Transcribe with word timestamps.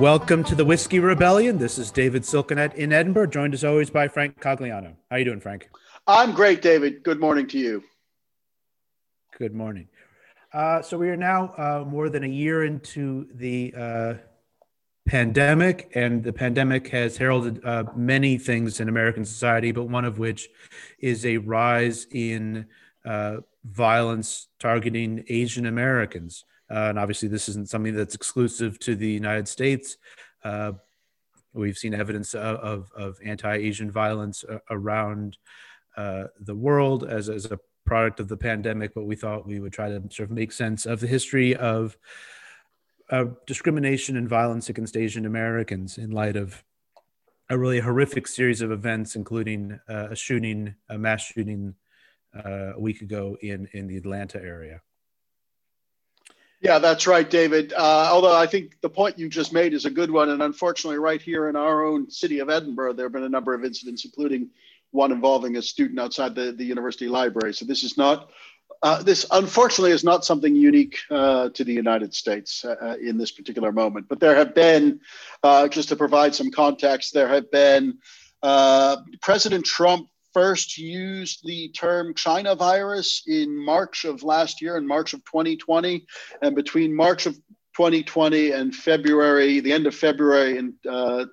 Welcome 0.00 0.44
to 0.44 0.54
the 0.54 0.64
Whiskey 0.64 0.98
Rebellion. 0.98 1.58
This 1.58 1.76
is 1.76 1.90
David 1.90 2.22
Silkenat 2.22 2.74
in 2.74 2.90
Edinburgh, 2.90 3.26
joined 3.26 3.52
as 3.52 3.64
always 3.64 3.90
by 3.90 4.08
Frank 4.08 4.40
Cogliano. 4.40 4.94
How 5.10 5.16
are 5.16 5.18
you 5.18 5.26
doing, 5.26 5.40
Frank? 5.40 5.68
I'm 6.06 6.32
great, 6.32 6.62
David. 6.62 7.02
Good 7.02 7.20
morning 7.20 7.46
to 7.48 7.58
you. 7.58 7.84
Good 9.36 9.54
morning. 9.54 9.88
Uh, 10.54 10.80
so 10.80 10.96
we 10.96 11.10
are 11.10 11.18
now 11.18 11.52
uh, 11.58 11.84
more 11.86 12.08
than 12.08 12.24
a 12.24 12.28
year 12.28 12.64
into 12.64 13.28
the 13.34 13.74
uh, 13.76 14.14
pandemic, 15.06 15.92
and 15.94 16.24
the 16.24 16.32
pandemic 16.32 16.88
has 16.88 17.18
heralded 17.18 17.62
uh, 17.62 17.84
many 17.94 18.38
things 18.38 18.80
in 18.80 18.88
American 18.88 19.26
society, 19.26 19.70
but 19.70 19.84
one 19.84 20.06
of 20.06 20.18
which 20.18 20.48
is 20.98 21.26
a 21.26 21.36
rise 21.36 22.06
in 22.10 22.64
uh, 23.04 23.36
violence 23.64 24.48
targeting 24.58 25.26
Asian 25.28 25.66
Americans. 25.66 26.46
Uh, 26.70 26.88
and 26.90 26.98
obviously, 26.98 27.28
this 27.28 27.48
isn't 27.48 27.68
something 27.68 27.94
that's 27.94 28.14
exclusive 28.14 28.78
to 28.78 28.94
the 28.94 29.08
United 29.08 29.48
States. 29.48 29.96
Uh, 30.44 30.72
we've 31.52 31.78
seen 31.78 31.94
evidence 31.94 32.34
of, 32.34 32.90
of, 32.94 33.18
anti 33.24 33.56
Asian 33.56 33.90
violence 33.90 34.44
uh, 34.44 34.58
around 34.70 35.36
uh, 35.96 36.24
the 36.38 36.54
world 36.54 37.04
as, 37.04 37.28
as 37.28 37.46
a 37.46 37.58
product 37.84 38.20
of 38.20 38.28
the 38.28 38.36
pandemic, 38.36 38.94
but 38.94 39.04
we 39.04 39.16
thought 39.16 39.46
we 39.46 39.58
would 39.58 39.72
try 39.72 39.88
to 39.88 40.00
sort 40.10 40.30
of 40.30 40.30
make 40.30 40.52
sense 40.52 40.86
of 40.86 41.00
the 41.00 41.06
history 41.06 41.56
of 41.56 41.96
discrimination 43.44 44.16
and 44.16 44.28
violence 44.28 44.68
against 44.68 44.96
Asian 44.96 45.26
Americans 45.26 45.98
in 45.98 46.12
light 46.12 46.36
of 46.36 46.62
a 47.48 47.58
really 47.58 47.80
horrific 47.80 48.28
series 48.28 48.60
of 48.60 48.70
events, 48.70 49.16
including 49.16 49.78
uh, 49.88 50.08
a 50.10 50.16
shooting, 50.16 50.76
a 50.88 50.96
mass 50.96 51.22
shooting 51.22 51.74
uh, 52.32 52.74
a 52.76 52.80
week 52.80 53.02
ago 53.02 53.36
in, 53.42 53.68
in 53.72 53.88
the 53.88 53.96
Atlanta 53.96 54.40
area. 54.40 54.80
Yeah, 56.60 56.78
that's 56.78 57.06
right, 57.06 57.28
David. 57.28 57.72
Uh, 57.72 58.10
although 58.12 58.36
I 58.36 58.46
think 58.46 58.80
the 58.82 58.90
point 58.90 59.18
you 59.18 59.30
just 59.30 59.50
made 59.52 59.72
is 59.72 59.86
a 59.86 59.90
good 59.90 60.10
one. 60.10 60.28
And 60.28 60.42
unfortunately, 60.42 60.98
right 60.98 61.20
here 61.20 61.48
in 61.48 61.56
our 61.56 61.84
own 61.86 62.10
city 62.10 62.40
of 62.40 62.50
Edinburgh, 62.50 62.92
there 62.94 63.06
have 63.06 63.12
been 63.12 63.22
a 63.22 63.30
number 63.30 63.54
of 63.54 63.64
incidents, 63.64 64.04
including 64.04 64.50
one 64.90 65.10
involving 65.10 65.56
a 65.56 65.62
student 65.62 65.98
outside 65.98 66.34
the, 66.34 66.52
the 66.52 66.64
university 66.64 67.08
library. 67.08 67.54
So 67.54 67.64
this 67.64 67.82
is 67.82 67.96
not, 67.96 68.30
uh, 68.82 69.02
this 69.02 69.24
unfortunately 69.30 69.92
is 69.92 70.04
not 70.04 70.24
something 70.26 70.54
unique 70.54 70.98
uh, 71.10 71.48
to 71.50 71.64
the 71.64 71.72
United 71.72 72.12
States 72.12 72.62
uh, 72.62 72.76
uh, 72.82 72.96
in 73.00 73.16
this 73.16 73.30
particular 73.30 73.72
moment. 73.72 74.06
But 74.08 74.20
there 74.20 74.34
have 74.34 74.54
been, 74.54 75.00
uh, 75.42 75.68
just 75.68 75.88
to 75.90 75.96
provide 75.96 76.34
some 76.34 76.50
context, 76.50 77.14
there 77.14 77.28
have 77.28 77.50
been 77.50 77.98
President 79.22 79.64
Trump 79.64 80.08
first 80.32 80.78
used 80.78 81.40
the 81.44 81.68
term 81.70 82.14
China 82.14 82.54
virus 82.54 83.22
in 83.26 83.56
March 83.56 84.04
of 84.04 84.22
last 84.22 84.60
year, 84.62 84.76
in 84.76 84.86
March 84.86 85.12
of 85.12 85.24
2020. 85.24 86.06
And 86.42 86.54
between 86.54 86.94
March 86.94 87.26
of 87.26 87.34
2020 87.76 88.52
and 88.52 88.74
February, 88.74 89.60
the 89.60 89.72
end 89.72 89.86
of 89.86 89.94
February 89.94 90.58
in 90.58 90.74
uh, 90.88 91.26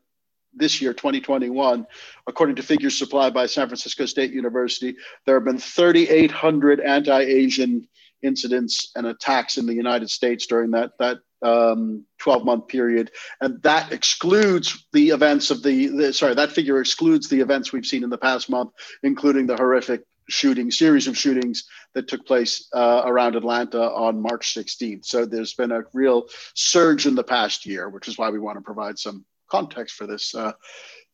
this 0.53 0.81
year, 0.81 0.93
2021, 0.93 1.85
according 2.25 2.55
to 2.55 2.63
figures 2.63 2.97
supplied 2.97 3.33
by 3.33 3.45
San 3.45 3.67
Francisco 3.67 4.05
State 4.05 4.31
University, 4.31 4.95
there 5.25 5.35
have 5.35 5.45
been 5.45 5.59
3,800 5.59 6.79
anti 6.79 7.19
Asian 7.19 7.87
incidents 8.21 8.91
and 8.95 9.07
attacks 9.07 9.57
in 9.57 9.65
the 9.65 9.73
United 9.73 10.09
States 10.09 10.47
during 10.47 10.71
that, 10.71 10.91
that 10.99 11.17
um, 11.41 12.05
12 12.19 12.45
month 12.45 12.67
period. 12.67 13.11
And 13.41 13.61
that 13.63 13.91
excludes 13.91 14.85
the 14.93 15.09
events 15.09 15.51
of 15.51 15.63
the, 15.63 15.87
the, 15.87 16.13
sorry, 16.13 16.35
that 16.35 16.51
figure 16.51 16.79
excludes 16.79 17.29
the 17.29 17.41
events 17.41 17.71
we've 17.71 17.85
seen 17.85 18.03
in 18.03 18.09
the 18.09 18.17
past 18.17 18.49
month, 18.49 18.71
including 19.03 19.47
the 19.47 19.55
horrific 19.57 20.03
shooting 20.29 20.71
series 20.71 21.07
of 21.07 21.17
shootings 21.17 21.63
that 21.93 22.07
took 22.07 22.25
place 22.25 22.67
uh, 22.73 23.03
around 23.05 23.35
Atlanta 23.35 23.81
on 23.81 24.21
March 24.21 24.53
16th. 24.53 25.05
So 25.05 25.25
there's 25.25 25.53
been 25.53 25.71
a 25.71 25.83
real 25.93 26.27
surge 26.53 27.05
in 27.05 27.15
the 27.15 27.23
past 27.23 27.65
year, 27.65 27.89
which 27.89 28.07
is 28.07 28.17
why 28.17 28.29
we 28.29 28.39
want 28.39 28.57
to 28.57 28.61
provide 28.61 28.99
some 28.99 29.25
context 29.49 29.95
for 29.95 30.05
this 30.05 30.35
uh, 30.35 30.51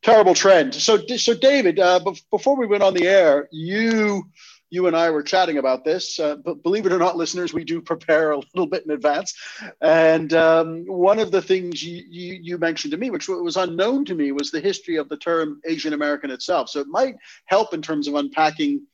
terrible 0.01 0.33
trend. 0.33 0.73
So, 0.73 0.97
so 1.17 1.33
David, 1.33 1.79
uh, 1.79 1.99
before 2.31 2.57
we 2.57 2.67
went 2.67 2.83
on 2.83 2.93
the 2.93 3.07
air, 3.07 3.47
you 3.51 4.23
you 4.73 4.87
and 4.87 4.95
I 4.95 5.11
were 5.11 5.21
chatting 5.21 5.59
about 5.59 5.85
this. 5.85 6.19
Uh, 6.19 6.35
but 6.35 6.63
believe 6.63 6.87
it 6.87 6.91
or 6.91 6.97
not, 6.97 7.15
listeners, 7.15 7.53
we 7.53 7.63
do 7.63 7.79
prepare 7.79 8.31
a 8.31 8.37
little 8.55 8.65
bit 8.65 8.83
in 8.83 8.89
advance. 8.89 9.35
And 9.81 10.33
um, 10.33 10.85
one 10.87 11.19
of 11.19 11.29
the 11.29 11.43
things 11.43 11.83
you, 11.83 12.03
you, 12.09 12.39
you, 12.41 12.57
mentioned 12.57 12.89
to 12.91 12.97
me, 12.97 13.11
which 13.11 13.27
was 13.27 13.55
unknown 13.55 14.03
to 14.05 14.15
me, 14.15 14.31
was 14.31 14.49
the 14.49 14.59
history 14.59 14.95
of 14.95 15.09
the 15.09 15.17
term 15.17 15.61
Asian 15.63 15.93
American 15.93 16.31
itself. 16.31 16.69
So 16.69 16.79
it 16.79 16.87
might 16.87 17.17
help 17.45 17.75
in 17.75 17.83
terms 17.83 18.07
of 18.07 18.15
unpacking 18.15 18.87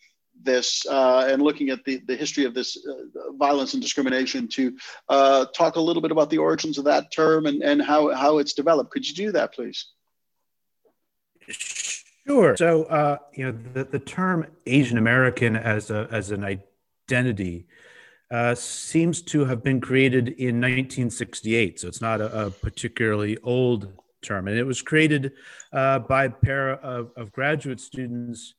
this 0.44 0.86
uh, 0.86 1.28
and 1.30 1.42
looking 1.42 1.70
at 1.70 1.86
the, 1.86 2.02
the 2.08 2.16
history 2.18 2.44
of 2.44 2.54
this 2.54 2.78
uh, 2.86 3.32
violence 3.38 3.74
and 3.74 3.82
discrimination 3.82 4.50
to 4.50 4.78
uh, 5.08 5.46
talk 5.56 5.78
a 5.78 5.82
little 5.82 6.02
bit 6.02 6.12
about 6.12 6.30
the 6.30 6.40
origins 6.40 6.78
of 6.78 6.84
that 6.86 7.10
term 7.14 7.46
and, 7.46 7.64
and 7.64 7.82
how, 7.82 8.14
how 8.14 8.40
it's 8.40 8.52
developed. 8.52 8.92
Could 8.92 9.08
you 9.08 9.16
do 9.16 9.32
that, 9.32 9.54
please? 9.54 9.88
Sure. 12.30 12.56
So, 12.58 12.84
uh, 12.84 13.18
you 13.34 13.46
know, 13.46 13.58
the, 13.74 13.86
the 13.86 13.98
term 13.98 14.46
Asian 14.68 15.00
American 15.00 15.56
as 15.56 15.90
a 15.90 16.08
as 16.12 16.30
an 16.30 16.44
identity 16.44 17.66
uh, 18.30 18.54
seems 18.54 19.24
to 19.24 19.46
have 19.46 19.64
been 19.64 19.82
created 19.82 20.28
in 20.30 20.62
1968. 20.62 21.80
So 21.80 21.88
it's 21.88 22.02
not 22.02 22.22
a, 22.22 22.46
a 22.46 22.52
particularly 22.52 23.40
old 23.40 23.92
term, 24.22 24.48
and 24.48 24.60
it 24.60 24.64
was 24.64 24.84
created 24.84 25.32
uh, 25.74 26.00
by 26.00 26.26
a 26.26 26.30
pair 26.30 26.74
of, 26.74 27.12
of 27.18 27.32
graduate 27.32 27.80
students 27.80 28.54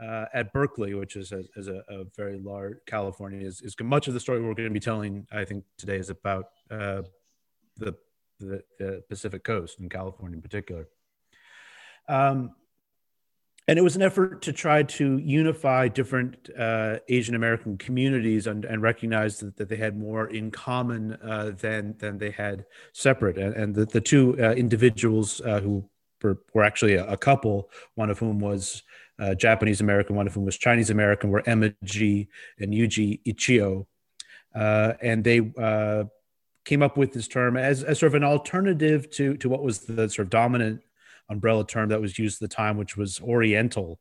uh, 0.00 0.26
at 0.32 0.52
Berkeley, 0.52 0.94
which 0.94 1.16
is, 1.16 1.32
a, 1.32 1.42
is 1.56 1.66
a, 1.66 1.82
a, 1.88 2.04
very 2.16 2.38
large 2.38 2.76
California. 2.86 3.44
Is, 3.44 3.60
is 3.62 3.74
much 3.82 4.06
of 4.06 4.14
the 4.14 4.20
story 4.20 4.40
we're 4.40 4.54
going 4.54 4.68
to 4.68 4.70
be 4.70 4.78
telling, 4.78 5.26
I 5.32 5.44
think, 5.44 5.64
today 5.78 5.96
is 5.96 6.10
about 6.10 6.50
uh, 6.70 7.02
the, 7.76 7.96
the, 8.38 8.62
the 8.78 9.02
Pacific 9.08 9.42
Coast 9.42 9.80
in 9.80 9.88
California 9.88 10.36
in 10.36 10.42
particular. 10.42 10.86
Um, 12.08 12.54
and 13.68 13.78
it 13.78 13.82
was 13.82 13.96
an 13.96 14.02
effort 14.02 14.42
to 14.42 14.52
try 14.52 14.82
to 14.84 15.18
unify 15.18 15.88
different 15.88 16.50
uh, 16.56 16.98
Asian 17.08 17.34
American 17.34 17.76
communities 17.76 18.46
and, 18.46 18.64
and 18.64 18.80
recognize 18.80 19.40
that, 19.40 19.56
that, 19.56 19.68
they 19.68 19.76
had 19.76 19.98
more 19.98 20.28
in 20.28 20.50
common 20.52 21.18
uh, 21.22 21.50
than 21.58 21.96
than 21.98 22.18
they 22.18 22.30
had 22.30 22.64
separate. 22.92 23.38
And, 23.38 23.54
and 23.54 23.74
the, 23.74 23.84
the 23.86 24.00
two 24.00 24.36
uh, 24.40 24.52
individuals 24.52 25.40
uh, 25.40 25.60
who 25.60 25.88
were, 26.22 26.38
were 26.54 26.62
actually 26.62 26.94
a, 26.94 27.04
a, 27.06 27.16
couple, 27.16 27.68
one 27.96 28.08
of 28.08 28.20
whom 28.20 28.38
was 28.38 28.84
uh, 29.18 29.34
Japanese 29.34 29.80
American, 29.80 30.14
one 30.14 30.28
of 30.28 30.34
whom 30.34 30.44
was 30.44 30.56
Chinese 30.56 30.90
American, 30.90 31.30
were 31.30 31.42
Emma 31.46 31.72
Gee 31.82 32.28
and 32.60 32.72
Yuji 32.72 33.20
Ichioka, 33.24 33.84
uh, 34.54 34.92
and 35.02 35.24
they 35.24 35.40
came 36.64 36.82
up 36.82 36.96
with 36.96 37.12
this 37.12 37.28
term 37.28 37.56
as, 37.56 37.82
as 37.84 37.98
sort 37.98 38.08
of 38.08 38.14
an 38.14 38.24
alternative 38.24 39.10
to 39.10 39.36
to 39.38 39.48
what 39.48 39.64
was 39.64 39.80
the 39.80 40.08
sort 40.08 40.26
of 40.26 40.30
dominant 40.30 40.82
umbrella 41.28 41.66
term 41.66 41.88
that 41.88 42.00
was 42.00 42.18
used 42.18 42.42
at 42.42 42.48
the 42.48 42.54
time, 42.54 42.76
which 42.76 42.96
was 42.96 43.20
Oriental, 43.20 43.98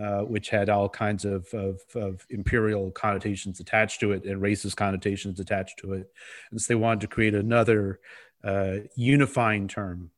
uh, 0.00 0.22
which 0.22 0.50
had 0.50 0.68
all 0.68 0.88
kinds 0.88 1.24
of, 1.24 1.46
of, 1.54 1.80
of, 1.94 2.26
imperial 2.30 2.90
connotations 2.90 3.60
attached 3.60 4.00
to 4.00 4.12
it 4.12 4.24
and 4.24 4.42
racist 4.42 4.76
connotations 4.76 5.38
attached 5.38 5.78
to 5.78 5.92
it. 5.92 6.10
And 6.50 6.60
so 6.60 6.72
they 6.72 6.74
wanted 6.78 7.02
to 7.02 7.06
create 7.06 7.34
another 7.34 8.00
uh, 8.42 8.78
unifying 8.96 9.68
term. 9.68 10.10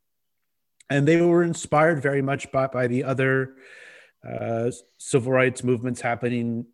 And 0.88 1.06
they 1.06 1.20
were 1.20 1.42
inspired 1.42 2.00
very 2.00 2.22
much 2.22 2.50
by, 2.52 2.69
by 2.69 2.86
the 2.86 3.04
other 3.04 3.54
uh, 4.26 4.70
civil 4.98 5.32
rights 5.32 5.62
movements 5.62 6.00
happening 6.00 6.66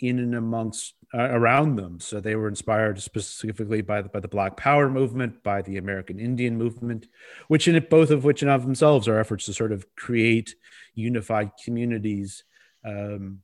in 0.00 0.18
and 0.18 0.34
amongst 0.34 0.94
uh, 1.14 1.28
around 1.30 1.76
them. 1.76 2.00
So 2.00 2.20
they 2.20 2.36
were 2.36 2.48
inspired 2.48 3.00
specifically 3.00 3.80
by 3.80 4.02
the, 4.02 4.08
by 4.08 4.20
the 4.20 4.28
Black 4.28 4.56
Power 4.56 4.90
movement, 4.90 5.42
by 5.42 5.62
the 5.62 5.78
American 5.78 6.18
Indian 6.18 6.56
movement, 6.56 7.08
which 7.48 7.66
in 7.66 7.74
it, 7.74 7.88
both 7.88 8.10
of 8.10 8.24
which 8.24 8.42
in 8.42 8.48
of 8.48 8.62
themselves 8.62 9.08
are 9.08 9.18
efforts 9.18 9.46
to 9.46 9.54
sort 9.54 9.72
of 9.72 9.86
create 9.96 10.54
unified 10.94 11.52
communities. 11.64 12.44
Um, 12.84 13.40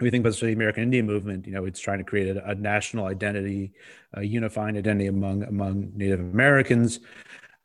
we 0.00 0.10
think 0.10 0.26
about 0.26 0.38
the 0.38 0.52
American 0.52 0.82
Indian 0.82 1.06
movement, 1.06 1.46
you 1.46 1.52
know, 1.52 1.64
it's 1.64 1.80
trying 1.80 1.98
to 1.98 2.04
create 2.04 2.36
a, 2.36 2.50
a 2.50 2.54
national 2.54 3.06
identity, 3.06 3.72
a 4.14 4.22
unifying 4.22 4.76
identity 4.76 5.06
among 5.06 5.44
among 5.44 5.92
Native 5.94 6.20
Americans. 6.20 6.98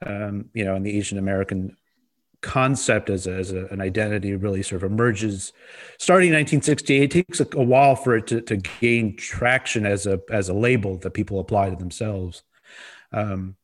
Um, 0.05 0.49
you 0.53 0.63
know, 0.63 0.75
and 0.75 0.85
the 0.85 0.95
Asian 0.95 1.17
American 1.17 1.75
concept 2.41 3.09
as, 3.09 3.25
a, 3.25 3.33
as 3.33 3.51
a, 3.51 3.65
an 3.67 3.81
identity 3.81 4.35
really 4.35 4.61
sort 4.61 4.83
of 4.83 4.91
emerges 4.91 5.53
starting 5.97 6.29
in 6.29 6.35
1968 6.35 7.03
it 7.03 7.11
takes 7.11 7.39
a, 7.39 7.47
a, 7.53 7.63
while 7.63 7.95
for 7.95 8.15
it 8.15 8.27
to, 8.27 8.41
to 8.41 8.57
gain 8.79 9.15
traction 9.17 9.85
as 9.85 10.05
a 10.05 10.19
as 10.31 10.47
a 10.47 10.53
label 10.53 10.97
that 10.97 11.11
people 11.11 11.39
apply 11.39 11.69
to 11.69 11.75
themselves. 11.75 12.43
Um, 13.11 13.55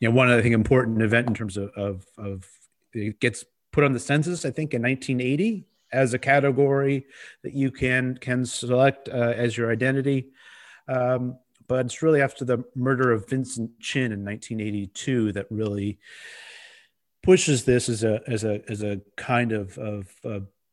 you 0.00 0.08
know 0.08 0.14
one 0.14 0.28
the 0.28 0.42
think 0.42 0.54
important 0.54 1.02
event 1.02 1.28
in 1.28 1.34
terms 1.34 1.56
of, 1.56 1.70
of, 1.70 2.04
of 2.18 2.46
it 2.92 3.18
gets 3.20 3.44
put 3.72 3.84
on 3.84 3.92
the 3.92 4.00
census 4.00 4.44
i 4.44 4.50
think 4.50 4.72
in 4.72 4.82
1980 4.82 5.68
as 5.92 6.14
a 6.14 6.18
category 6.18 7.06
that 7.42 7.54
you 7.54 7.70
can 7.70 8.16
can 8.16 8.44
select 8.44 9.08
uh, 9.08 9.34
as 9.36 9.56
your 9.56 9.70
identity. 9.70 10.28
Um, 10.86 11.38
but 11.66 11.84
it's 11.86 12.02
really 12.02 12.22
after 12.22 12.44
the 12.44 12.64
murder 12.74 13.12
of 13.12 13.28
vincent 13.28 13.78
chin 13.78 14.12
in 14.12 14.24
1982 14.24 15.32
that 15.32 15.46
really 15.50 15.98
pushes 17.22 17.64
this 17.64 17.88
as 17.88 18.04
a 18.04 18.20
as 18.26 18.44
a 18.44 18.62
as 18.68 18.82
a 18.82 19.00
kind 19.16 19.52
of 19.52 19.78
of 19.78 20.08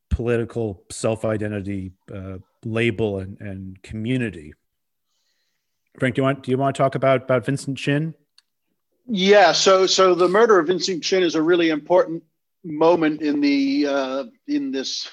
political 0.09 0.83
self 0.89 1.25
identity 1.25 1.91
uh, 2.13 2.37
label 2.63 3.19
and, 3.19 3.39
and 3.41 3.81
community. 3.83 4.53
Frank, 5.99 6.15
do 6.15 6.19
you 6.21 6.23
want 6.23 6.43
do 6.43 6.51
you 6.51 6.57
want 6.57 6.75
to 6.75 6.81
talk 6.81 6.95
about 6.95 7.23
about 7.23 7.45
Vincent 7.45 7.77
Chin? 7.77 8.13
Yeah, 9.07 9.51
so 9.51 9.85
so 9.85 10.15
the 10.15 10.27
murder 10.27 10.57
of 10.59 10.67
Vincent 10.67 11.03
Chin 11.03 11.21
is 11.21 11.35
a 11.35 11.41
really 11.41 11.69
important 11.69 12.23
moment 12.63 13.21
in 13.21 13.41
the 13.41 13.87
uh, 13.87 14.23
in 14.47 14.71
this 14.71 15.09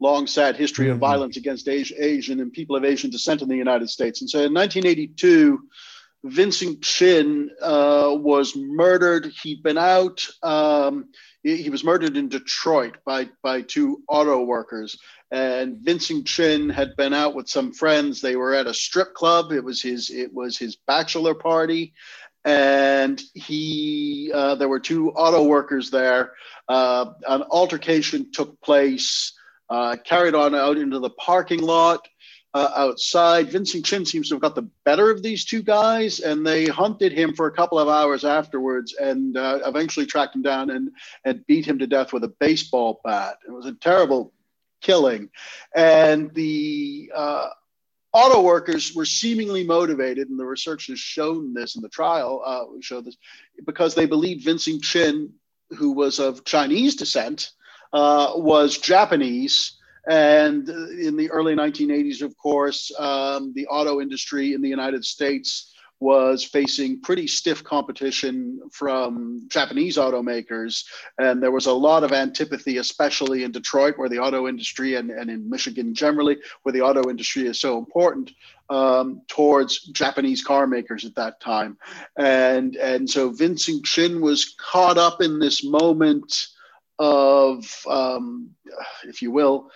long 0.00 0.26
sad 0.26 0.56
history 0.56 0.86
mm-hmm. 0.86 0.94
of 0.94 0.98
violence 0.98 1.36
against 1.36 1.68
Asian 1.68 2.40
and 2.40 2.52
people 2.52 2.76
of 2.76 2.84
Asian 2.84 3.10
descent 3.10 3.42
in 3.42 3.48
the 3.48 3.56
United 3.56 3.90
States. 3.90 4.20
And 4.20 4.30
so 4.30 4.38
in 4.38 4.54
1982, 4.54 5.60
Vincent 6.24 6.82
Chin 6.82 7.50
uh, 7.62 8.10
was 8.12 8.56
murdered. 8.56 9.30
He'd 9.42 9.62
been 9.62 9.78
out. 9.78 10.26
Um, 10.42 11.10
he, 11.42 11.62
he, 11.62 11.70
was 11.70 11.84
murdered 11.84 12.16
in 12.16 12.28
Detroit 12.28 12.96
by 13.06 13.28
by 13.42 13.62
two 13.62 14.02
auto 14.08 14.42
workers. 14.42 14.98
And 15.30 15.78
Vincent 15.82 16.26
Chin 16.26 16.70
had 16.70 16.96
been 16.96 17.14
out 17.14 17.34
with 17.34 17.48
some 17.48 17.72
friends. 17.72 18.20
They 18.20 18.34
were 18.34 18.54
at 18.54 18.66
a 18.66 18.74
strip 18.74 19.14
club. 19.14 19.52
It 19.52 19.62
was 19.62 19.80
his 19.80 20.10
it 20.10 20.32
was 20.32 20.58
his 20.58 20.76
bachelor 20.86 21.34
party, 21.34 21.94
and 22.44 23.20
he 23.34 24.32
uh, 24.34 24.56
there 24.56 24.68
were 24.68 24.80
two 24.80 25.10
auto 25.10 25.44
workers 25.44 25.90
there. 25.90 26.32
Uh, 26.66 27.12
an 27.28 27.44
altercation 27.50 28.32
took 28.32 28.60
place, 28.60 29.34
uh, 29.70 29.96
carried 30.04 30.34
on 30.34 30.54
out 30.54 30.78
into 30.78 30.98
the 30.98 31.10
parking 31.10 31.60
lot. 31.60 32.08
Uh, 32.58 32.72
outside, 32.74 33.52
Vincent 33.52 33.84
Chin 33.84 34.04
seems 34.04 34.28
to 34.28 34.34
have 34.34 34.42
got 34.42 34.56
the 34.56 34.68
better 34.84 35.12
of 35.12 35.22
these 35.22 35.44
two 35.44 35.62
guys, 35.62 36.18
and 36.18 36.44
they 36.44 36.66
hunted 36.66 37.12
him 37.12 37.32
for 37.32 37.46
a 37.46 37.52
couple 37.52 37.78
of 37.78 37.88
hours 37.88 38.24
afterwards, 38.24 38.96
and 38.98 39.36
uh, 39.36 39.60
eventually 39.64 40.06
tracked 40.06 40.34
him 40.34 40.42
down 40.42 40.70
and 40.70 40.90
and 41.24 41.46
beat 41.46 41.64
him 41.64 41.78
to 41.78 41.86
death 41.86 42.12
with 42.12 42.24
a 42.24 42.34
baseball 42.40 43.00
bat. 43.04 43.36
It 43.46 43.52
was 43.52 43.66
a 43.66 43.74
terrible 43.74 44.32
killing, 44.80 45.30
and 45.72 46.34
the 46.34 47.12
uh, 47.14 47.50
auto 48.12 48.42
workers 48.42 48.92
were 48.92 49.06
seemingly 49.06 49.62
motivated, 49.62 50.28
and 50.28 50.36
the 50.36 50.44
research 50.44 50.88
has 50.88 50.98
shown 50.98 51.54
this 51.54 51.76
in 51.76 51.82
the 51.82 51.88
trial, 51.88 52.42
uh, 52.44 52.64
showed 52.80 53.04
this, 53.04 53.18
because 53.66 53.94
they 53.94 54.06
believed 54.06 54.44
Vincent 54.44 54.82
Chin, 54.82 55.32
who 55.78 55.92
was 55.92 56.18
of 56.18 56.44
Chinese 56.44 56.96
descent, 56.96 57.52
uh, 57.92 58.32
was 58.34 58.78
Japanese. 58.78 59.77
And 60.06 60.68
in 60.68 61.16
the 61.16 61.30
early 61.30 61.54
1980s, 61.54 62.22
of 62.22 62.36
course, 62.36 62.92
um, 62.98 63.52
the 63.54 63.66
auto 63.66 64.00
industry 64.00 64.54
in 64.54 64.62
the 64.62 64.68
United 64.68 65.04
States 65.04 65.74
was 66.00 66.44
facing 66.44 67.00
pretty 67.00 67.26
stiff 67.26 67.64
competition 67.64 68.60
from 68.70 69.42
Japanese 69.48 69.96
automakers. 69.96 70.84
And 71.18 71.42
there 71.42 71.50
was 71.50 71.66
a 71.66 71.72
lot 71.72 72.04
of 72.04 72.12
antipathy, 72.12 72.76
especially 72.76 73.42
in 73.42 73.50
Detroit, 73.50 73.98
where 73.98 74.08
the 74.08 74.20
auto 74.20 74.46
industry 74.46 74.94
and, 74.94 75.10
and 75.10 75.28
in 75.28 75.50
Michigan 75.50 75.94
generally, 75.94 76.36
where 76.62 76.72
the 76.72 76.82
auto 76.82 77.10
industry 77.10 77.46
is 77.46 77.60
so 77.60 77.78
important. 77.78 78.32
Um, 78.70 79.22
towards 79.28 79.78
Japanese 79.78 80.44
car 80.44 80.66
makers 80.66 81.06
at 81.06 81.14
that 81.14 81.40
time, 81.40 81.78
and 82.18 82.76
and 82.76 83.08
so 83.08 83.30
Vincent 83.30 83.86
Chin 83.86 84.20
was 84.20 84.54
caught 84.58 84.98
up 84.98 85.22
in 85.22 85.38
this 85.38 85.64
moment 85.64 86.48
of, 86.98 87.84
um, 87.88 88.50
if 89.04 89.22
you 89.22 89.30
will, 89.30 89.70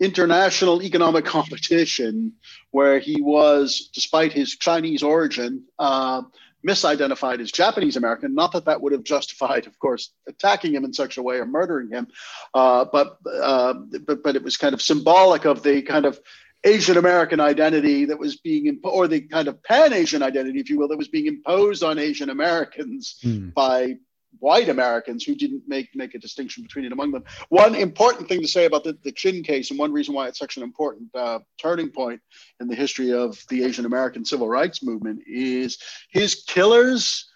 international 0.00 0.82
economic 0.82 1.24
competition 1.24 2.32
where 2.70 2.98
he 2.98 3.20
was, 3.20 3.90
despite 3.94 4.32
his 4.32 4.56
Chinese 4.56 5.02
origin, 5.02 5.64
uh, 5.78 6.22
misidentified 6.66 7.40
as 7.40 7.52
Japanese 7.52 7.96
American. 7.96 8.34
Not 8.34 8.52
that 8.52 8.64
that 8.64 8.80
would 8.80 8.92
have 8.92 9.04
justified, 9.04 9.66
of 9.66 9.78
course, 9.78 10.12
attacking 10.26 10.74
him 10.74 10.84
in 10.84 10.92
such 10.92 11.18
a 11.18 11.22
way 11.22 11.36
or 11.36 11.46
murdering 11.46 11.90
him, 11.90 12.08
uh, 12.54 12.86
but, 12.90 13.18
uh, 13.30 13.74
but 14.06 14.22
but 14.22 14.36
it 14.36 14.42
was 14.42 14.56
kind 14.56 14.74
of 14.74 14.82
symbolic 14.82 15.44
of 15.44 15.62
the 15.62 15.82
kind 15.82 16.06
of 16.06 16.18
Asian 16.64 16.96
American 16.96 17.40
identity 17.40 18.06
that 18.06 18.18
was 18.18 18.36
being 18.36 18.66
imposed, 18.66 18.94
or 18.94 19.06
the 19.06 19.20
kind 19.20 19.48
of 19.48 19.62
Pan 19.62 19.92
Asian 19.92 20.22
identity, 20.22 20.58
if 20.58 20.70
you 20.70 20.78
will, 20.78 20.88
that 20.88 20.96
was 20.96 21.08
being 21.08 21.26
imposed 21.26 21.82
on 21.82 21.98
Asian 21.98 22.30
Americans 22.30 23.18
mm. 23.22 23.52
by 23.52 23.96
white 24.38 24.68
Americans 24.68 25.24
who 25.24 25.34
didn't 25.34 25.62
make 25.66 25.88
make 25.94 26.14
a 26.14 26.18
distinction 26.18 26.62
between 26.62 26.84
it 26.84 26.92
among 26.92 27.12
them. 27.12 27.24
One 27.48 27.74
important 27.74 28.28
thing 28.28 28.40
to 28.40 28.48
say 28.48 28.64
about 28.64 28.84
the, 28.84 28.96
the 29.02 29.12
Chin 29.12 29.42
case, 29.42 29.70
and 29.70 29.78
one 29.78 29.92
reason 29.92 30.14
why 30.14 30.28
it's 30.28 30.38
such 30.38 30.56
an 30.56 30.62
important 30.62 31.14
uh, 31.14 31.40
turning 31.58 31.90
point 31.90 32.20
in 32.60 32.68
the 32.68 32.74
history 32.74 33.12
of 33.12 33.38
the 33.48 33.64
Asian 33.64 33.86
American 33.86 34.24
civil 34.24 34.48
rights 34.48 34.82
movement, 34.82 35.20
is 35.26 35.78
his 36.10 36.44
killers 36.46 37.30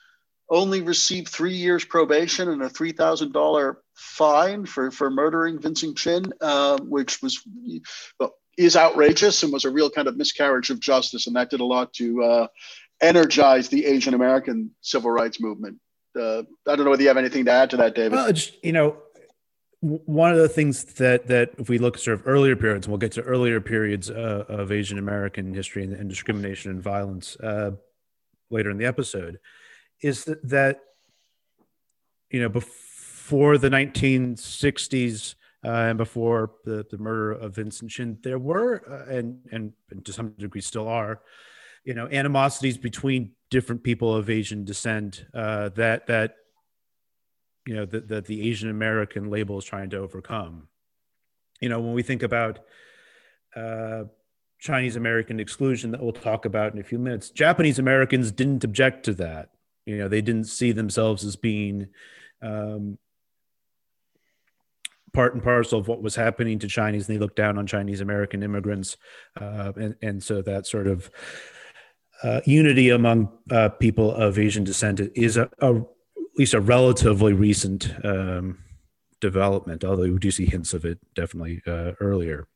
only 0.50 0.80
received 0.80 1.28
three 1.28 1.54
years 1.54 1.84
probation 1.84 2.48
and 2.48 2.62
a 2.62 2.68
three 2.68 2.92
thousand 2.92 3.32
dollar 3.32 3.82
fine 3.94 4.66
for 4.66 4.90
for 4.90 5.10
murdering 5.10 5.60
Vincent 5.60 5.96
Chin, 5.96 6.24
uh, 6.40 6.78
which 6.78 7.22
was. 7.22 7.42
Well, 8.18 8.34
is 8.58 8.76
outrageous 8.76 9.44
and 9.44 9.52
was 9.52 9.64
a 9.64 9.70
real 9.70 9.88
kind 9.88 10.08
of 10.08 10.16
miscarriage 10.16 10.70
of 10.70 10.80
justice, 10.80 11.28
and 11.28 11.36
that 11.36 11.48
did 11.48 11.60
a 11.60 11.64
lot 11.64 11.92
to 11.92 12.24
uh, 12.24 12.46
energize 13.00 13.68
the 13.68 13.86
Asian 13.86 14.14
American 14.14 14.72
civil 14.80 15.12
rights 15.12 15.40
movement 15.40 15.78
uh, 16.18 16.42
I 16.66 16.76
don't 16.76 16.84
know 16.84 16.90
whether 16.90 17.02
you 17.02 17.08
have 17.08 17.16
anything 17.16 17.44
to 17.46 17.50
add 17.50 17.70
to 17.70 17.76
that, 17.78 17.94
David. 17.94 18.12
Well, 18.12 18.32
just, 18.32 18.62
you 18.64 18.72
know, 18.72 18.96
one 19.80 20.32
of 20.32 20.38
the 20.38 20.48
things 20.48 20.84
that 20.84 21.28
that 21.28 21.50
if 21.58 21.68
we 21.68 21.78
look 21.78 21.98
sort 21.98 22.18
of 22.18 22.26
earlier 22.26 22.56
periods, 22.56 22.86
and 22.86 22.92
we'll 22.92 22.98
get 22.98 23.12
to 23.12 23.22
earlier 23.22 23.60
periods 23.60 24.10
uh, 24.10 24.44
of 24.48 24.72
Asian 24.72 24.98
American 24.98 25.54
history 25.54 25.84
and, 25.84 25.92
and, 25.92 26.08
discrimination 26.08 26.70
and 26.70 26.82
violence 26.82 27.36
uh, 27.36 27.70
later 28.50 28.70
in 28.70 28.78
the 28.78 28.86
episode, 28.86 29.38
is 30.02 30.24
that, 30.24 30.48
that 30.48 30.80
you 32.30 32.40
know 32.40 32.48
before 32.48 33.56
the 33.56 33.68
1960s 33.68 35.36
uh, 35.64 35.68
and 35.68 35.98
before 35.98 36.52
the, 36.64 36.84
the 36.90 36.98
murder 36.98 37.32
of 37.32 37.54
Vincent 37.54 37.90
Chin, 37.90 38.18
there 38.22 38.38
were 38.38 38.82
uh, 38.90 39.14
and, 39.14 39.38
and 39.52 39.72
and 39.90 40.04
to 40.04 40.12
some 40.12 40.30
degree 40.38 40.60
still 40.60 40.88
are, 40.88 41.20
you 41.84 41.94
know, 41.94 42.08
animosities 42.08 42.78
between 42.78 43.30
different 43.50 43.82
people 43.82 44.14
of 44.14 44.28
Asian 44.28 44.64
descent 44.64 45.24
uh, 45.34 45.70
that 45.70 46.06
that 46.06 46.36
you 47.66 47.74
know 47.74 47.84
that, 47.86 48.08
that 48.08 48.26
the 48.26 48.48
Asian 48.48 48.70
American 48.70 49.30
label 49.30 49.58
is 49.58 49.64
trying 49.64 49.90
to 49.90 49.98
overcome. 49.98 50.68
You 51.60 51.68
know, 51.68 51.80
when 51.80 51.92
we 51.92 52.02
think 52.02 52.22
about 52.22 52.60
uh, 53.56 54.04
Chinese 54.58 54.96
American 54.96 55.40
exclusion 55.40 55.90
that 55.90 56.02
we'll 56.02 56.12
talk 56.12 56.44
about 56.44 56.72
in 56.72 56.80
a 56.80 56.84
few 56.84 56.98
minutes, 56.98 57.30
Japanese 57.30 57.78
Americans 57.78 58.30
didn't 58.30 58.64
object 58.64 59.04
to 59.04 59.14
that. 59.14 59.50
You 59.86 59.98
know, 59.98 60.08
they 60.08 60.20
didn't 60.20 60.44
see 60.44 60.72
themselves 60.72 61.24
as 61.24 61.36
being 61.36 61.88
um, 62.42 62.98
part 65.12 65.34
and 65.34 65.42
parcel 65.42 65.78
of 65.78 65.88
what 65.88 66.02
was 66.02 66.14
happening 66.14 66.58
to 66.60 66.68
Chinese, 66.68 67.08
and 67.08 67.16
they 67.16 67.20
looked 67.20 67.36
down 67.36 67.58
on 67.58 67.66
Chinese 67.66 68.00
American 68.00 68.42
immigrants, 68.42 68.96
uh, 69.40 69.72
and 69.76 69.96
and 70.02 70.22
so 70.22 70.42
that 70.42 70.66
sort 70.66 70.86
of 70.86 71.10
uh, 72.22 72.40
unity 72.44 72.90
among 72.90 73.28
uh, 73.50 73.68
people 73.68 74.12
of 74.12 74.38
Asian 74.38 74.64
descent 74.64 75.00
is 75.14 75.36
a, 75.36 75.48
a, 75.60 75.76
at 75.76 75.84
least 76.36 76.54
a 76.54 76.60
relatively 76.60 77.32
recent 77.32 77.94
um, 78.04 78.58
development, 79.20 79.84
although 79.84 80.02
we 80.02 80.18
do 80.18 80.30
see 80.30 80.46
hints 80.46 80.74
of 80.74 80.84
it 80.84 80.98
definitely 81.14 81.62
uh, 81.66 81.92
earlier. 82.00 82.46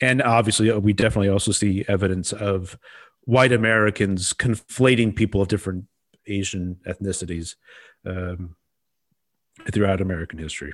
And 0.00 0.22
obviously, 0.22 0.70
uh, 0.70 0.78
we 0.78 0.92
definitely 0.92 1.28
also 1.28 1.52
see 1.52 1.84
evidence 1.88 2.32
of 2.32 2.78
white 3.24 3.52
Americans 3.52 4.32
conflating 4.32 5.14
people 5.14 5.42
of 5.42 5.48
different 5.48 5.84
Asian 6.26 6.78
ethnicities 6.86 7.56
um, 8.06 8.56
throughout 9.70 10.00
American 10.00 10.38
history. 10.38 10.72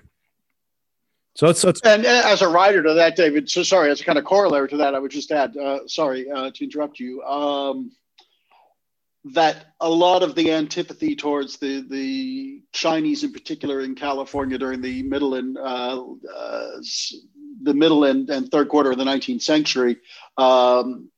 So 1.36 1.52
and 1.84 2.06
as 2.06 2.42
a 2.42 2.48
writer 2.48 2.80
to 2.84 2.94
that, 2.94 3.16
David. 3.16 3.50
So 3.50 3.64
sorry, 3.64 3.90
as 3.90 4.00
a 4.00 4.04
kind 4.04 4.18
of 4.18 4.24
corollary 4.24 4.68
to 4.68 4.76
that, 4.76 4.94
I 4.94 5.00
would 5.00 5.10
just 5.10 5.32
add. 5.32 5.56
Uh, 5.56 5.80
sorry 5.86 6.30
uh, 6.30 6.52
to 6.54 6.64
interrupt 6.64 7.00
you. 7.00 7.22
Um, 7.24 7.90
that 9.32 9.72
a 9.80 9.88
lot 9.88 10.22
of 10.22 10.34
the 10.34 10.52
antipathy 10.52 11.16
towards 11.16 11.56
the, 11.56 11.80
the 11.88 12.62
Chinese, 12.72 13.24
in 13.24 13.32
particular 13.32 13.80
in 13.80 13.94
California, 13.94 14.58
during 14.58 14.82
the 14.82 15.02
middle 15.02 15.34
and 15.34 15.56
uh, 15.56 16.02
uh, 16.02 16.70
the 17.62 17.74
middle 17.74 18.04
and, 18.04 18.28
and, 18.28 18.50
third 18.50 18.68
quarter 18.68 18.90
of 18.90 18.98
the 18.98 19.04
19th 19.04 19.40
century, 19.40 19.96
um, 20.36 21.08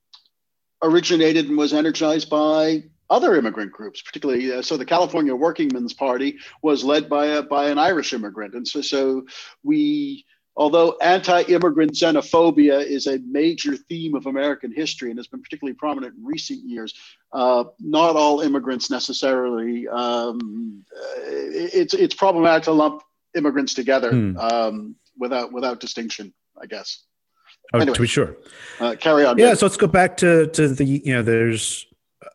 originated 0.83 1.49
and 1.49 1.59
was 1.59 1.73
energized 1.73 2.31
by 2.31 2.85
other 3.11 3.37
immigrant 3.37 3.73
groups, 3.73 4.03
particularly 4.03 4.53
uh, 4.53 4.63
so 4.63 4.77
the 4.77 4.85
California 4.85 5.35
Workingmen's 5.35 5.93
Party 5.93 6.39
was 6.63 6.85
led 6.85 7.09
by 7.09 7.27
a, 7.27 7.43
by 7.43 7.69
an 7.69 7.79
Irish 7.79 8.13
immigrant, 8.13 8.55
and 8.55 8.67
so 8.67 8.81
so 8.81 9.27
we 9.63 10.25
although 10.57 10.97
anti-immigrant 11.01 11.93
xenophobia 11.93 12.85
is 12.85 13.07
a 13.07 13.19
major 13.19 13.77
theme 13.77 14.15
of 14.15 14.27
American 14.27 14.73
history 14.73 15.11
and 15.11 15.19
has 15.19 15.27
been 15.27 15.43
particularly 15.43 15.75
prominent 15.75 16.15
in 16.17 16.25
recent 16.25 16.65
years, 16.65 16.95
uh, 17.33 17.65
not 17.79 18.17
all 18.17 18.41
immigrants 18.41 18.91
necessarily. 18.91 19.87
Um, 19.89 20.85
it's 21.27 21.95
it's 21.95 22.15
problematic 22.15 22.65
to 22.65 22.73
lump 22.73 23.03
immigrants 23.37 23.75
together 23.75 24.11
hmm. 24.11 24.37
um, 24.39 24.97
without 25.19 25.53
without 25.53 25.81
distinction, 25.81 26.33
I 26.61 26.67
guess. 26.67 27.05
Oh, 27.75 27.81
anyway, 27.81 27.95
to 27.95 28.01
be 28.03 28.07
sure. 28.07 28.37
Uh, 28.81 28.95
carry 28.99 29.25
on. 29.25 29.39
Yeah, 29.39 29.55
so 29.55 29.67
let's 29.67 29.77
go 29.77 29.87
back 29.87 30.17
to 30.19 30.47
to 30.49 30.69
the 30.69 30.85
you 30.85 31.15
know 31.15 31.23
there's 31.23 31.87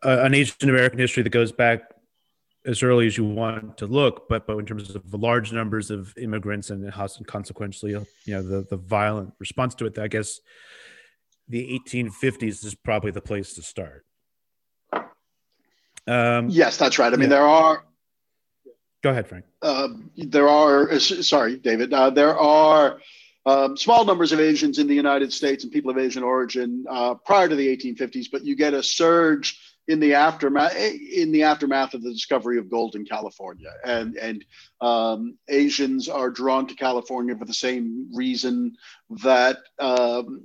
an 0.02 0.34
Asian 0.34 0.68
American 0.68 0.98
history 0.98 1.22
that 1.22 1.30
goes 1.30 1.52
back 1.52 1.91
as 2.64 2.82
early 2.82 3.06
as 3.06 3.16
you 3.16 3.24
want 3.24 3.78
to 3.78 3.86
look, 3.86 4.28
but 4.28 4.46
but 4.46 4.56
in 4.58 4.66
terms 4.66 4.94
of 4.94 5.10
the 5.10 5.18
large 5.18 5.52
numbers 5.52 5.90
of 5.90 6.16
immigrants 6.16 6.70
and 6.70 6.90
how 6.92 7.08
consequently, 7.26 7.90
you 7.90 8.06
know, 8.26 8.42
the 8.42 8.66
the 8.68 8.76
violent 8.76 9.32
response 9.38 9.74
to 9.76 9.86
it, 9.86 9.98
I 9.98 10.08
guess 10.08 10.40
the 11.48 11.80
1850s 11.86 12.64
is 12.64 12.74
probably 12.74 13.10
the 13.10 13.20
place 13.20 13.54
to 13.54 13.62
start. 13.62 14.04
Um, 16.06 16.48
yes, 16.48 16.76
that's 16.76 16.98
right. 16.98 17.12
I 17.12 17.16
mean, 17.16 17.22
yeah. 17.22 17.36
there 17.36 17.46
are. 17.46 17.84
Go 19.02 19.10
ahead, 19.10 19.26
Frank. 19.26 19.44
Uh, 19.60 19.88
there 20.16 20.48
are. 20.48 20.90
Uh, 20.90 20.98
sorry, 20.98 21.56
David. 21.56 21.92
Uh, 21.92 22.10
there 22.10 22.38
are 22.38 23.00
um, 23.44 23.76
small 23.76 24.04
numbers 24.04 24.32
of 24.32 24.40
Asians 24.40 24.78
in 24.78 24.86
the 24.86 24.94
United 24.94 25.32
States 25.32 25.64
and 25.64 25.72
people 25.72 25.90
of 25.90 25.98
Asian 25.98 26.22
origin 26.22 26.84
uh, 26.88 27.14
prior 27.14 27.48
to 27.48 27.56
the 27.56 27.76
1850s, 27.76 28.26
but 28.30 28.44
you 28.44 28.54
get 28.54 28.74
a 28.74 28.82
surge 28.82 29.58
in 29.88 29.98
the 30.00 30.14
aftermath 30.14 30.76
in 30.76 31.32
the 31.32 31.42
aftermath 31.42 31.94
of 31.94 32.02
the 32.02 32.12
discovery 32.12 32.58
of 32.58 32.70
gold 32.70 32.94
in 32.94 33.04
California, 33.04 33.70
and 33.84 34.16
and 34.16 34.44
um, 34.80 35.36
Asians 35.48 36.08
are 36.08 36.30
drawn 36.30 36.66
to 36.66 36.74
California 36.74 37.36
for 37.36 37.44
the 37.44 37.54
same 37.54 38.08
reason 38.14 38.74
that 39.22 39.58
um, 39.78 40.42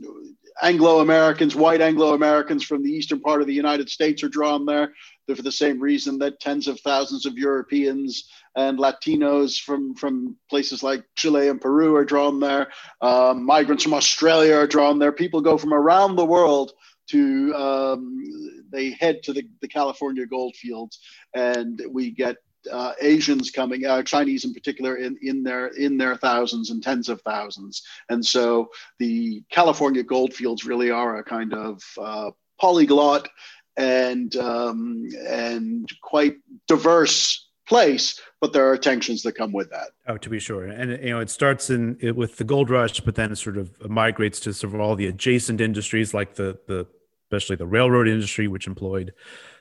Anglo 0.61 1.01
Americans, 1.01 1.55
white 1.55 1.81
Anglo 1.81 2.13
Americans 2.13 2.63
from 2.63 2.83
the 2.83 2.91
eastern 2.91 3.19
part 3.19 3.41
of 3.41 3.47
the 3.47 3.53
United 3.53 3.89
States, 3.89 4.23
are 4.23 4.29
drawn 4.29 4.65
there. 4.65 4.93
They're 5.25 5.35
for 5.35 5.43
the 5.43 5.51
same 5.51 5.79
reason 5.79 6.17
that 6.19 6.39
tens 6.39 6.67
of 6.67 6.79
thousands 6.79 7.25
of 7.25 7.37
Europeans 7.37 8.29
and 8.55 8.79
Latinos 8.79 9.59
from, 9.61 9.93
from 9.93 10.35
places 10.49 10.81
like 10.81 11.03
Chile 11.15 11.49
and 11.49 11.61
Peru 11.61 11.95
are 11.95 12.05
drawn 12.05 12.39
there. 12.39 12.69
Um, 13.01 13.45
migrants 13.45 13.83
from 13.83 13.93
Australia 13.93 14.55
are 14.55 14.67
drawn 14.67 14.97
there. 14.97 15.11
People 15.11 15.41
go 15.41 15.57
from 15.57 15.73
around 15.73 16.15
the 16.15 16.25
world 16.25 16.71
to, 17.09 17.53
um, 17.53 18.56
they 18.71 18.91
head 18.91 19.23
to 19.23 19.33
the, 19.33 19.47
the 19.61 19.67
California 19.67 20.25
gold 20.25 20.55
fields, 20.55 20.99
and 21.33 21.81
we 21.89 22.11
get 22.11 22.37
uh, 22.71 22.93
Asians 23.01 23.51
coming, 23.51 23.85
uh, 23.85 24.03
Chinese 24.03 24.45
in 24.45 24.53
particular, 24.53 24.97
in, 24.97 25.17
in 25.21 25.43
their 25.43 25.67
in 25.67 25.97
their 25.97 26.15
thousands 26.15 26.69
and 26.69 26.83
tens 26.83 27.09
of 27.09 27.21
thousands. 27.21 27.83
And 28.09 28.25
so 28.25 28.69
the 28.99 29.43
California 29.49 30.03
goldfields 30.03 30.65
really 30.65 30.91
are 30.91 31.17
a 31.17 31.23
kind 31.23 31.53
of 31.53 31.81
uh, 31.97 32.31
polyglot 32.59 33.29
and 33.77 34.35
um, 34.35 35.07
and 35.27 35.89
quite 36.01 36.37
diverse 36.67 37.47
place, 37.67 38.19
but 38.41 38.53
there 38.53 38.69
are 38.69 38.77
tensions 38.77 39.21
that 39.23 39.33
come 39.33 39.51
with 39.51 39.69
that. 39.69 39.89
Oh, 40.07 40.17
to 40.17 40.29
be 40.29 40.39
sure, 40.39 40.65
and 40.65 40.91
you 41.03 41.11
know 41.11 41.19
it 41.19 41.29
starts 41.29 41.69
in 41.69 41.97
it, 41.99 42.15
with 42.15 42.37
the 42.37 42.43
gold 42.43 42.69
rush, 42.69 42.99
but 43.01 43.15
then 43.15 43.31
it 43.31 43.35
sort 43.37 43.57
of 43.57 43.89
migrates 43.89 44.39
to 44.41 44.53
sort 44.53 44.73
of 44.73 44.79
all 44.79 44.95
the 44.95 45.07
adjacent 45.07 45.61
industries, 45.61 46.13
like 46.13 46.35
the 46.35 46.57
the 46.67 46.87
especially 47.27 47.57
the 47.57 47.67
railroad 47.67 48.07
industry, 48.07 48.47
which 48.47 48.67
employed 48.67 49.13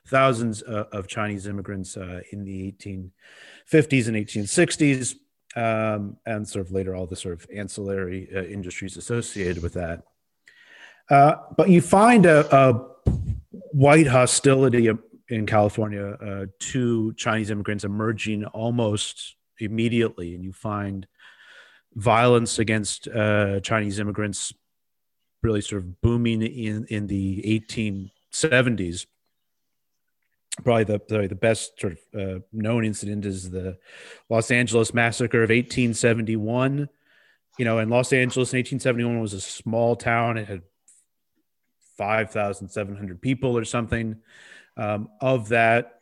thousands 0.07 0.63
uh, 0.63 0.85
of 0.93 1.09
Chinese 1.09 1.49
immigrants 1.49 1.97
uh, 1.97 2.21
in 2.31 2.45
the 2.45 2.73
1850s 2.73 4.07
and 4.07 4.17
1860s, 4.17 5.17
um, 5.57 6.17
and 6.27 6.47
sort 6.47 6.65
of 6.65 6.71
later 6.71 6.95
all 6.95 7.07
the 7.07 7.17
sort 7.17 7.35
of 7.35 7.47
ancillary 7.53 8.29
uh, 8.35 8.43
industries 8.45 8.97
associated 8.97 9.63
with 9.63 9.73
that. 9.75 10.05
Uh, 11.11 11.37
but 11.57 11.69
you 11.69 11.81
find 11.81 12.25
a, 12.25 12.55
a 12.55 12.87
white 13.73 14.07
hostility 14.07 14.89
in 15.29 15.47
California 15.47 16.05
uh, 16.05 16.47
to 16.61 17.13
Chinese 17.15 17.51
immigrants 17.51 17.83
emerging 17.83 18.45
almost 18.47 19.35
immediately, 19.59 20.37
and 20.37 20.45
you 20.45 20.53
find 20.53 21.09
violence 21.95 22.61
against 22.61 23.09
uh, 23.09 23.59
Chinese 23.61 23.99
immigrants 23.99 24.53
really 25.47 25.61
sort 25.61 25.83
of 25.83 26.01
booming 26.01 26.43
in 26.43 26.85
in 26.87 27.07
the 27.07 27.43
1870s. 28.35 29.07
Probably 30.63 30.85
the 30.85 31.01
the, 31.09 31.29
the 31.29 31.35
best 31.35 31.81
sort 31.81 31.95
of 31.95 32.21
uh, 32.21 32.39
known 32.53 32.85
incident 32.85 33.25
is 33.25 33.51
the 33.51 33.79
Los 34.29 34.51
Angeles 34.51 34.93
massacre 34.93 35.43
of 35.43 35.51
1871. 35.51 36.89
You 37.59 37.65
know, 37.65 37.79
in 37.79 37.89
Los 37.89 38.13
Angeles 38.13 38.53
in 38.53 38.59
1871 38.59 39.21
was 39.21 39.33
a 39.33 39.41
small 39.41 39.97
town. 39.97 40.37
It 40.37 40.49
had 40.49 40.63
5,700 41.97 43.23
people 43.23 43.57
or 43.57 43.65
something. 43.65 44.17
Um, 44.77 45.09
of 45.23 45.49
that, 45.49 46.01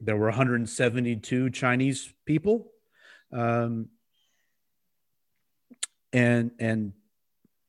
there 0.00 0.16
were 0.16 0.26
172 0.26 1.50
Chinese 1.50 2.12
people. 2.26 2.70
Um, 3.32 3.88
and, 6.12 6.50
and 6.58 6.92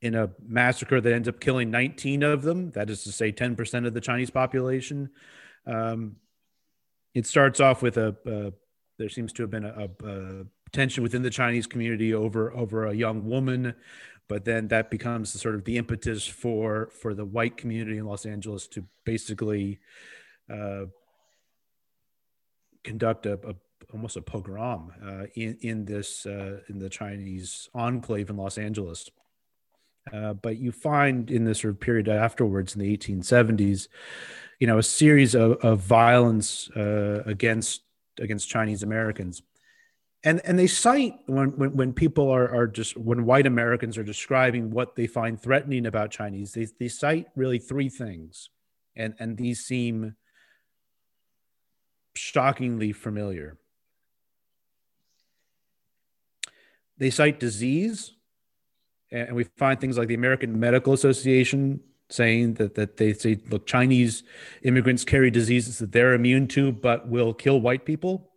in 0.01 0.15
a 0.15 0.29
massacre 0.45 1.01
that 1.01 1.13
ends 1.13 1.27
up 1.27 1.39
killing 1.39 1.71
19 1.71 2.23
of 2.23 2.43
them, 2.43 2.71
that 2.71 2.89
is 2.89 3.03
to 3.03 3.11
say 3.11 3.31
10% 3.31 3.87
of 3.87 3.93
the 3.93 4.01
Chinese 4.01 4.29
population. 4.29 5.09
Um, 5.65 6.17
it 7.13 7.25
starts 7.25 7.59
off 7.59 7.81
with 7.81 7.97
a, 7.97 8.15
uh, 8.25 8.51
there 8.99 9.09
seems 9.09 9.33
to 9.33 9.43
have 9.43 9.51
been 9.51 9.65
a, 9.65 9.89
a, 10.03 10.07
a, 10.07 10.45
tension 10.73 11.01
within 11.01 11.21
the 11.21 11.29
Chinese 11.29 11.65
community 11.65 12.13
over 12.13 12.51
over 12.53 12.87
a 12.87 12.93
young 12.93 13.25
woman 13.25 13.73
but 14.27 14.45
then 14.45 14.67
that 14.67 14.89
becomes 14.89 15.39
sort 15.39 15.55
of 15.55 15.63
the 15.63 15.77
impetus 15.77 16.27
for 16.27 16.89
for 16.91 17.13
the 17.13 17.25
white 17.25 17.57
community 17.57 17.97
in 17.97 18.05
Los 18.05 18.25
Angeles 18.25 18.67
to 18.67 18.83
basically 19.05 19.79
uh, 20.51 20.85
conduct 22.83 23.25
a, 23.25 23.33
a, 23.33 23.55
almost 23.93 24.17
a 24.17 24.21
pogrom 24.21 24.91
uh, 25.03 25.25
in 25.35 25.57
in 25.61 25.85
this 25.85 26.25
uh, 26.25 26.59
in 26.67 26.79
the 26.79 26.89
Chinese 26.89 27.69
enclave 27.73 28.29
in 28.29 28.37
Los 28.37 28.57
Angeles. 28.57 29.09
Uh, 30.13 30.33
but 30.33 30.57
you 30.57 30.71
find 30.71 31.29
in 31.31 31.45
this 31.45 31.61
sort 31.61 31.73
of 31.73 31.79
period 31.79 32.07
afterwards 32.07 32.75
in 32.75 32.81
the 32.81 32.97
1870s, 32.97 33.87
you 34.59 34.67
know, 34.67 34.77
a 34.77 34.83
series 34.83 35.35
of, 35.35 35.53
of 35.63 35.79
violence 35.79 36.69
uh, 36.71 37.23
against 37.25 37.83
against 38.19 38.49
Chinese 38.49 38.83
Americans. 38.83 39.41
And 40.23 40.41
and 40.43 40.57
they 40.57 40.67
cite 40.67 41.15
when 41.27 41.57
when, 41.57 41.75
when 41.75 41.93
people 41.93 42.29
are, 42.29 42.49
are 42.53 42.67
just 42.67 42.97
when 42.97 43.25
white 43.25 43.45
americans 43.45 43.97
are 43.97 44.03
describing 44.03 44.71
what 44.71 44.95
they 44.95 45.05
find 45.05 45.39
threatening 45.39 45.85
about 45.85 46.09
chinese 46.09 46.53
they, 46.53 46.67
they 46.79 46.87
cite 46.87 47.27
really 47.35 47.59
three 47.59 47.89
things. 47.89 48.49
And 48.95 49.13
and 49.19 49.37
these 49.37 49.63
seem 49.63 50.15
shockingly 52.15 52.93
familiar. 52.93 53.57
They 56.97 57.11
cite 57.11 57.39
disease 57.39 58.16
and 59.11 59.35
we 59.35 59.43
find 59.57 59.79
things 59.79 59.97
like 59.97 60.07
the 60.07 60.13
american 60.13 60.59
medical 60.59 60.93
association 60.93 61.79
saying 62.09 62.53
that, 62.53 62.75
that 62.75 62.97
they 62.97 63.13
say 63.13 63.39
look 63.49 63.65
chinese 63.65 64.23
immigrants 64.63 65.03
carry 65.03 65.29
diseases 65.31 65.79
that 65.79 65.91
they're 65.91 66.13
immune 66.13 66.47
to 66.47 66.71
but 66.71 67.07
will 67.07 67.33
kill 67.33 67.59
white 67.59 67.85
people 67.85 68.31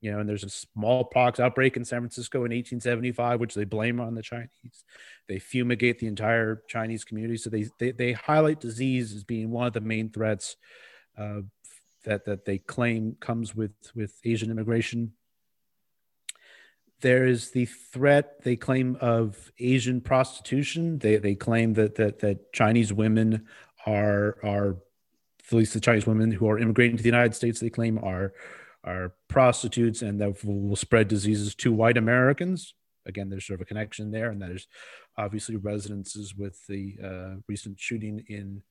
you 0.00 0.12
know, 0.12 0.20
and 0.20 0.28
there's 0.28 0.44
a 0.44 0.50
smallpox 0.50 1.40
outbreak 1.40 1.76
in 1.76 1.84
San 1.84 2.00
Francisco 2.00 2.38
in 2.38 2.52
1875, 2.52 3.40
which 3.40 3.54
they 3.54 3.64
blame 3.64 4.00
on 4.00 4.14
the 4.14 4.22
Chinese. 4.22 4.84
They 5.28 5.40
fumigate 5.40 5.98
the 5.98 6.06
entire 6.06 6.62
Chinese 6.68 7.04
community. 7.04 7.36
So 7.36 7.50
they, 7.50 7.66
they, 7.80 7.90
they 7.90 8.12
highlight 8.12 8.60
disease 8.60 9.14
as 9.14 9.24
being 9.24 9.50
one 9.50 9.66
of 9.66 9.72
the 9.72 9.80
main 9.80 10.10
threats 10.10 10.56
uh, 11.16 11.40
that, 12.04 12.26
that 12.26 12.44
they 12.44 12.58
claim 12.58 13.16
comes 13.18 13.56
with, 13.56 13.72
with 13.94 14.14
Asian 14.24 14.50
immigration. 14.50 15.12
There 17.00 17.26
is 17.26 17.50
the 17.50 17.66
threat 17.66 18.42
they 18.42 18.56
claim 18.56 18.96
of 19.00 19.52
Asian 19.58 20.00
prostitution. 20.00 20.98
They, 20.98 21.16
they 21.16 21.34
claim 21.34 21.74
that, 21.74 21.94
that, 21.96 22.18
that 22.20 22.52
Chinese 22.52 22.92
women 22.92 23.46
are, 23.86 24.38
are, 24.42 24.76
at 25.50 25.52
least 25.52 25.74
the 25.74 25.80
Chinese 25.80 26.06
women 26.06 26.30
who 26.32 26.48
are 26.48 26.58
immigrating 26.58 26.96
to 26.96 27.02
the 27.02 27.08
United 27.08 27.34
States, 27.34 27.60
they 27.60 27.70
claim 27.70 27.98
are 27.98 28.32
are 28.84 29.12
prostitutes 29.28 30.02
and 30.02 30.20
that 30.20 30.42
will 30.44 30.76
spread 30.76 31.08
diseases 31.08 31.54
to 31.54 31.72
white 31.72 31.96
Americans. 31.96 32.74
Again, 33.06 33.28
there's 33.28 33.46
sort 33.46 33.60
of 33.60 33.62
a 33.62 33.66
connection 33.66 34.10
there, 34.10 34.30
and 34.30 34.40
there's 34.40 34.66
obviously 35.16 35.56
resonances 35.56 36.34
with 36.34 36.66
the 36.66 36.96
uh, 37.02 37.40
recent 37.48 37.80
shooting 37.80 38.24
in 38.28 38.62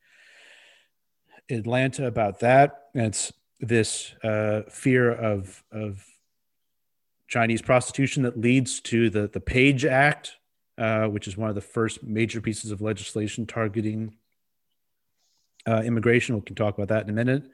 Atlanta 1.49 2.05
about 2.05 2.39
that. 2.39 2.83
And 2.93 3.07
it's 3.07 3.33
this 3.59 4.13
uh, 4.23 4.61
fear 4.69 5.11
of 5.11 5.63
of 5.71 6.05
Chinese 7.27 7.61
prostitution 7.61 8.23
that 8.23 8.39
leads 8.39 8.79
to 8.81 9.09
the 9.09 9.27
the 9.27 9.39
Page 9.39 9.85
Act, 9.85 10.37
uh, 10.77 11.07
which 11.07 11.27
is 11.27 11.37
one 11.37 11.49
of 11.49 11.55
the 11.55 11.61
first 11.61 12.03
major 12.03 12.41
pieces 12.41 12.71
of 12.71 12.81
legislation 12.81 13.45
targeting 13.45 14.15
uh, 15.67 15.81
immigration. 15.83 16.35
We 16.35 16.41
can 16.41 16.55
talk 16.55 16.77
about 16.77 16.87
that 16.89 17.03
in 17.03 17.09
a 17.09 17.13
minute. 17.13 17.49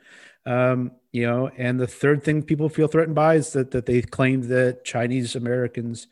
Um, 0.46 0.92
you 1.12 1.26
know, 1.26 1.50
and 1.58 1.80
the 1.80 1.88
third 1.88 2.24
thing 2.24 2.44
people 2.44 2.70
feel 2.70 2.88
threatened 2.88 3.16
by 3.16 3.36
is 3.36 3.54
that 3.54 3.72
that 3.72 3.86
they 3.86 4.02
claim 4.02 4.42
that 4.50 4.86
Chinese 4.86 5.36
Americans 5.36 6.08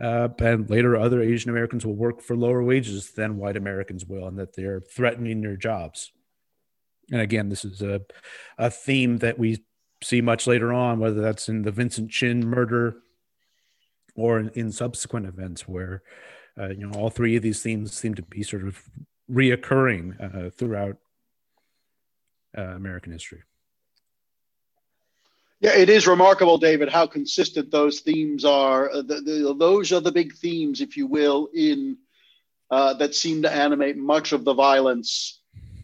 uh, 0.00 0.28
and 0.38 0.68
later 0.68 0.96
other 0.96 1.22
Asian 1.22 1.50
Americans 1.50 1.86
will 1.86 1.96
work 1.96 2.20
for 2.20 2.36
lower 2.36 2.62
wages 2.62 3.12
than 3.12 3.38
white 3.38 3.56
Americans 3.56 4.04
will, 4.04 4.26
and 4.26 4.38
that 4.38 4.54
they're 4.54 4.80
threatening 4.80 5.40
their 5.40 5.56
jobs. 5.56 6.12
And 7.10 7.20
again, 7.20 7.48
this 7.48 7.64
is 7.64 7.80
a 7.80 8.02
a 8.58 8.70
theme 8.70 9.18
that 9.18 9.38
we 9.38 9.64
see 10.02 10.20
much 10.20 10.46
later 10.46 10.72
on, 10.72 10.98
whether 10.98 11.20
that's 11.20 11.48
in 11.48 11.62
the 11.62 11.72
Vincent 11.72 12.10
Chin 12.10 12.46
murder 12.46 12.98
or 14.14 14.38
in, 14.38 14.50
in 14.50 14.72
subsequent 14.72 15.26
events, 15.26 15.66
where 15.66 16.02
uh, 16.58 16.68
you 16.68 16.86
know 16.86 16.98
all 16.98 17.10
three 17.10 17.36
of 17.36 17.42
these 17.42 17.62
themes 17.62 17.92
seem 17.92 18.14
to 18.14 18.22
be 18.22 18.42
sort 18.42 18.66
of 18.66 18.82
reoccurring 19.30 20.46
uh, 20.46 20.50
throughout 20.50 20.96
uh, 22.56 22.62
American 22.62 23.12
history. 23.12 23.42
Yeah, 25.60 25.74
it 25.74 25.88
is 25.88 26.06
remarkable, 26.06 26.56
David, 26.56 26.88
how 26.88 27.06
consistent 27.06 27.72
those 27.72 28.00
themes 28.00 28.44
are. 28.44 28.90
Uh, 28.90 29.02
the, 29.02 29.20
the, 29.20 29.56
those 29.58 29.92
are 29.92 29.98
the 29.98 30.12
big 30.12 30.36
themes, 30.36 30.80
if 30.80 30.96
you 30.96 31.08
will, 31.08 31.48
in 31.52 31.96
uh, 32.70 32.94
that 32.94 33.14
seem 33.14 33.42
to 33.42 33.52
animate 33.52 33.96
much 33.96 34.32
of 34.32 34.44
the 34.44 34.54
violence 34.54 35.37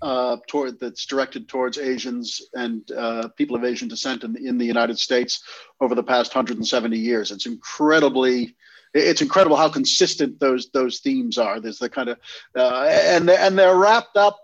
uh, 0.05 0.37
toward 0.47 0.79
that's 0.79 1.07
directed 1.07 1.49
towards 1.49 1.79
Asians 1.79 2.43
and 2.53 2.91
uh, 2.93 3.29
people 3.39 3.57
of 3.57 3.65
Asian 3.65 3.89
descent 3.89 4.23
in, 4.23 4.37
in 4.37 4.59
the 4.59 4.67
United 4.67 4.99
States 4.99 5.43
over 5.81 5.95
the 5.95 6.03
past 6.03 6.35
170 6.35 6.99
years. 6.99 7.31
It's 7.31 7.47
incredibly 7.47 8.55
it's 8.93 9.23
incredible 9.23 9.57
how 9.57 9.71
consistent 9.71 10.39
those 10.39 10.69
those 10.73 11.01
themes 11.01 11.39
are. 11.39 11.59
There's 11.59 11.79
the 11.79 11.89
kind 11.89 12.11
of 12.11 12.19
uh, 12.55 12.85
and 12.87 13.31
and 13.31 13.59
they're 13.59 13.77
wrapped 13.77 14.19
up 14.19 14.39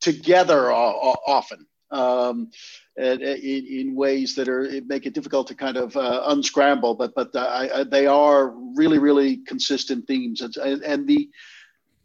together 0.00 0.72
often 0.72 1.64
um, 1.92 2.50
in, 2.96 3.22
in, 3.22 3.94
ways 3.94 4.34
that 4.34 4.48
are 4.48 4.68
make 4.86 5.06
it 5.06 5.14
difficult 5.14 5.46
to 5.46 5.54
kind 5.54 5.76
of 5.76 5.96
uh, 5.96 6.24
unscramble. 6.26 6.96
But 6.96 7.14
but 7.14 7.32
uh, 7.36 7.68
I, 7.74 7.84
they 7.84 8.08
are 8.08 8.48
really 8.76 8.98
really 8.98 9.36
consistent 9.36 10.08
themes, 10.08 10.40
and, 10.40 10.82
and 10.82 11.06
the 11.06 11.30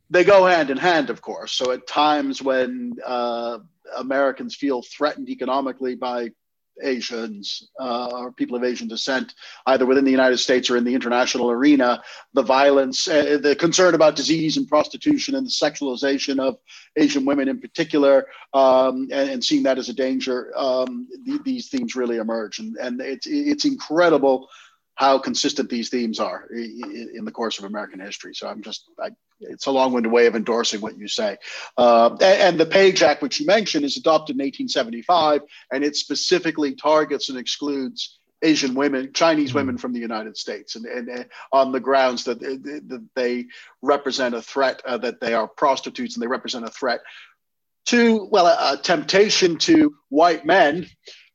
they 0.09 0.23
go 0.23 0.45
hand 0.45 0.69
in 0.69 0.77
hand, 0.77 1.09
of 1.09 1.21
course. 1.21 1.51
So 1.51 1.71
at 1.71 1.87
times 1.87 2.41
when 2.41 2.93
uh, 3.05 3.59
Americans 3.95 4.55
feel 4.55 4.81
threatened 4.81 5.29
economically 5.29 5.95
by 5.95 6.31
Asians 6.81 7.69
uh, 7.79 8.09
or 8.11 8.31
people 8.31 8.55
of 8.55 8.63
Asian 8.63 8.87
descent, 8.87 9.33
either 9.65 9.85
within 9.85 10.05
the 10.05 10.11
United 10.11 10.37
States 10.37 10.69
or 10.69 10.77
in 10.77 10.83
the 10.83 10.93
international 10.93 11.49
arena, 11.49 12.01
the 12.33 12.43
violence, 12.43 13.07
uh, 13.07 13.37
the 13.41 13.55
concern 13.55 13.95
about 13.95 14.15
disease 14.15 14.57
and 14.57 14.67
prostitution 14.67 15.35
and 15.35 15.45
the 15.45 15.51
sexualization 15.51 16.39
of 16.39 16.57
Asian 16.95 17.25
women 17.25 17.47
in 17.47 17.59
particular, 17.59 18.27
um, 18.53 19.07
and, 19.11 19.29
and, 19.29 19.43
seeing 19.43 19.63
that 19.63 19.77
as 19.77 19.89
a 19.89 19.93
danger, 19.93 20.53
um, 20.55 21.07
th- 21.25 21.41
these 21.43 21.69
themes 21.69 21.95
really 21.95 22.17
emerge. 22.17 22.59
And, 22.59 22.75
and 22.77 23.01
it's, 23.01 23.27
it's 23.27 23.65
incredible 23.65 24.47
how 24.97 25.19
consistent 25.19 25.69
these 25.69 25.89
themes 25.89 26.19
are 26.19 26.47
in, 26.51 27.23
the 27.23 27.31
course 27.31 27.59
of 27.59 27.65
American 27.65 27.99
history. 27.99 28.33
So 28.33 28.47
I'm 28.47 28.63
just, 28.63 28.89
I 28.99 29.11
it's 29.39 29.67
a 29.67 29.71
long-winded 29.71 30.11
way 30.11 30.25
of 30.25 30.35
endorsing 30.35 30.81
what 30.81 30.97
you 30.97 31.07
say. 31.07 31.37
Uh, 31.77 32.09
and, 32.13 32.23
and, 32.23 32.59
the 32.59 32.65
Page 32.65 33.03
Act, 33.03 33.21
which 33.21 33.39
you 33.39 33.45
mentioned, 33.45 33.85
is 33.85 33.97
adopted 33.97 34.35
in 34.35 34.39
1875, 34.39 35.41
and 35.71 35.83
it 35.83 35.95
specifically 35.95 36.73
targets 36.73 37.29
and 37.29 37.37
excludes 37.37 38.17
Asian 38.41 38.73
women, 38.73 39.13
Chinese 39.13 39.53
women 39.53 39.77
from 39.77 39.93
the 39.93 39.99
United 39.99 40.35
States, 40.35 40.75
and, 40.75 40.85
and, 40.85 41.07
and 41.09 41.25
on 41.51 41.71
the 41.71 41.79
grounds 41.79 42.23
that, 42.23 42.39
that 42.39 43.07
they 43.15 43.45
represent 43.83 44.33
a 44.33 44.41
threat, 44.41 44.81
uh, 44.83 44.97
that 44.97 45.21
they 45.21 45.35
are 45.35 45.47
prostitutes, 45.47 46.15
and 46.15 46.23
they 46.23 46.27
represent 46.27 46.65
a 46.65 46.71
threat 46.71 47.01
to, 47.85 48.27
well, 48.31 48.47
a, 48.47 48.73
a 48.73 48.77
temptation 48.77 49.57
to 49.57 49.95
white 50.09 50.43
men 50.43 50.87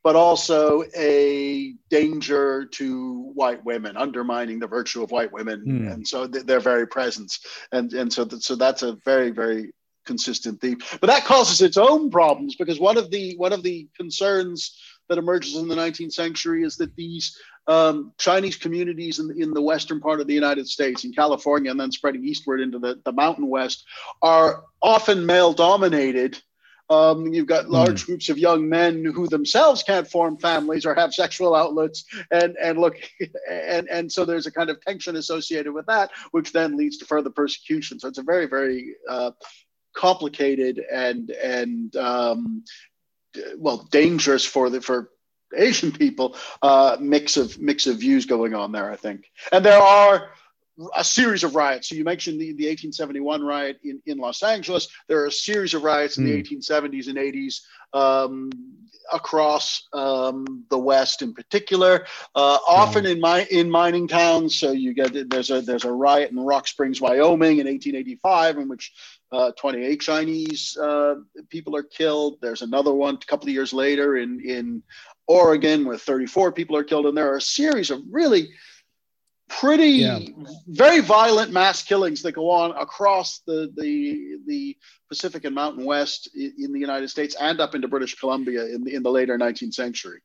but 0.03 0.17
also 0.17 0.83
a 0.97 1.75
danger 1.91 2.67
to 2.67 3.31
white 3.35 3.65
women, 3.65 3.97
undermining 3.97 4.59
the 4.59 4.67
virtue 4.67 5.03
of 5.03 5.11
white 5.11 5.33
women, 5.33 5.65
mm. 5.67 5.93
and 5.93 6.07
so 6.07 6.27
th- 6.27 6.45
their 6.45 6.61
very 6.61 6.87
presence, 6.87 7.41
and 7.71 7.93
and 7.93 8.13
so 8.13 8.25
th- 8.25 8.43
so 8.43 8.57
that's 8.57 8.83
a 8.83 8.97
very 9.05 9.31
very 9.31 9.73
consistent 10.05 10.61
theme. 10.61 10.79
But 11.01 11.09
that 11.09 11.25
causes 11.25 11.61
its 11.61 11.77
own 11.77 12.11
problems 12.11 12.57
because 12.57 12.81
one 12.81 12.97
of 12.97 13.11
the 13.11 13.37
one 13.37 13.53
of 13.53 13.63
the 13.63 13.89
concerns 13.97 14.77
that 15.09 15.19
emerges 15.19 15.57
in 15.57 15.69
the 15.69 15.75
19th 15.75 16.13
century 16.13 16.65
is 16.65 16.77
that 16.77 16.95
these 16.97 17.37
um, 17.67 18.13
Chinese 18.19 18.57
communities 18.57 19.19
in, 19.19 19.31
in 19.41 19.53
the 19.53 19.63
western 19.63 20.01
part 20.01 20.21
of 20.21 20.27
the 20.27 20.35
United 20.35 20.67
States, 20.67 21.05
in 21.05 21.13
California, 21.13 21.71
and 21.71 21.79
then 21.79 21.93
spreading 21.93 22.25
eastward 22.25 22.61
into 22.61 22.79
the, 22.79 23.01
the 23.05 23.13
Mountain 23.13 23.49
West, 23.49 23.85
are 24.21 24.65
often 24.81 25.27
male 25.27 25.53
dominated 25.53 26.41
um, 26.93 27.33
you've 27.33 27.47
got 27.47 27.71
large 27.71 28.03
mm. 28.03 28.07
groups 28.07 28.29
of 28.29 28.39
young 28.39 28.69
men 28.69 29.05
who 29.05 29.27
themselves 29.27 29.83
can't 29.83 30.09
form 30.09 30.37
families 30.37 30.85
or 30.85 30.95
have 30.95 31.15
sexual 31.15 31.55
outlets, 31.55 32.05
and 32.31 32.57
and 32.61 32.79
look, 32.79 32.97
and 33.51 33.89
and 33.89 34.13
so 34.13 34.25
there's 34.25 34.47
a 34.47 34.53
kind 34.53 34.71
of 34.71 34.81
tension 34.81 35.17
associated 35.17 35.73
with 35.73 35.87
that, 35.87 36.11
which 36.33 36.53
then 36.53 36.77
leads 36.77 36.99
to 36.99 37.07
further 37.07 37.31
persecution. 37.31 37.99
So 37.99 38.09
it's 38.09 38.19
a 38.19 38.23
very 38.23 38.47
very 38.47 38.95
uh, 39.09 39.31
complicated 39.95 40.83
and 40.93 41.31
and 41.31 41.95
um, 41.97 42.65
well 43.57 43.89
dangerous 43.91 44.45
for 44.45 44.69
the 44.69 44.81
for 44.81 45.11
Asian 45.55 45.93
people 45.93 46.37
uh, 46.63 46.97
mix 47.01 47.37
of 47.37 47.59
mix 47.59 47.87
of 47.87 47.99
views 47.99 48.27
going 48.27 48.55
on 48.55 48.73
there. 48.73 48.91
I 48.91 48.97
think, 48.97 49.31
and 49.51 49.65
there 49.65 49.81
are 49.81 50.31
a 50.95 51.05
series 51.05 51.45
of 51.45 51.55
riots. 51.55 51.89
So 51.89 51.95
you 51.95 52.05
mentioned 52.05 52.41
the, 52.41 52.53
the 52.53 52.69
1871 52.69 53.45
riot 53.45 53.79
in, 53.85 54.01
in 54.07 54.19
Los 54.19 54.43
Angeles. 54.43 54.89
There 55.07 55.21
are 55.21 55.27
a 55.27 55.33
series 55.33 55.75
of 55.75 55.83
riots 55.83 56.19
in 56.19 56.25
mm. 56.25 56.49
the 56.49 56.57
1870s 56.57 57.05
hmm. 57.05 57.11
and 57.11 57.19
80s 57.19 57.61
um, 57.93 58.51
across 59.13 59.87
um, 59.93 60.65
the 60.71 60.79
West, 60.79 61.23
in 61.23 61.35
particular. 61.35 62.07
Uh, 62.35 62.59
often 62.67 63.05
mm. 63.05 63.13
in 63.13 63.21
my 63.21 63.45
in 63.51 63.71
mining 63.71 64.09
towns. 64.09 64.59
So 64.59 64.73
you 64.73 64.95
get 64.95 65.29
there's 65.29 65.51
a 65.51 65.61
there's 65.61 65.85
a 65.85 65.93
riot 65.93 66.31
in 66.31 66.41
Rock 66.41 66.67
Springs, 66.67 67.01
Wyoming, 67.01 67.59
in 67.59 67.67
1885, 67.67 68.59
in 68.59 68.69
which 68.69 68.93
uh, 69.31 69.53
28 69.59 70.01
Chinese 70.01 70.77
uh, 70.79 71.17
people 71.51 71.77
are 71.77 71.83
killed. 71.83 72.39
There's 72.41 72.63
another 72.63 72.93
one 72.93 73.17
a 73.17 73.27
couple 73.27 73.49
of 73.49 73.55
years 73.55 73.73
later 73.73 74.17
in 74.17 74.41
in 74.41 74.83
Oregon, 75.27 75.85
where 75.85 75.99
34 75.99 76.53
people 76.53 76.77
are 76.77 76.85
killed, 76.85 77.07
and 77.07 77.17
there 77.17 77.31
are 77.31 77.37
a 77.37 77.43
series 77.43 77.91
of 77.91 78.01
really 78.11 78.51
pretty 79.61 79.89
yeah. 79.89 80.19
very 80.67 81.01
violent 81.01 81.53
mass 81.53 81.83
killings 81.83 82.23
that 82.23 82.33
go 82.33 82.51
on 82.51 82.71
across 82.73 83.41
the 83.47 83.73
the 83.77 84.39
the 84.47 84.77
Pacific 85.09 85.45
and 85.45 85.55
Mountain 85.55 85.85
West 85.85 86.31
in 86.35 86.73
the 86.73 86.81
United 86.81 87.09
States 87.09 87.37
and 87.41 87.61
up 87.61 87.75
into 87.75 87.89
British 87.89 88.15
Columbia 88.15 88.67
in 88.67 88.85
the 88.85 88.95
in 88.95 89.03
the 89.03 89.11
later 89.11 89.39
19th 89.39 89.75
century. 89.75 90.21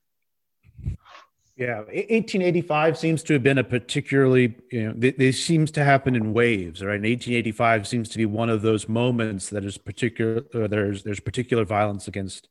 Yeah, 1.58 1.78
1885 1.78 3.00
seems 3.00 3.24
to 3.24 3.34
have 3.34 3.42
been 3.42 3.58
a 3.58 3.64
particularly, 3.64 4.56
you 4.72 4.94
know, 4.94 4.94
this 4.94 5.44
seems 5.44 5.72
to 5.72 5.84
happen 5.84 6.16
in 6.16 6.32
waves, 6.32 6.84
right? 6.84 6.98
And 6.98 7.04
1885 7.04 7.88
seems 7.88 8.10
to 8.10 8.20
be 8.20 8.28
one 8.28 8.52
of 8.52 8.62
those 8.62 8.88
moments 8.88 9.50
that 9.50 9.66
is 9.66 9.76
particular, 9.76 10.44
there's 10.68 11.02
there's 11.02 11.20
particular 11.20 11.66
violence 11.66 12.08
against 12.08 12.48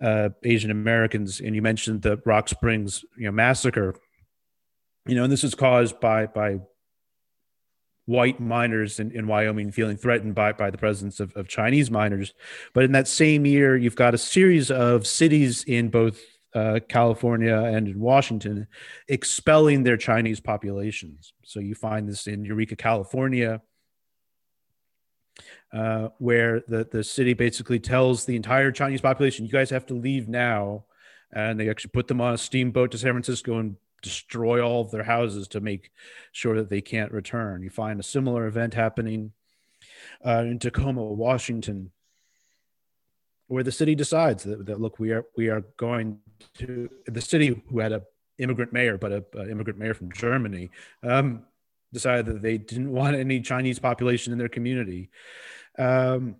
uh, 0.00 0.28
Asian 0.44 0.70
Americans. 0.70 1.40
And 1.40 1.56
you 1.56 1.62
mentioned 1.62 2.02
the 2.02 2.22
Rock 2.24 2.48
Springs, 2.48 3.04
you 3.18 3.24
know, 3.24 3.32
massacre 3.32 3.96
you 5.06 5.14
know, 5.14 5.24
and 5.24 5.32
this 5.32 5.44
is 5.44 5.54
caused 5.54 6.00
by 6.00 6.26
by 6.26 6.60
white 8.06 8.40
miners 8.40 8.98
in, 8.98 9.10
in 9.12 9.26
Wyoming 9.26 9.70
feeling 9.70 9.96
threatened 9.96 10.34
by, 10.34 10.52
by 10.52 10.70
the 10.70 10.78
presence 10.78 11.20
of, 11.20 11.32
of 11.36 11.48
Chinese 11.48 11.90
miners. 11.90 12.34
But 12.74 12.84
in 12.84 12.92
that 12.92 13.08
same 13.08 13.46
year, 13.46 13.76
you've 13.76 13.96
got 13.96 14.14
a 14.14 14.18
series 14.18 14.70
of 14.70 15.06
cities 15.06 15.64
in 15.64 15.88
both 15.88 16.20
uh, 16.54 16.80
California 16.88 17.56
and 17.56 17.88
in 17.88 18.00
Washington 18.00 18.66
expelling 19.08 19.84
their 19.84 19.96
Chinese 19.96 20.40
populations. 20.40 21.32
So 21.44 21.60
you 21.60 21.74
find 21.74 22.08
this 22.08 22.26
in 22.26 22.44
Eureka, 22.44 22.76
California, 22.76 23.62
uh, 25.72 26.08
where 26.18 26.60
the, 26.68 26.86
the 26.90 27.04
city 27.04 27.32
basically 27.32 27.78
tells 27.78 28.26
the 28.26 28.36
entire 28.36 28.70
Chinese 28.70 29.00
population, 29.00 29.46
you 29.46 29.52
guys 29.52 29.70
have 29.70 29.86
to 29.86 29.94
leave 29.94 30.28
now. 30.28 30.84
And 31.34 31.58
they 31.58 31.70
actually 31.70 31.92
put 31.92 32.08
them 32.08 32.20
on 32.20 32.34
a 32.34 32.38
steamboat 32.38 32.90
to 32.90 32.98
San 32.98 33.12
Francisco 33.12 33.58
and 33.58 33.76
destroy 34.02 34.60
all 34.60 34.82
of 34.82 34.90
their 34.90 35.04
houses 35.04 35.48
to 35.48 35.60
make 35.60 35.90
sure 36.32 36.56
that 36.56 36.68
they 36.68 36.80
can't 36.80 37.12
return. 37.12 37.62
You 37.62 37.70
find 37.70 37.98
a 37.98 38.04
similar 38.04 38.46
event 38.46 38.74
happening 38.74 39.32
uh, 40.24 40.44
in 40.46 40.58
Tacoma, 40.58 41.02
Washington, 41.02 41.92
where 43.46 43.62
the 43.62 43.72
city 43.72 43.94
decides 43.94 44.44
that, 44.44 44.66
that, 44.66 44.80
look, 44.80 44.98
we 44.98 45.12
are 45.12 45.24
we 45.36 45.48
are 45.48 45.64
going 45.76 46.18
to 46.58 46.88
the 47.06 47.20
city 47.20 47.62
who 47.68 47.78
had 47.80 47.92
a 47.92 48.02
immigrant 48.38 48.72
mayor, 48.72 48.98
but 48.98 49.12
a, 49.12 49.24
a 49.36 49.50
immigrant 49.50 49.78
mayor 49.78 49.94
from 49.94 50.12
Germany, 50.12 50.70
um, 51.02 51.44
decided 51.92 52.26
that 52.26 52.42
they 52.42 52.58
didn't 52.58 52.90
want 52.92 53.16
any 53.16 53.40
Chinese 53.40 53.78
population 53.78 54.32
in 54.32 54.38
their 54.38 54.48
community. 54.48 55.10
Um, 55.78 56.36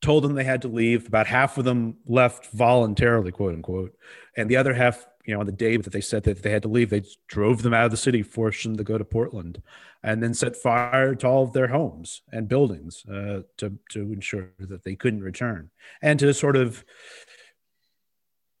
told 0.00 0.22
them 0.22 0.34
they 0.34 0.44
had 0.44 0.62
to 0.62 0.68
leave. 0.68 1.08
About 1.08 1.26
half 1.26 1.58
of 1.58 1.64
them 1.64 1.96
left 2.06 2.52
voluntarily, 2.52 3.32
quote 3.32 3.54
unquote, 3.54 3.96
and 4.36 4.48
the 4.48 4.56
other 4.56 4.74
half 4.74 5.06
you 5.28 5.34
know, 5.34 5.40
on 5.40 5.46
the 5.46 5.52
day 5.52 5.76
that 5.76 5.92
they 5.92 6.00
said 6.00 6.22
that 6.22 6.42
they 6.42 6.50
had 6.50 6.62
to 6.62 6.68
leave, 6.68 6.88
they 6.88 7.04
drove 7.26 7.60
them 7.60 7.74
out 7.74 7.84
of 7.84 7.90
the 7.90 7.98
city, 7.98 8.22
forced 8.22 8.62
them 8.62 8.78
to 8.78 8.82
go 8.82 8.96
to 8.96 9.04
Portland, 9.04 9.62
and 10.02 10.22
then 10.22 10.32
set 10.32 10.56
fire 10.56 11.14
to 11.14 11.28
all 11.28 11.42
of 11.42 11.52
their 11.52 11.66
homes 11.66 12.22
and 12.32 12.48
buildings 12.48 13.04
uh, 13.06 13.42
to 13.58 13.78
to 13.90 14.00
ensure 14.10 14.52
that 14.58 14.84
they 14.84 14.96
couldn't 14.96 15.22
return, 15.22 15.68
and 16.00 16.18
to 16.18 16.32
sort 16.32 16.56
of 16.56 16.82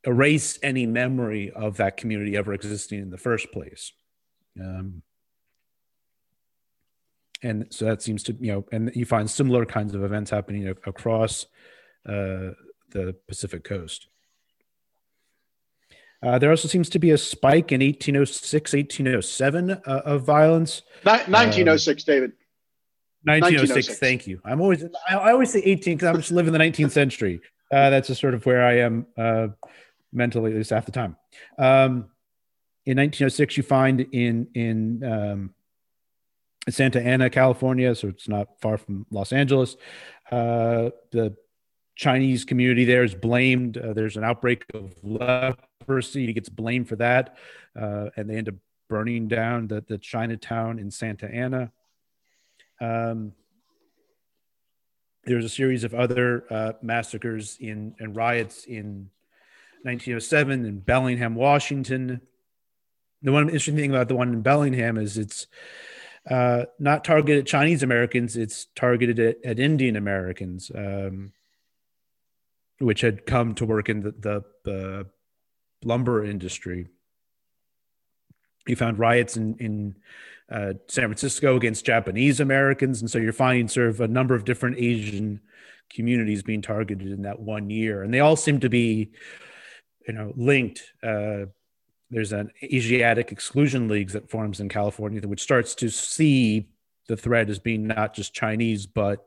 erase 0.04 0.58
any 0.62 0.84
memory 0.84 1.50
of 1.52 1.78
that 1.78 1.96
community 1.96 2.36
ever 2.36 2.52
existing 2.52 3.00
in 3.00 3.08
the 3.08 3.16
first 3.16 3.50
place. 3.50 3.92
Um, 4.60 5.00
and 7.42 7.68
so 7.70 7.86
that 7.86 8.02
seems 8.02 8.22
to 8.24 8.36
you 8.38 8.52
know, 8.52 8.66
and 8.72 8.92
you 8.94 9.06
find 9.06 9.30
similar 9.30 9.64
kinds 9.64 9.94
of 9.94 10.04
events 10.04 10.30
happening 10.30 10.68
across 10.68 11.46
uh, 12.06 12.52
the 12.90 13.16
Pacific 13.26 13.64
coast. 13.64 14.08
Uh, 16.22 16.38
there 16.38 16.50
also 16.50 16.66
seems 16.66 16.88
to 16.90 16.98
be 16.98 17.12
a 17.12 17.18
spike 17.18 17.70
in 17.70 17.80
1806, 17.80 18.72
1807 18.72 19.70
uh, 19.70 19.76
of 20.04 20.24
violence. 20.24 20.82
1906, 21.04 22.02
um, 22.02 22.12
David. 22.12 22.32
1906, 23.24 23.88
1906, 23.88 23.98
Thank 23.98 24.26
you. 24.26 24.40
I'm 24.44 24.60
always 24.60 24.84
I, 25.08 25.14
I 25.14 25.32
always 25.32 25.52
say 25.52 25.60
18 25.60 25.96
because 25.96 26.08
I'm 26.08 26.16
just 26.16 26.32
living 26.32 26.52
the 26.52 26.58
19th 26.58 26.92
century. 26.92 27.40
Uh, 27.70 27.90
that's 27.90 28.08
just 28.08 28.20
sort 28.20 28.34
of 28.34 28.46
where 28.46 28.64
I 28.64 28.78
am 28.78 29.06
uh, 29.16 29.48
mentally, 30.12 30.52
at 30.52 30.56
least 30.56 30.70
half 30.70 30.86
the 30.86 30.92
time. 30.92 31.16
Um, 31.58 32.06
in 32.86 32.96
1906, 32.96 33.56
you 33.56 33.62
find 33.62 34.00
in 34.00 34.48
in 34.54 35.04
um, 35.04 35.54
Santa 36.70 37.02
Ana, 37.02 37.28
California, 37.30 37.94
so 37.94 38.08
it's 38.08 38.28
not 38.28 38.60
far 38.60 38.78
from 38.78 39.06
Los 39.10 39.32
Angeles. 39.32 39.76
Uh, 40.30 40.90
the 41.10 41.36
Chinese 41.98 42.44
community 42.44 42.84
there 42.84 43.04
is 43.04 43.14
blamed. 43.14 43.76
Uh, 43.76 43.92
there's 43.92 44.16
an 44.16 44.24
outbreak 44.24 44.64
of 44.72 44.94
leprosy. 45.02 46.26
He 46.26 46.32
gets 46.32 46.48
blamed 46.48 46.88
for 46.88 46.96
that, 46.96 47.36
uh, 47.78 48.06
and 48.16 48.30
they 48.30 48.36
end 48.36 48.48
up 48.48 48.54
burning 48.88 49.28
down 49.28 49.66
the, 49.66 49.84
the 49.86 49.98
Chinatown 49.98 50.78
in 50.78 50.90
Santa 50.90 51.26
Ana. 51.26 51.72
Um, 52.80 53.32
there's 55.24 55.44
a 55.44 55.48
series 55.48 55.82
of 55.84 55.92
other 55.92 56.44
uh, 56.48 56.72
massacres 56.80 57.58
in 57.60 57.94
and 57.98 58.16
riots 58.16 58.64
in 58.64 59.10
1907 59.82 60.64
in 60.64 60.78
Bellingham, 60.78 61.34
Washington. 61.34 62.20
The 63.22 63.32
one 63.32 63.48
interesting 63.48 63.76
thing 63.76 63.90
about 63.90 64.06
the 64.06 64.16
one 64.16 64.32
in 64.32 64.42
Bellingham 64.42 64.96
is 64.96 65.18
it's 65.18 65.48
uh, 66.30 66.66
not 66.78 67.04
targeted 67.04 67.40
at 67.40 67.46
Chinese 67.46 67.82
Americans, 67.82 68.36
it's 68.36 68.66
targeted 68.76 69.18
at, 69.18 69.36
at 69.44 69.58
Indian 69.58 69.96
Americans, 69.96 70.70
um, 70.74 71.32
which 72.78 73.00
had 73.00 73.26
come 73.26 73.54
to 73.54 73.66
work 73.66 73.88
in 73.88 74.00
the, 74.02 74.44
the 74.64 75.06
lumber 75.84 76.24
industry. 76.24 76.86
You 78.66 78.76
found 78.76 78.98
riots 78.98 79.36
in, 79.36 79.56
in 79.58 79.96
uh, 80.50 80.74
San 80.88 81.04
Francisco 81.04 81.56
against 81.56 81.84
Japanese 81.84 82.40
Americans. 82.40 83.00
And 83.00 83.10
so 83.10 83.18
you're 83.18 83.32
finding 83.32 83.68
sort 83.68 83.88
of 83.88 84.00
a 84.00 84.08
number 84.08 84.34
of 84.34 84.44
different 84.44 84.78
Asian 84.78 85.40
communities 85.90 86.42
being 86.42 86.62
targeted 86.62 87.08
in 87.10 87.22
that 87.22 87.40
one 87.40 87.70
year. 87.70 88.02
And 88.02 88.12
they 88.12 88.20
all 88.20 88.36
seem 88.36 88.60
to 88.60 88.68
be, 88.68 89.12
you 90.06 90.14
know, 90.14 90.32
linked. 90.36 90.82
Uh, 91.02 91.46
there's 92.10 92.32
an 92.32 92.50
Asiatic 92.62 93.32
exclusion 93.32 93.88
leagues 93.88 94.12
that 94.14 94.30
forms 94.30 94.60
in 94.60 94.68
California, 94.68 95.26
which 95.26 95.42
starts 95.42 95.74
to 95.76 95.88
see 95.90 96.68
the 97.08 97.16
threat 97.16 97.50
as 97.50 97.58
being 97.58 97.86
not 97.86 98.14
just 98.14 98.34
Chinese, 98.34 98.86
but 98.86 99.24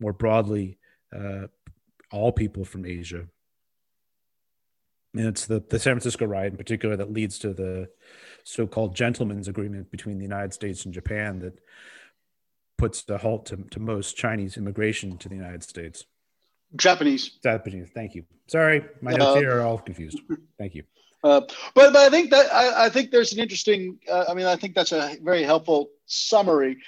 more 0.00 0.12
broadly, 0.12 0.78
uh, 1.16 1.46
all 2.12 2.32
people 2.32 2.64
from 2.64 2.86
Asia. 2.86 3.26
And 5.14 5.26
it's 5.26 5.46
the, 5.46 5.64
the 5.68 5.78
San 5.78 5.94
Francisco 5.94 6.26
riot 6.26 6.52
in 6.52 6.58
particular 6.58 6.96
that 6.96 7.12
leads 7.12 7.38
to 7.40 7.54
the 7.54 7.88
so-called 8.44 8.94
gentleman's 8.94 9.48
agreement 9.48 9.90
between 9.90 10.18
the 10.18 10.24
United 10.24 10.52
States 10.52 10.84
and 10.84 10.92
Japan 10.92 11.40
that 11.40 11.58
puts 12.76 13.08
a 13.08 13.18
halt 13.18 13.46
to, 13.46 13.56
to 13.70 13.80
most 13.80 14.16
Chinese 14.16 14.56
immigration 14.56 15.16
to 15.18 15.28
the 15.28 15.34
United 15.34 15.62
States. 15.62 16.04
Japanese. 16.76 17.30
Japanese. 17.42 17.88
Thank 17.94 18.14
you. 18.14 18.24
Sorry, 18.48 18.84
my 19.00 19.12
notes 19.12 19.36
uh, 19.36 19.40
here 19.40 19.58
are 19.58 19.62
all 19.62 19.78
confused. 19.78 20.20
Thank 20.58 20.74
you. 20.74 20.82
Uh, 21.24 21.40
but, 21.74 21.92
but 21.92 21.96
I 21.96 22.10
think 22.10 22.30
that 22.30 22.52
I, 22.52 22.86
I 22.86 22.88
think 22.90 23.10
there's 23.10 23.32
an 23.32 23.38
interesting. 23.38 23.98
Uh, 24.10 24.26
I 24.28 24.34
mean, 24.34 24.46
I 24.46 24.56
think 24.56 24.74
that's 24.74 24.92
a 24.92 25.16
very 25.22 25.42
helpful 25.42 25.90
summary. 26.06 26.78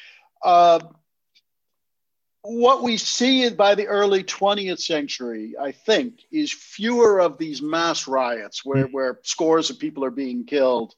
What 2.43 2.83
we 2.83 2.97
see 2.97 3.49
by 3.51 3.75
the 3.75 3.87
early 3.87 4.23
20th 4.23 4.81
century, 4.81 5.55
I 5.61 5.73
think, 5.73 6.21
is 6.31 6.53
fewer 6.53 7.21
of 7.21 7.37
these 7.37 7.61
mass 7.61 8.07
riots 8.07 8.65
where, 8.65 8.85
mm-hmm. 8.85 8.93
where 8.93 9.21
scores 9.23 9.71
of 9.71 9.79
people 9.79 10.05
are 10.05 10.11
being 10.11 10.45
killed 10.45 10.95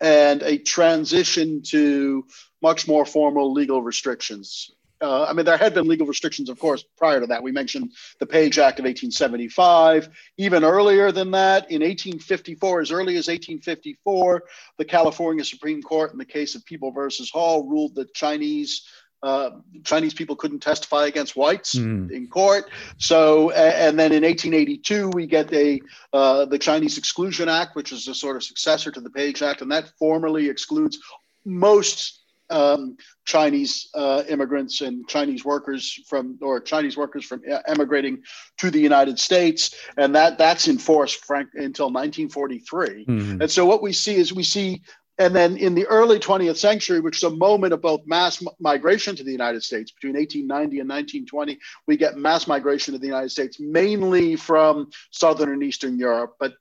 and 0.00 0.42
a 0.42 0.58
transition 0.58 1.62
to 1.62 2.26
much 2.62 2.88
more 2.88 3.04
formal 3.04 3.52
legal 3.52 3.82
restrictions. 3.82 4.70
Uh, 5.02 5.24
I 5.24 5.32
mean, 5.32 5.46
there 5.46 5.56
had 5.56 5.72
been 5.72 5.88
legal 5.88 6.06
restrictions, 6.06 6.50
of 6.50 6.58
course, 6.58 6.84
prior 6.98 7.20
to 7.20 7.26
that. 7.28 7.42
We 7.42 7.52
mentioned 7.52 7.92
the 8.18 8.26
Page 8.26 8.58
Act 8.58 8.78
of 8.78 8.84
1875. 8.84 10.10
Even 10.36 10.62
earlier 10.62 11.10
than 11.10 11.30
that, 11.30 11.70
in 11.70 11.80
1854, 11.80 12.80
as 12.82 12.90
early 12.90 13.16
as 13.16 13.28
1854, 13.28 14.42
the 14.76 14.84
California 14.84 15.42
Supreme 15.42 15.80
Court, 15.80 16.12
in 16.12 16.18
the 16.18 16.24
case 16.24 16.54
of 16.54 16.66
People 16.66 16.90
versus 16.90 17.30
Hall, 17.30 17.66
ruled 17.66 17.94
that 17.94 18.12
Chinese 18.12 18.82
uh, 19.22 19.50
Chinese 19.84 20.14
people 20.14 20.36
couldn't 20.36 20.60
testify 20.60 21.06
against 21.06 21.36
whites 21.36 21.74
mm. 21.74 22.10
in 22.10 22.26
court. 22.26 22.70
So, 22.98 23.50
and 23.50 23.98
then 23.98 24.12
in 24.12 24.22
1882, 24.22 25.10
we 25.10 25.26
get 25.26 25.52
a 25.52 25.80
uh, 26.12 26.46
the 26.46 26.58
Chinese 26.58 26.98
Exclusion 26.98 27.48
Act, 27.48 27.76
which 27.76 27.92
is 27.92 28.08
a 28.08 28.14
sort 28.14 28.36
of 28.36 28.42
successor 28.42 28.90
to 28.90 29.00
the 29.00 29.10
Page 29.10 29.42
Act, 29.42 29.62
and 29.62 29.70
that 29.72 29.90
formally 29.98 30.48
excludes 30.48 30.98
most 31.44 32.20
um, 32.50 32.96
Chinese 33.24 33.88
uh, 33.94 34.24
immigrants 34.28 34.80
and 34.80 35.06
Chinese 35.08 35.44
workers 35.44 36.00
from 36.08 36.36
or 36.42 36.60
Chinese 36.60 36.96
workers 36.96 37.24
from 37.24 37.42
emigrating 37.66 38.22
to 38.58 38.70
the 38.70 38.80
United 38.80 39.18
States, 39.18 39.74
and 39.96 40.14
that 40.14 40.36
that's 40.36 40.66
in 40.66 40.78
force 40.78 41.12
frank, 41.12 41.50
until 41.54 41.86
1943. 41.86 43.04
Mm-hmm. 43.04 43.42
And 43.42 43.50
so 43.50 43.64
what 43.64 43.82
we 43.82 43.92
see 43.92 44.16
is 44.16 44.32
we 44.32 44.42
see 44.42 44.82
and 45.20 45.36
then 45.36 45.58
in 45.58 45.74
the 45.74 45.86
early 45.86 46.18
20th 46.18 46.56
century, 46.56 46.98
which 46.98 47.18
is 47.18 47.24
a 47.24 47.30
moment 47.30 47.74
of 47.74 47.82
both 47.82 48.00
mass 48.06 48.42
migration 48.58 49.14
to 49.14 49.22
the 49.22 49.30
United 49.30 49.62
States 49.62 49.92
between 49.92 50.14
1890 50.14 50.80
and 50.80 50.88
1920, 50.88 51.58
we 51.86 51.98
get 51.98 52.16
mass 52.16 52.46
migration 52.46 52.94
to 52.94 52.98
the 52.98 53.06
United 53.06 53.28
States, 53.28 53.60
mainly 53.60 54.34
from 54.34 54.88
Southern 55.10 55.52
and 55.52 55.62
Eastern 55.62 55.98
Europe. 55.98 56.36
But 56.40 56.54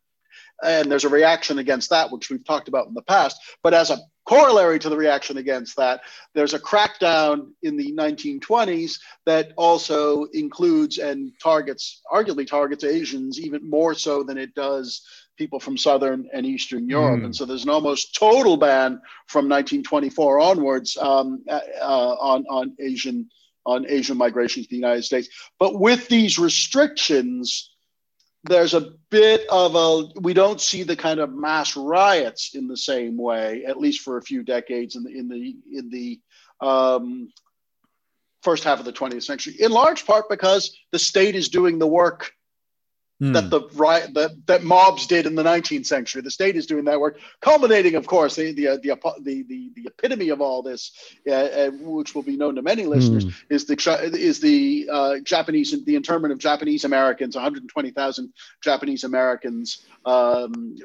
and 0.62 0.92
there's 0.92 1.06
a 1.06 1.10
reaction 1.10 1.58
against 1.60 1.90
that, 1.92 2.12
which 2.12 2.30
we've 2.30 2.44
talked 2.44 2.68
about 2.68 2.88
in 2.88 2.94
the 2.94 3.02
past. 3.02 3.40
But 3.64 3.74
as 3.74 3.92
a 3.92 4.00
corollary 4.26 4.78
to 4.80 4.90
the 4.90 4.98
reaction 4.98 5.38
against 5.38 5.78
that, 5.78 6.02
there's 6.36 6.54
a 6.54 6.60
crackdown 6.60 7.52
in 7.64 7.78
the 7.78 7.94
1920s 7.94 9.00
that 9.26 9.54
also 9.56 10.26
includes 10.34 10.98
and 10.98 11.32
targets, 11.42 12.02
arguably 12.12 12.46
targets 12.46 12.84
Asians 12.84 13.40
even 13.40 13.70
more 13.70 13.94
so 13.94 14.22
than 14.22 14.38
it 14.38 14.54
does 14.54 15.02
people 15.40 15.60
from 15.60 15.78
Southern 15.78 16.30
and 16.34 16.46
Eastern 16.46 16.88
Europe. 16.88 17.22
Mm. 17.22 17.26
And 17.26 17.36
so 17.36 17.46
there's 17.46 17.64
an 17.64 17.70
almost 17.72 18.14
total 18.14 18.58
ban 18.58 19.02
from 19.28 19.50
1924 19.50 20.40
onwards 20.40 20.98
um, 20.98 21.44
uh, 21.50 21.60
on, 21.82 22.46
on 22.48 22.76
Asian 22.80 23.30
on 23.66 23.86
Asian 23.88 24.18
migration 24.18 24.64
to 24.64 24.70
the 24.70 24.76
United 24.76 25.04
States. 25.04 25.30
But 25.60 25.80
with 25.80 26.08
these 26.08 26.40
restrictions, 26.40 27.72
there's 28.44 28.74
a 28.74 28.92
bit 29.10 29.42
of 29.50 29.76
a 29.76 30.20
we 30.20 30.34
don't 30.34 30.62
see 30.62 30.84
the 30.84 30.96
kind 30.96 31.20
of 31.20 31.34
mass 31.34 31.76
riots 31.76 32.56
in 32.56 32.68
the 32.68 32.78
same 32.78 33.18
way, 33.18 33.66
at 33.66 33.80
least 33.80 34.02
for 34.02 34.18
a 34.18 34.22
few 34.22 34.44
decades 34.44 34.96
in 34.96 35.04
the 35.04 35.12
in 35.18 35.28
the 35.30 35.56
in 35.72 35.90
the 35.90 36.20
um, 36.66 37.32
first 38.42 38.64
half 38.64 38.80
of 38.80 38.86
the 38.86 38.94
20th 38.94 39.24
century, 39.24 39.56
in 39.60 39.72
large 39.72 40.06
part 40.06 40.30
because 40.30 40.76
the 40.92 41.00
state 41.00 41.36
is 41.36 41.50
doing 41.50 41.80
the 41.80 41.88
work 41.88 42.32
Hmm. 43.20 43.34
that 43.34 43.50
the 43.50 43.68
right 43.74 44.14
that, 44.14 44.48
that 44.48 44.64
mobs 44.64 45.06
did 45.06 45.26
in 45.26 45.36
the 45.36 45.44
19th 45.44 45.86
century. 45.86 46.22
The 46.22 46.32
state 46.32 46.56
is 46.56 46.66
doing 46.66 46.86
that 46.86 47.02
work, 47.02 47.20
culminating, 47.42 47.96
of 47.96 48.08
course, 48.08 48.36
the 48.36 48.54
the 48.54 48.80
the 48.82 48.98
the, 49.20 49.44
the, 49.44 49.72
the 49.76 49.88
epitome 49.88 50.30
of 50.30 50.40
all 50.40 50.64
this, 50.64 50.92
uh, 51.28 51.34
uh, 51.34 51.72
which 51.72 52.16
will 52.16 52.24
be 52.24 52.38
known 52.38 52.56
to 52.56 52.62
many 52.62 52.86
listeners, 52.86 53.26
hmm. 53.26 53.30
is 53.50 53.66
the 53.66 53.76
is 54.14 54.40
the 54.40 54.88
uh, 54.90 55.16
Japanese 55.24 55.84
the 55.84 55.96
internment 55.96 56.32
of 56.32 56.40
Japanese 56.40 56.86
Americans, 56.86 57.36
120,000 57.36 58.34
Japanese 58.64 59.04
Americans 59.04 59.86
um, 60.06 60.78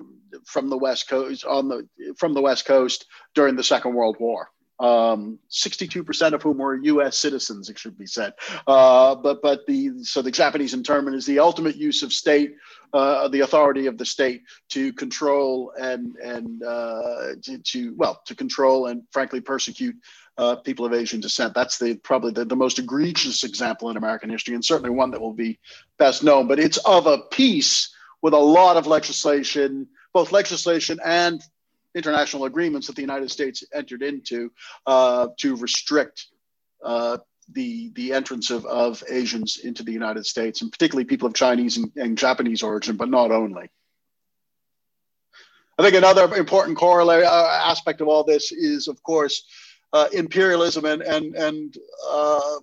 from 0.45 0.69
the 0.69 0.79
west 0.79 1.09
coast 1.09 1.45
on 1.45 1.69
the 1.69 1.87
from 2.17 2.35
the 2.35 2.43
west 2.43 2.67
coast 2.67 3.07
during 3.35 3.55
the 3.55 3.63
Second 3.63 3.95
World 3.95 4.17
War 4.19 4.51
um, 4.81 5.39
62% 5.51 6.33
of 6.33 6.43
whom 6.43 6.59
were 6.59 6.75
U.S. 6.75 7.19
citizens, 7.19 7.69
it 7.69 7.79
should 7.79 7.97
be 7.97 8.07
said. 8.07 8.35
Uh, 8.67 9.15
but 9.15 9.41
but 9.41 9.67
the 9.67 10.03
so 10.03 10.23
the 10.23 10.31
Japanese 10.31 10.75
internment 10.75 11.17
is 11.17 11.27
the 11.27 11.39
ultimate 11.39 11.77
use 11.77 12.03
of 12.03 12.13
state, 12.13 12.57
uh, 12.93 13.29
the 13.29 13.41
authority 13.41 13.87
of 13.87 13.99
the 13.99 14.05
state 14.05 14.43
to 14.71 14.93
control 14.93 15.73
and 15.79 16.17
and 16.17 16.63
uh, 16.63 17.35
to, 17.43 17.59
to, 17.59 17.95
well 17.95 18.21
to 18.27 18.35
control 18.35 18.87
and 18.87 19.03
frankly 19.13 19.41
persecute. 19.41 19.97
Uh, 20.37 20.57
people 20.57 20.85
of 20.85 20.93
Asian 20.93 21.21
descent. 21.21 21.55
That's 21.55 21.79
the 21.79 21.95
probably 21.95 22.33
the, 22.33 22.45
the 22.45 22.57
most 22.57 22.81
egregious 22.81 23.45
example 23.45 23.89
in 23.91 23.97
American 23.97 24.31
history, 24.31 24.57
and 24.57 24.65
certainly 24.65 24.91
one 24.91 25.13
that 25.13 25.21
will 25.21 25.33
be 25.33 25.61
best 25.97 26.25
known. 26.25 26.49
But 26.49 26.59
it's 26.59 26.77
of 26.79 27.07
a 27.07 27.19
piece 27.31 27.95
with 28.21 28.35
a 28.35 28.37
lot 28.37 28.77
of 28.77 28.89
legislation, 28.89 29.87
both 30.13 30.33
legislation 30.33 30.99
and 31.05 31.41
international 31.95 32.45
agreements 32.45 32.87
that 32.87 32.97
the 32.97 33.03
United 33.03 33.31
States 33.31 33.65
entered 33.73 34.03
into 34.03 34.51
uh, 34.87 35.29
to 35.39 35.57
restrict 35.57 36.27
uh, 36.85 37.19
the 37.53 37.91
the 37.95 38.13
entrance 38.13 38.51
of, 38.51 38.65
of 38.67 39.03
Asians 39.09 39.59
into 39.59 39.83
the 39.83 39.93
United 39.93 40.27
States, 40.27 40.63
and 40.63 40.73
particularly 40.73 41.05
people 41.05 41.29
of 41.29 41.35
Chinese 41.35 41.77
and, 41.77 41.91
and 41.97 42.19
Japanese 42.19 42.63
origin, 42.63 42.97
but 42.97 43.09
not 43.09 43.31
only. 43.31 43.71
I 45.79 45.83
think 45.83 45.97
another 45.97 46.33
important 46.37 46.79
corollary 46.79 47.25
uh, 47.25 47.47
aspect 47.47 48.01
of 48.01 48.09
all 48.09 48.23
this 48.23 48.53
is, 48.53 48.87
of 48.87 49.03
course, 49.03 49.45
uh, 49.93 50.09
imperialism 50.13 50.85
and 50.85 51.03
and 51.03 51.35
and 51.35 51.77
uh, 52.09 52.59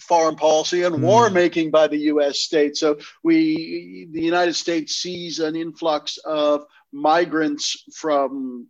foreign 0.00 0.36
policy 0.36 0.82
and 0.82 0.96
mm. 0.96 1.00
war 1.00 1.30
making 1.30 1.70
by 1.70 1.86
the 1.86 1.98
U.S. 2.12 2.40
state. 2.40 2.76
So 2.76 2.98
we, 3.22 4.08
the 4.12 4.22
United 4.22 4.54
States, 4.54 4.96
sees 4.96 5.38
an 5.38 5.54
influx 5.54 6.18
of 6.18 6.64
migrants 6.92 7.84
from 7.94 8.68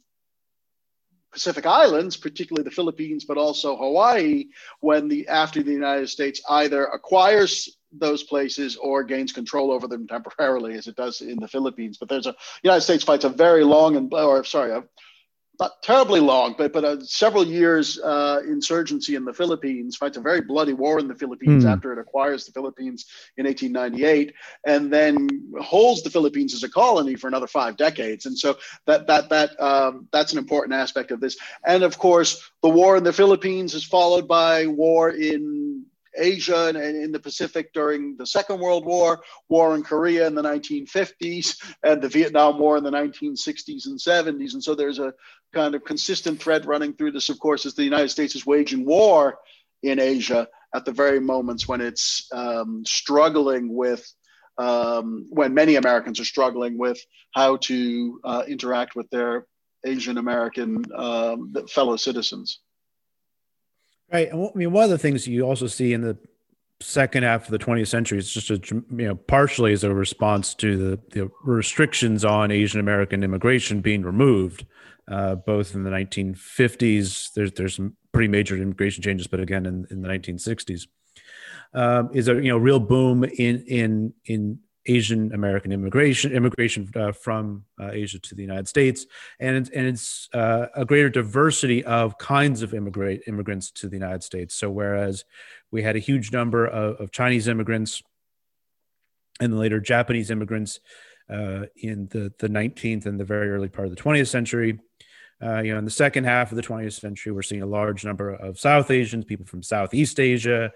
Pacific 1.32 1.64
Islands, 1.64 2.16
particularly 2.16 2.64
the 2.64 2.74
Philippines, 2.74 3.24
but 3.24 3.38
also 3.38 3.76
Hawaii, 3.76 4.46
when 4.80 5.08
the 5.08 5.28
after 5.28 5.62
the 5.62 5.72
United 5.72 6.08
States 6.08 6.42
either 6.48 6.84
acquires 6.86 7.76
those 7.92 8.22
places 8.22 8.76
or 8.76 9.04
gains 9.04 9.32
control 9.32 9.70
over 9.72 9.86
them 9.86 10.06
temporarily, 10.06 10.74
as 10.74 10.86
it 10.86 10.96
does 10.96 11.20
in 11.20 11.38
the 11.38 11.48
Philippines. 11.48 11.98
But 11.98 12.08
there's 12.08 12.26
a 12.26 12.34
United 12.62 12.82
States 12.82 13.04
fights 13.04 13.24
a 13.24 13.28
very 13.28 13.64
long 13.64 13.96
and 13.96 14.12
or 14.12 14.44
sorry, 14.44 14.72
a 14.72 14.84
not 15.60 15.82
terribly 15.82 16.20
long, 16.20 16.54
but 16.56 16.72
but 16.72 16.84
uh, 16.84 17.00
several 17.02 17.46
years 17.46 17.98
uh, 17.98 18.40
insurgency 18.46 19.14
in 19.14 19.24
the 19.24 19.32
Philippines, 19.32 19.96
fights 19.96 20.16
a 20.16 20.20
very 20.20 20.40
bloody 20.40 20.72
war 20.72 20.98
in 20.98 21.06
the 21.06 21.14
Philippines 21.14 21.64
mm. 21.64 21.70
after 21.70 21.92
it 21.92 21.98
acquires 21.98 22.46
the 22.46 22.52
Philippines 22.52 23.06
in 23.36 23.46
1898, 23.46 24.34
and 24.66 24.92
then 24.92 25.28
holds 25.60 26.02
the 26.02 26.10
Philippines 26.10 26.54
as 26.54 26.62
a 26.62 26.68
colony 26.68 27.14
for 27.14 27.28
another 27.28 27.46
five 27.46 27.76
decades. 27.76 28.26
And 28.26 28.38
so 28.38 28.58
that 28.86 29.06
that 29.06 29.28
that 29.28 29.60
um, 29.60 30.08
that's 30.12 30.32
an 30.32 30.38
important 30.38 30.74
aspect 30.74 31.10
of 31.10 31.20
this. 31.20 31.36
And 31.64 31.82
of 31.82 31.98
course, 31.98 32.50
the 32.62 32.70
war 32.70 32.96
in 32.96 33.04
the 33.04 33.12
Philippines 33.12 33.74
is 33.74 33.84
followed 33.84 34.26
by 34.26 34.66
war 34.66 35.10
in 35.10 35.69
Asia 36.16 36.66
and, 36.66 36.76
in 36.76 37.12
the 37.12 37.20
Pacific 37.20 37.72
during 37.72 38.16
the 38.16 38.26
Second 38.26 38.60
World 38.60 38.84
War, 38.84 39.20
war 39.48 39.74
in 39.74 39.82
Korea 39.82 40.26
in 40.26 40.34
the 40.34 40.42
1950s, 40.42 41.56
and 41.82 42.02
the 42.02 42.08
Vietnam 42.08 42.58
War 42.58 42.76
in 42.76 42.84
the 42.84 42.90
1960s 42.90 43.86
and 43.86 43.98
70s. 43.98 44.54
And 44.54 44.62
so 44.62 44.74
there's 44.74 44.98
a 44.98 45.14
kind 45.52 45.74
of 45.74 45.84
consistent 45.84 46.40
thread 46.40 46.66
running 46.66 46.94
through 46.94 47.12
this, 47.12 47.28
of 47.28 47.38
course, 47.38 47.66
is 47.66 47.74
the 47.74 47.84
United 47.84 48.10
States 48.10 48.34
is 48.34 48.46
waging 48.46 48.84
war 48.84 49.38
in 49.82 49.98
Asia 49.98 50.48
at 50.74 50.84
the 50.84 50.92
very 50.92 51.20
moments 51.20 51.66
when 51.66 51.80
it's 51.80 52.28
um, 52.32 52.84
struggling 52.86 53.74
with, 53.74 54.06
um, 54.58 55.26
when 55.30 55.54
many 55.54 55.76
Americans 55.76 56.20
are 56.20 56.24
struggling 56.24 56.78
with 56.78 56.98
how 57.34 57.56
to 57.56 58.20
uh, 58.24 58.42
interact 58.46 58.94
with 58.94 59.08
their 59.10 59.46
Asian 59.84 60.18
American 60.18 60.84
um, 60.94 61.54
fellow 61.68 61.96
citizens. 61.96 62.60
Right. 64.12 64.28
I 64.32 64.50
mean, 64.54 64.72
one 64.72 64.84
of 64.84 64.90
the 64.90 64.98
things 64.98 65.26
you 65.26 65.42
also 65.42 65.66
see 65.66 65.92
in 65.92 66.00
the 66.00 66.18
second 66.80 67.22
half 67.22 67.44
of 67.44 67.50
the 67.50 67.58
20th 67.58 67.88
century 67.88 68.18
is 68.18 68.32
just 68.32 68.50
a 68.50 68.60
you 68.64 68.84
know 68.90 69.14
partially 69.14 69.72
as 69.72 69.84
a 69.84 69.94
response 69.94 70.54
to 70.54 70.76
the, 70.76 71.00
the 71.10 71.30
restrictions 71.44 72.24
on 72.24 72.50
Asian 72.50 72.80
American 72.80 73.22
immigration 73.22 73.80
being 73.80 74.02
removed, 74.02 74.66
uh, 75.08 75.34
both 75.36 75.74
in 75.74 75.84
the 75.84 75.90
1950s. 75.90 77.32
There's 77.34 77.52
there's 77.52 77.76
some 77.76 77.96
pretty 78.12 78.28
major 78.28 78.56
immigration 78.56 79.02
changes, 79.02 79.26
but 79.26 79.40
again 79.40 79.66
in, 79.66 79.86
in 79.90 80.02
the 80.02 80.08
1960s, 80.08 80.88
um, 81.74 82.10
is 82.12 82.28
a 82.28 82.34
you 82.34 82.48
know 82.48 82.58
real 82.58 82.80
boom 82.80 83.24
in 83.24 83.64
in 83.66 84.14
in 84.24 84.58
Asian 84.86 85.32
American 85.32 85.72
immigration, 85.72 86.32
immigration 86.32 86.90
uh, 86.96 87.12
from 87.12 87.64
uh, 87.78 87.90
Asia 87.92 88.18
to 88.18 88.34
the 88.34 88.42
United 88.42 88.68
States, 88.68 89.06
and 89.38 89.70
and 89.74 89.86
it's 89.86 90.28
uh, 90.32 90.66
a 90.74 90.84
greater 90.84 91.10
diversity 91.10 91.84
of 91.84 92.16
kinds 92.18 92.62
of 92.62 92.72
immigrate 92.72 93.22
immigrants 93.26 93.70
to 93.72 93.88
the 93.88 93.96
United 93.96 94.22
States. 94.22 94.54
So 94.54 94.70
whereas 94.70 95.24
we 95.70 95.82
had 95.82 95.96
a 95.96 96.00
huge 96.00 96.32
number 96.32 96.66
of, 96.66 97.00
of 97.00 97.12
Chinese 97.12 97.46
immigrants 97.46 98.02
and 99.40 99.58
later 99.58 99.80
Japanese 99.80 100.30
immigrants 100.30 100.80
uh, 101.28 101.66
in 101.76 102.08
the 102.10 102.32
the 102.38 102.48
19th 102.48 103.06
and 103.06 103.20
the 103.20 103.24
very 103.24 103.50
early 103.50 103.68
part 103.68 103.86
of 103.86 103.94
the 103.94 104.02
20th 104.02 104.28
century. 104.28 104.80
Uh, 105.42 105.60
you 105.62 105.72
know, 105.72 105.78
in 105.78 105.86
the 105.86 105.90
second 105.90 106.24
half 106.24 106.52
of 106.52 106.56
the 106.56 106.62
20th 106.62 107.00
century, 107.00 107.32
we're 107.32 107.40
seeing 107.40 107.62
a 107.62 107.66
large 107.66 108.04
number 108.04 108.30
of 108.30 108.60
South 108.60 108.90
Asians, 108.90 109.24
people 109.24 109.46
from 109.46 109.62
Southeast 109.62 110.20
Asia, 110.20 110.70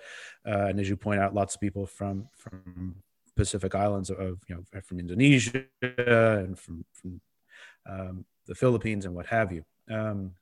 uh, 0.46 0.66
and 0.68 0.80
as 0.80 0.88
you 0.88 0.96
point 0.96 1.20
out, 1.20 1.34
lots 1.34 1.54
of 1.54 1.60
people 1.60 1.86
from 1.86 2.28
from 2.34 2.94
Pacific 3.36 3.74
Islands 3.74 4.10
of 4.10 4.40
you 4.48 4.54
know 4.56 4.80
from 4.82 4.98
Indonesia 4.98 5.64
and 5.82 6.58
from 6.58 6.84
from 6.92 7.20
um, 7.88 8.24
the 8.46 8.54
Philippines 8.54 9.04
and 9.04 9.14
what 9.14 9.26
have 9.26 9.52
you, 9.52 9.64
um, 9.90 10.32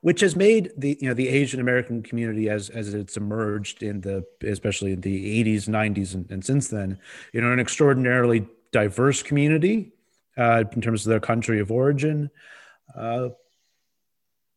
which 0.00 0.20
has 0.20 0.36
made 0.36 0.72
the 0.76 0.98
you 1.00 1.08
know 1.08 1.14
the 1.14 1.28
Asian 1.28 1.60
American 1.60 2.02
community 2.02 2.48
as 2.48 2.70
as 2.70 2.94
it's 2.94 3.16
emerged 3.16 3.82
in 3.82 4.00
the 4.00 4.24
especially 4.42 4.92
in 4.92 5.00
the 5.00 5.44
80s, 5.44 5.68
90s, 5.68 6.14
and, 6.14 6.30
and 6.30 6.44
since 6.44 6.68
then, 6.68 6.98
you 7.32 7.40
know, 7.40 7.52
an 7.52 7.60
extraordinarily 7.60 8.46
diverse 8.72 9.22
community 9.22 9.92
uh, 10.36 10.64
in 10.72 10.80
terms 10.80 11.06
of 11.06 11.10
their 11.10 11.20
country 11.20 11.60
of 11.60 11.70
origin. 11.70 12.30
Uh, 12.96 13.30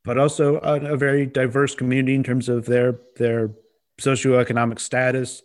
but 0.04 0.18
also 0.18 0.60
a, 0.60 0.94
a, 0.94 0.98
very 0.98 1.26
diverse 1.26 1.76
community 1.76 2.16
in 2.16 2.24
terms 2.24 2.50
of 2.50 2.66
their 2.66 3.00
their 3.16 3.52
socioeconomic 4.02 4.80
status, 4.80 5.44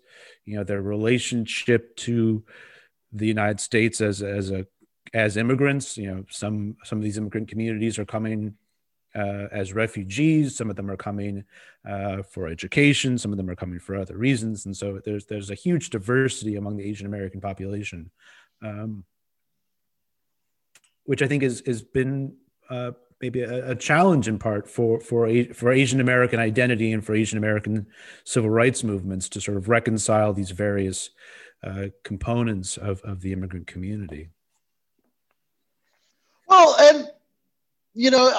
you 0.48 0.56
know 0.56 0.64
their 0.64 0.82
relationship 0.82 1.94
to 1.96 2.42
the 3.12 3.26
United 3.26 3.60
States 3.60 4.00
as 4.00 4.22
as 4.22 4.50
a 4.50 4.66
as 5.14 5.36
immigrants. 5.36 5.96
You 5.96 6.14
know, 6.14 6.24
some 6.30 6.76
some 6.84 6.98
of 6.98 7.04
these 7.04 7.18
immigrant 7.18 7.48
communities 7.48 7.98
are 7.98 8.04
coming 8.04 8.54
uh, 9.14 9.48
as 9.52 9.72
refugees. 9.72 10.56
Some 10.56 10.70
of 10.70 10.76
them 10.76 10.90
are 10.90 10.96
coming 10.96 11.44
uh, 11.88 12.22
for 12.22 12.48
education. 12.48 13.18
Some 13.18 13.32
of 13.32 13.36
them 13.36 13.50
are 13.50 13.56
coming 13.56 13.78
for 13.78 13.96
other 13.96 14.16
reasons. 14.16 14.66
And 14.66 14.76
so 14.76 15.00
there's 15.04 15.26
there's 15.26 15.50
a 15.50 15.54
huge 15.54 15.90
diversity 15.90 16.56
among 16.56 16.76
the 16.76 16.88
Asian 16.88 17.06
American 17.06 17.40
population, 17.40 18.10
um, 18.62 19.04
which 21.04 21.22
I 21.22 21.28
think 21.28 21.42
is 21.42 21.62
has 21.66 21.82
been 21.82 22.36
uh, 22.70 22.92
maybe 23.20 23.42
a, 23.42 23.70
a, 23.70 23.74
challenge 23.74 24.28
in 24.28 24.38
part 24.38 24.68
for 24.68 25.00
for 25.00 25.28
for 25.52 25.72
Asian 25.72 26.00
American 26.00 26.38
identity 26.38 26.92
and 26.92 27.04
for 27.04 27.14
Asian 27.14 27.38
American 27.38 27.86
civil 28.24 28.50
rights 28.50 28.84
movements 28.84 29.28
to 29.30 29.40
sort 29.40 29.56
of 29.56 29.68
reconcile 29.68 30.32
these 30.32 30.50
various 30.50 31.10
uh, 31.62 31.86
components 32.04 32.76
of, 32.76 33.00
of 33.02 33.20
the 33.20 33.32
immigrant 33.32 33.66
community. 33.66 34.30
Well, 36.46 36.76
and 36.78 37.08
you 37.94 38.10
know, 38.10 38.32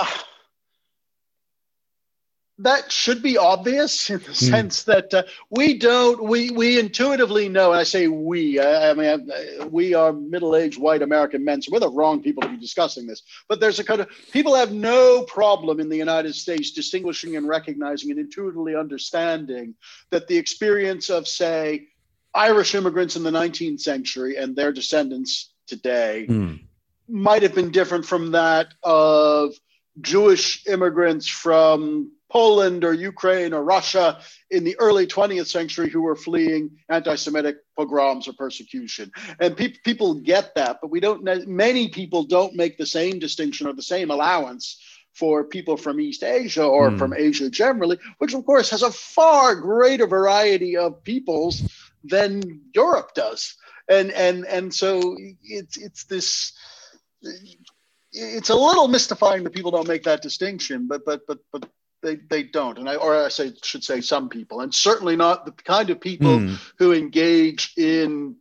that 2.59 2.91
should 2.91 3.23
be 3.23 3.37
obvious 3.37 4.09
in 4.09 4.19
the 4.19 4.25
mm. 4.25 4.35
sense 4.35 4.83
that 4.83 5.13
uh, 5.13 5.23
we 5.49 5.77
don't 5.77 6.21
we 6.21 6.51
we 6.51 6.77
intuitively 6.77 7.47
know 7.47 7.71
and 7.71 7.79
i 7.79 7.83
say 7.83 8.07
we 8.07 8.59
i, 8.59 8.91
I 8.91 8.93
mean 8.93 9.31
we 9.71 9.93
are 9.93 10.13
middle-aged 10.13 10.79
white 10.79 11.01
american 11.01 11.43
men 11.43 11.61
so 11.61 11.71
we're 11.71 11.79
the 11.79 11.89
wrong 11.89 12.21
people 12.21 12.43
to 12.43 12.49
be 12.49 12.57
discussing 12.57 13.07
this 13.07 13.23
but 13.47 13.59
there's 13.59 13.79
a 13.79 13.83
kind 13.83 14.01
of 14.01 14.09
people 14.31 14.55
have 14.55 14.73
no 14.73 15.23
problem 15.23 15.79
in 15.79 15.89
the 15.89 15.97
united 15.97 16.35
states 16.35 16.71
distinguishing 16.71 17.37
and 17.37 17.47
recognizing 17.47 18.11
and 18.11 18.19
intuitively 18.19 18.75
understanding 18.75 19.73
that 20.11 20.27
the 20.27 20.37
experience 20.37 21.09
of 21.09 21.27
say 21.27 21.87
irish 22.35 22.75
immigrants 22.75 23.15
in 23.15 23.23
the 23.23 23.31
19th 23.31 23.79
century 23.79 24.35
and 24.35 24.55
their 24.55 24.71
descendants 24.71 25.53
today 25.65 26.25
mm. 26.29 26.59
might 27.07 27.41
have 27.41 27.55
been 27.55 27.71
different 27.71 28.05
from 28.05 28.31
that 28.31 28.67
of 28.83 29.53
jewish 30.01 30.67
immigrants 30.67 31.27
from 31.27 32.11
Poland 32.29 32.83
or 32.83 32.93
Ukraine 32.93 33.53
or 33.53 33.63
Russia 33.63 34.19
in 34.51 34.63
the 34.63 34.75
early 34.79 35.07
20th 35.07 35.47
century 35.47 35.89
who 35.89 36.01
were 36.01 36.15
fleeing 36.15 36.71
anti 36.87 37.15
Semitic 37.15 37.57
pogroms 37.75 38.27
or 38.27 38.33
persecution. 38.33 39.11
And 39.39 39.57
pe- 39.57 39.79
people 39.83 40.15
get 40.15 40.55
that, 40.55 40.79
but 40.81 40.91
we 40.91 40.99
don't, 40.99 41.47
many 41.47 41.89
people 41.89 42.23
don't 42.23 42.55
make 42.55 42.77
the 42.77 42.85
same 42.85 43.19
distinction 43.19 43.67
or 43.67 43.73
the 43.73 43.81
same 43.81 44.11
allowance 44.11 44.79
for 45.13 45.43
people 45.43 45.75
from 45.75 45.99
East 45.99 46.23
Asia 46.23 46.63
or 46.63 46.91
mm. 46.91 46.97
from 46.99 47.13
Asia 47.13 47.49
generally, 47.49 47.97
which 48.19 48.33
of 48.33 48.45
course 48.45 48.69
has 48.69 48.83
a 48.83 48.91
far 48.91 49.55
greater 49.55 50.07
variety 50.07 50.77
of 50.77 51.03
peoples 51.03 51.61
than 52.03 52.61
Europe 52.73 53.13
does. 53.15 53.55
And, 53.89 54.11
and, 54.11 54.45
and 54.45 54.73
so 54.73 55.17
it's, 55.43 55.77
it's 55.77 56.03
this, 56.05 56.53
it's 58.11 58.49
a 58.49 58.55
little 58.55 58.87
mystifying 58.87 59.43
that 59.43 59.53
people 59.53 59.71
don't 59.71 59.87
make 59.87 60.03
that 60.03 60.21
distinction, 60.21 60.87
but, 60.87 61.03
but, 61.05 61.21
but, 61.27 61.39
but 61.51 61.67
they, 62.01 62.15
they 62.29 62.43
don't 62.43 62.77
and 62.77 62.89
i 62.89 62.95
or 62.95 63.25
i 63.25 63.29
say 63.29 63.51
should 63.63 63.83
say 63.83 64.01
some 64.01 64.29
people 64.29 64.61
and 64.61 64.73
certainly 64.73 65.15
not 65.15 65.45
the 65.45 65.51
kind 65.51 65.89
of 65.89 65.99
people 65.99 66.39
mm. 66.39 66.73
who 66.77 66.93
engage 66.93 67.73
in 67.77 68.35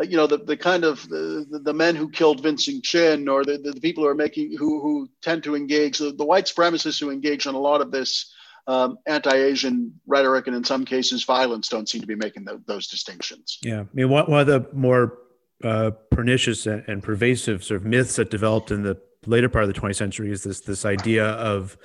uh, 0.00 0.04
you 0.04 0.16
know 0.16 0.26
the, 0.26 0.38
the 0.38 0.56
kind 0.56 0.84
of 0.84 1.08
the, 1.08 1.60
the 1.62 1.72
men 1.72 1.94
who 1.94 2.10
killed 2.10 2.42
Vincent 2.42 2.82
Chin 2.82 3.28
or 3.28 3.44
the, 3.44 3.58
the 3.58 3.80
people 3.80 4.02
who 4.02 4.08
are 4.08 4.14
making 4.14 4.56
who 4.56 4.80
who 4.80 5.08
tend 5.22 5.44
to 5.44 5.54
engage 5.54 5.98
the, 5.98 6.10
the 6.10 6.24
white 6.24 6.46
supremacists 6.46 6.98
who 6.98 7.10
engage 7.10 7.46
in 7.46 7.54
a 7.54 7.58
lot 7.58 7.80
of 7.80 7.90
this 7.90 8.32
um, 8.66 8.98
anti-Asian 9.06 9.92
rhetoric 10.06 10.46
and 10.46 10.56
in 10.56 10.64
some 10.64 10.84
cases 10.84 11.22
violence 11.24 11.68
don't 11.68 11.88
seem 11.88 12.00
to 12.00 12.06
be 12.06 12.14
making 12.14 12.44
the, 12.44 12.60
those 12.66 12.88
distinctions. 12.88 13.58
Yeah, 13.62 13.80
I 13.80 13.86
mean 13.92 14.08
one, 14.08 14.24
one 14.24 14.40
of 14.40 14.46
the 14.46 14.66
more 14.72 15.18
uh, 15.62 15.92
pernicious 16.10 16.66
and, 16.66 16.82
and, 16.88 17.02
pervasive 17.02 17.62
sort 17.62 17.80
of 17.80 17.86
myths 17.86 18.16
that 18.16 18.30
developed 18.30 18.70
in 18.70 18.82
the 18.82 19.00
later 19.26 19.48
part 19.48 19.64
of 19.64 19.72
the 19.72 19.80
20th 19.80 19.96
century 19.96 20.30
is 20.30 20.42
this 20.42 20.60
this 20.60 20.84
idea 20.84 21.24
of 21.24 21.78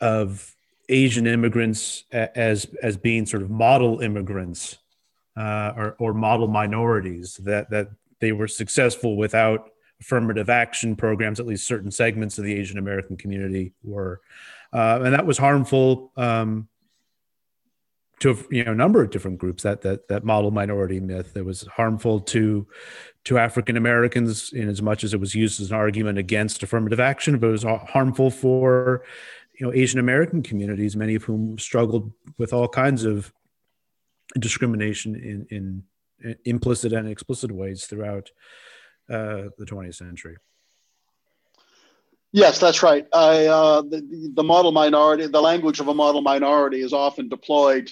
of 0.00 0.54
Asian 0.88 1.26
immigrants 1.26 2.04
as 2.12 2.66
as 2.82 2.96
being 2.96 3.24
sort 3.26 3.42
of 3.42 3.50
model 3.50 4.00
immigrants 4.00 4.78
uh, 5.36 5.72
or, 5.76 5.96
or 5.98 6.14
model 6.14 6.48
minorities 6.48 7.36
that 7.44 7.70
that 7.70 7.88
they 8.20 8.32
were 8.32 8.48
successful 8.48 9.16
without 9.16 9.70
affirmative 10.00 10.50
action 10.50 10.96
programs. 10.96 11.40
At 11.40 11.46
least 11.46 11.66
certain 11.66 11.90
segments 11.90 12.38
of 12.38 12.44
the 12.44 12.54
Asian 12.54 12.78
American 12.78 13.16
community 13.16 13.72
were, 13.82 14.20
uh, 14.72 15.00
and 15.02 15.14
that 15.14 15.26
was 15.26 15.38
harmful 15.38 16.12
um, 16.16 16.68
to 18.20 18.36
you 18.50 18.64
know 18.64 18.72
a 18.72 18.74
number 18.74 19.02
of 19.02 19.10
different 19.10 19.38
groups. 19.38 19.62
That 19.62 19.82
that 19.82 20.08
that 20.08 20.24
model 20.24 20.50
minority 20.50 21.00
myth 21.00 21.34
that 21.34 21.44
was 21.44 21.62
harmful 21.62 22.20
to 22.20 22.66
to 23.24 23.38
African 23.38 23.76
Americans 23.76 24.52
in 24.52 24.68
as 24.68 24.82
much 24.82 25.04
as 25.04 25.14
it 25.14 25.20
was 25.20 25.34
used 25.34 25.60
as 25.60 25.70
an 25.70 25.76
argument 25.76 26.18
against 26.18 26.62
affirmative 26.62 27.00
action, 27.00 27.38
but 27.38 27.48
it 27.48 27.52
was 27.52 27.62
harmful 27.62 28.30
for 28.30 29.02
you 29.60 29.66
know 29.66 29.72
Asian 29.74 30.00
American 30.00 30.42
communities, 30.42 30.96
many 30.96 31.14
of 31.14 31.24
whom 31.24 31.58
struggled 31.58 32.10
with 32.38 32.52
all 32.52 32.66
kinds 32.66 33.04
of 33.04 33.32
discrimination 34.38 35.14
in, 35.14 35.46
in 35.50 36.36
implicit 36.44 36.92
and 36.92 37.06
explicit 37.06 37.52
ways 37.52 37.84
throughout 37.84 38.30
uh, 39.10 39.48
the 39.58 39.66
20th 39.66 39.96
century. 39.96 40.36
Yes, 42.32 42.58
that's 42.58 42.82
right. 42.82 43.06
I, 43.12 43.46
uh, 43.46 43.82
the, 43.82 44.30
the 44.34 44.42
model 44.42 44.72
minority, 44.72 45.26
the 45.26 45.42
language 45.42 45.80
of 45.80 45.88
a 45.88 45.94
model 45.94 46.22
minority 46.22 46.80
is 46.80 46.92
often 46.92 47.28
deployed 47.28 47.90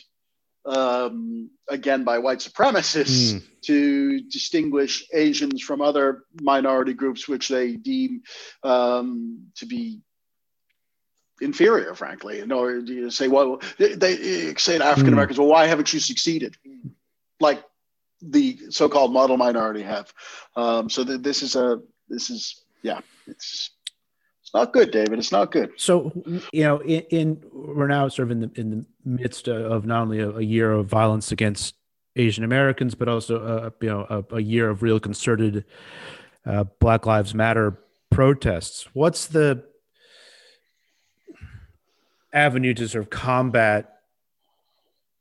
um, 0.65 1.51
again 1.69 2.05
by 2.05 2.19
white 2.19 2.39
supremacists 2.39 3.35
mm. 3.35 3.43
to 3.63 4.21
distinguish 4.23 5.07
Asians 5.13 5.63
from 5.63 5.81
other 5.83 6.25
minority 6.41 6.95
groups, 6.95 7.29
which 7.29 7.49
they 7.49 7.77
deem 7.77 8.23
um, 8.63 9.49
to 9.57 9.67
be 9.67 10.01
inferior, 11.41 11.95
frankly. 11.95 12.41
In 12.41 12.53
order 12.53 12.79
you 12.81 13.11
say, 13.11 13.29
well, 13.29 13.61
they, 13.79 13.95
they 13.95 14.55
say 14.55 14.79
to 14.79 14.85
African 14.85 15.13
Americans, 15.13 15.39
mm. 15.39 15.43
well, 15.43 15.51
why 15.51 15.67
haven't 15.67 15.93
you 15.93 16.01
succeeded? 16.01 16.57
Like 17.41 17.63
the 18.21 18.59
so-called 18.71 19.13
model 19.13 19.37
minority 19.37 19.83
have. 19.83 20.13
Um, 20.57 20.91
so 20.91 21.05
th- 21.05 21.21
this 21.21 21.43
is 21.43 21.57
a 21.57 21.81
this 22.09 22.31
is 22.31 22.63
yeah, 22.83 23.01
it's 23.27 23.71
it's 24.43 24.55
not 24.55 24.73
good, 24.73 24.91
David. 24.91 25.19
It's 25.19 25.33
not 25.33 25.53
good. 25.53 25.73
So 25.77 26.13
you 26.53 26.65
know, 26.65 26.79
in, 26.79 27.03
in 27.11 27.45
we're 27.53 27.87
now 27.87 28.09
sort 28.09 28.29
of 28.29 28.33
in 28.33 28.41
the 28.41 28.51
in 28.55 28.71
the 28.71 28.87
midst 29.05 29.49
of 29.49 29.87
not 29.87 30.03
only 30.03 30.21
a, 30.21 30.31
a 30.31 30.43
year 30.43 30.73
of 30.73 30.87
violence 30.87 31.33
against 31.33 31.75
Asian 32.17 32.45
Americans, 32.45 32.95
but 32.95 33.09
also 33.09 33.37
a, 33.37 33.85
you 33.85 33.91
know 33.91 34.07
a, 34.09 34.37
a 34.37 34.41
year 34.41 34.69
of 34.69 34.83
real 34.83 34.99
concerted 34.99 35.65
uh, 36.47 36.65
Black 36.81 37.07
Lives 37.07 37.35
Matter 37.35 37.79
protests. 38.11 38.89
What's 38.95 39.27
the 39.27 39.65
avenue 42.33 42.75
to 42.75 42.89
sort 42.89 43.05
of 43.05 43.11
combat 43.11 43.99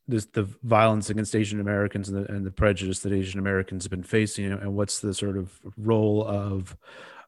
this 0.08 0.26
the 0.26 0.44
violence 0.64 1.10
against 1.10 1.36
Asian 1.36 1.60
Americans 1.60 2.10
and 2.10 2.26
the, 2.26 2.32
and 2.32 2.46
the 2.46 2.52
prejudice 2.52 3.00
that 3.02 3.12
Asian 3.12 3.40
Americans 3.40 3.84
have 3.84 3.92
been 3.92 4.04
facing, 4.04 4.46
and 4.46 4.76
what's 4.76 5.00
the 5.00 5.14
sort 5.14 5.38
of 5.38 5.60
role 5.78 6.26
of 6.26 6.78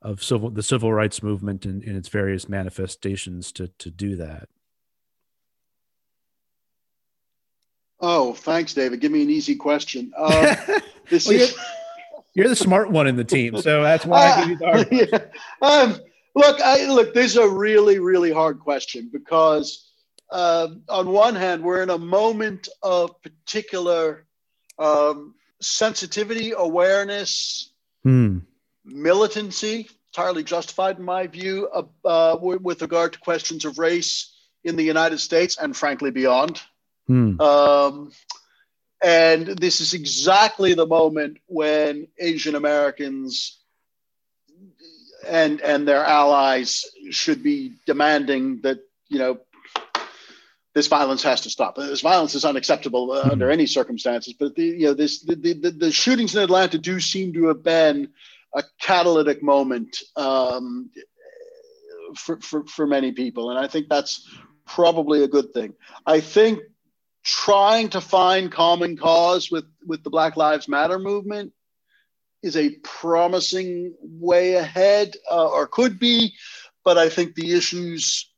of 0.02 0.24
civil 0.24 0.50
the 0.50 0.64
civil 0.64 0.94
rights 0.94 1.22
movement 1.22 1.66
in, 1.66 1.82
in 1.84 1.96
its 1.96 2.08
various 2.08 2.48
manifestations 2.48 3.52
to 3.54 3.68
to 3.80 3.92
do 3.92 4.16
that? 4.16 4.48
Oh, 8.02 8.34
thanks, 8.34 8.74
David. 8.74 9.02
Give 9.02 9.12
me 9.12 9.24
an 9.24 9.30
easy 9.30 9.56
question. 9.56 10.14
Uh, 10.18 10.56
this 11.10 11.28
well, 11.28 11.36
is. 11.36 11.52
You're, 11.52 12.46
you're, 12.46 12.50
the 12.50 12.56
smart 12.56 12.90
one 12.90 13.08
in 13.08 13.18
the 13.18 13.26
team, 13.26 13.62
so 13.62 13.84
that's 13.84 14.06
why 14.06 14.26
uh, 14.26 14.36
I 14.36 14.40
give 14.42 14.50
you 14.50 14.58
the 14.58 14.66
hard. 14.66 14.88
Yeah. 15.62 15.68
Um, 15.68 16.00
look, 16.36 16.62
I, 16.62 16.86
look. 16.88 17.14
This 17.14 17.32
is 17.32 17.38
a 17.38 17.50
really, 17.50 18.00
really 18.00 18.32
hard 18.32 18.60
question 18.60 19.10
because 19.12 19.90
uh, 20.32 20.68
on 20.88 21.10
one 21.10 21.36
hand, 21.36 21.64
we're 21.64 21.84
in 21.84 21.90
a 21.90 21.98
moment 21.98 22.70
of 22.84 23.22
particular 23.22 24.26
um, 24.78 25.36
sensitivity, 25.62 26.54
awareness, 26.56 27.72
hmm. 28.04 28.40
militancy, 28.86 29.90
entirely 30.16 30.44
justified 30.44 30.98
in 30.98 31.06
my 31.06 31.28
view, 31.28 31.68
uh, 31.74 31.84
uh, 32.06 32.38
with 32.40 32.82
regard 32.82 33.14
to 33.14 33.20
questions 33.20 33.66
of 33.66 33.80
race 33.80 34.36
in 34.64 34.76
the 34.76 34.84
United 34.84 35.20
States 35.20 35.58
and 35.58 35.76
frankly 35.76 36.12
beyond. 36.12 36.62
Hmm. 37.08 37.40
Um, 37.42 38.12
and 39.02 39.48
this 39.48 39.80
is 39.82 39.94
exactly 39.94 40.74
the 40.74 40.86
moment 40.86 41.38
when 41.48 42.08
Asian 42.20 42.56
Americans 42.56 43.59
and 45.28 45.62
and 45.62 45.88
their 45.88 46.04
allies 46.04 46.86
should 47.12 47.44
be 47.44 47.74
demanding 47.86 48.62
that 48.62 48.80
you 49.08 49.20
know 49.20 49.40
this 50.76 50.88
violence 50.88 51.24
has 51.24 51.42
to 51.42 51.50
stop. 51.50 51.76
This 51.76 52.02
violence 52.02 52.36
is 52.36 52.46
unacceptable 52.46 53.12
uh, 53.12 53.30
under 53.32 53.50
any 53.50 53.66
circumstances. 53.66 54.34
But 54.34 54.56
the, 54.56 54.64
you 54.64 54.86
know, 54.86 54.94
this 54.94 55.22
the, 55.22 55.36
the, 55.36 55.72
the, 55.72 55.92
shootings 55.92 56.36
in 56.36 56.42
Atlanta 56.42 56.78
do 56.78 57.00
seem 57.00 57.34
to 57.34 57.48
have 57.48 57.64
been 57.64 58.10
a 58.54 58.64
catalytic 58.80 59.42
moment 59.42 59.98
um, 60.16 60.92
for, 62.16 62.40
for 62.40 62.66
for 62.66 62.88
many 62.88 63.12
people, 63.12 63.50
and 63.50 63.60
I 63.60 63.68
think 63.68 63.90
that's 63.90 64.28
probably 64.66 65.24
a 65.24 65.28
good 65.28 65.54
thing. 65.54 65.74
I 66.06 66.20
think 66.20 66.60
trying 67.24 67.90
to 67.90 68.02
find 68.02 68.52
common 68.52 68.96
cause 68.96 69.52
with 69.52 69.66
with 69.86 70.04
the 70.04 70.10
Black 70.10 70.38
Lives 70.38 70.68
Matter 70.68 71.00
movement 71.00 71.54
is 72.42 72.56
a 72.56 72.72
promising 72.84 73.94
way 74.02 74.56
ahead, 74.56 75.16
uh, 75.30 75.50
or 75.50 75.68
could 75.68 76.00
be. 76.00 76.34
But 76.84 76.98
I 76.98 77.10
think 77.10 77.36
the 77.36 77.54
issues 77.54 78.30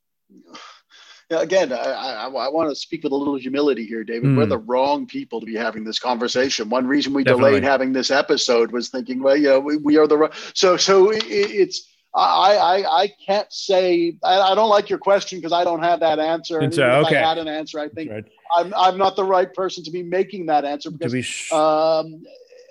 again, 1.40 1.72
I, 1.72 1.76
I, 1.76 2.24
I, 2.26 2.48
want 2.48 2.70
to 2.70 2.76
speak 2.76 3.02
with 3.02 3.12
a 3.12 3.16
little 3.16 3.36
humility 3.36 3.86
here, 3.86 4.04
David. 4.04 4.30
Mm. 4.30 4.36
We're 4.36 4.44
hmm. 4.44 4.50
the 4.50 4.58
wrong 4.58 5.06
people 5.06 5.40
to 5.40 5.46
be 5.46 5.56
having 5.56 5.84
this 5.84 5.98
conversation. 5.98 6.68
One 6.68 6.86
reason 6.86 7.12
we 7.12 7.24
Definitely. 7.24 7.50
delayed 7.50 7.64
having 7.64 7.92
this 7.92 8.10
episode 8.10 8.72
was 8.72 8.88
thinking, 8.88 9.22
well, 9.22 9.36
yeah, 9.36 9.58
we, 9.58 9.76
we 9.76 9.96
are 9.96 10.06
the 10.06 10.30
so 10.54 10.76
so 10.76 11.10
it, 11.10 11.24
it's. 11.26 11.88
I, 12.14 12.58
I 12.84 13.02
I 13.04 13.12
can't 13.24 13.50
say 13.50 14.18
I, 14.22 14.38
I 14.38 14.54
don't 14.54 14.68
like 14.68 14.90
your 14.90 14.98
question 14.98 15.38
because 15.38 15.54
I 15.54 15.64
don't 15.64 15.82
have 15.82 16.00
that 16.00 16.18
answer. 16.18 16.58
And 16.58 16.74
so, 16.74 16.84
okay. 16.84 17.16
If 17.16 17.24
I 17.24 17.26
had 17.26 17.38
an 17.38 17.48
answer, 17.48 17.80
I 17.80 17.88
think 17.88 18.10
right. 18.10 18.24
I'm 18.54 18.74
I'm 18.76 18.98
not 18.98 19.16
the 19.16 19.24
right 19.24 19.52
person 19.54 19.82
to 19.84 19.90
be 19.90 20.02
making 20.02 20.44
that 20.46 20.66
answer 20.66 20.90
because 20.90 21.14
be 21.14 21.22
sh- 21.22 21.50
um, 21.52 22.22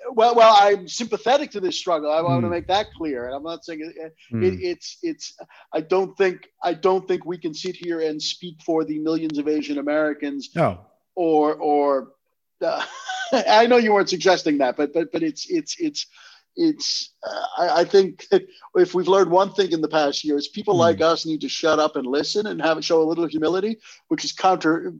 well, 0.10 0.36
well, 0.36 0.56
I'm 0.60 0.88
sympathetic 0.88 1.52
to 1.52 1.60
this 1.60 1.78
struggle. 1.78 2.12
I 2.12 2.22
want 2.22 2.42
mm. 2.42 2.46
to 2.46 2.50
make 2.50 2.68
that 2.68 2.88
clear, 2.98 3.26
and 3.26 3.36
I'm 3.36 3.44
not 3.44 3.64
saying 3.64 3.94
it, 3.96 4.14
mm. 4.34 4.44
it, 4.44 4.60
it's 4.62 4.98
it's. 5.02 5.38
I 5.74 5.82
don't 5.82 6.18
think 6.18 6.50
I 6.64 6.74
don't 6.74 7.08
think 7.08 7.26
we 7.26 7.38
can 7.38 7.54
sit 7.54 7.76
here 7.76 8.02
and 8.02 8.22
speak 8.22 8.62
for 8.66 8.84
the 8.84 9.00
millions 9.00 9.38
of 9.38 9.48
Asian 9.48 9.78
Americans. 9.78 10.50
No. 10.56 10.80
Or 11.16 11.56
or, 11.56 12.14
uh, 12.62 12.86
I 13.48 13.68
know 13.68 13.78
you 13.78 13.94
weren't 13.94 14.10
suggesting 14.10 14.58
that, 14.60 14.78
but 14.78 14.94
but 14.94 15.12
but 15.12 15.24
it's 15.24 15.50
it's 15.50 15.76
it's 15.80 16.08
it's. 16.56 17.14
Uh, 17.26 17.46
I, 17.58 17.82
I, 17.82 17.84
think 17.86 18.28
if 18.76 18.94
we've 18.94 19.08
learned 19.08 19.32
one 19.32 19.54
thing 19.54 19.72
in 19.72 19.82
the 19.82 19.88
past 19.88 20.24
year, 20.24 20.38
is 20.38 20.48
people 20.48 20.76
mm. 20.76 20.80
like 20.80 21.02
us 21.02 21.26
need 21.26 21.42
to 21.42 21.50
shut 21.50 21.80
up 21.80 21.96
and 21.96 22.06
listen 22.06 22.48
and 22.48 22.62
have 22.62 22.84
show 22.84 23.02
a 23.02 23.08
little 23.08 23.28
humility, 23.28 23.78
which 24.10 24.26
is 24.26 24.34
counter 24.34 24.94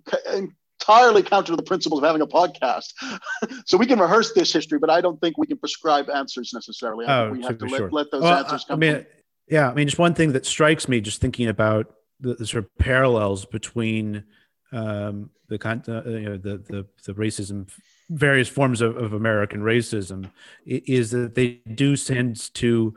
entirely 0.82 1.24
counter 1.24 1.52
to 1.52 1.56
the 1.56 1.64
principles 1.64 2.00
of 2.00 2.06
having 2.06 2.22
a 2.22 2.28
podcast. 2.28 2.94
so 3.66 3.78
we 3.78 3.86
can 3.86 4.00
rehearse 4.00 4.34
this 4.34 4.52
history, 4.52 4.80
but 4.80 4.90
I 4.90 5.02
don't 5.02 5.20
think 5.22 5.38
we 5.38 5.48
can 5.48 5.58
prescribe 5.58 6.10
answers 6.10 6.52
necessarily. 6.54 7.06
I 7.06 7.22
oh, 7.22 7.32
we 7.32 7.42
have 7.44 7.58
to 7.60 7.70
sure. 7.70 7.80
let, 7.82 7.94
let, 7.94 8.12
those 8.12 8.24
well, 8.24 8.38
answers 8.38 8.66
come. 8.66 8.76
I 8.76 8.80
mean, 8.80 9.06
yeah, 9.48 9.70
I 9.70 9.74
mean, 9.74 9.88
just 9.88 10.00
one 10.00 10.14
thing 10.14 10.34
that 10.34 10.46
strikes 10.46 10.88
me, 10.88 11.02
just 11.02 11.22
thinking 11.22 11.48
about 11.48 11.94
the, 12.20 12.36
the 12.36 12.48
sort 12.48 12.66
of 12.66 12.78
parallels 12.78 13.46
between 13.46 14.24
um, 14.72 15.30
the, 15.50 15.60
uh, 15.68 16.10
you 16.10 16.30
know, 16.30 16.38
the 16.38 16.58
the 16.58 16.86
the 17.06 17.14
racism, 17.14 17.70
various 18.10 18.48
forms 18.48 18.82
of, 18.82 18.96
of 18.96 19.14
American 19.14 19.62
racism, 19.62 20.32
is 20.66 21.12
that 21.12 21.36
they 21.36 21.62
do 21.74 21.98
tend 21.98 22.54
to 22.56 22.96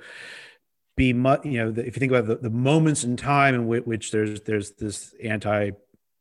be 0.97 1.13
much 1.13 1.45
you 1.45 1.59
know 1.59 1.71
if 1.77 1.97
you 1.97 1.99
think 1.99 2.13
about 2.13 2.29
the, 2.29 2.37
the 2.37 2.51
moments 2.51 3.03
in 3.03 3.17
time 3.17 3.53
in 3.53 3.67
which, 3.67 3.85
which 3.85 4.13
there's 4.13 4.41
there's 4.43 4.71
this 4.73 5.13
anti 5.25 5.73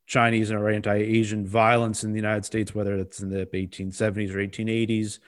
Chinese 0.05 0.51
or 0.51 0.69
anti-Asian 0.69 1.45
violence 1.45 2.03
in 2.03 2.11
the 2.11 2.17
United 2.17 2.45
States, 2.45 2.75
whether 2.75 2.95
it's 2.95 3.21
in 3.21 3.29
the 3.29 3.45
1870s 3.45 4.33
or 4.33 4.45
1880s, 4.45 5.19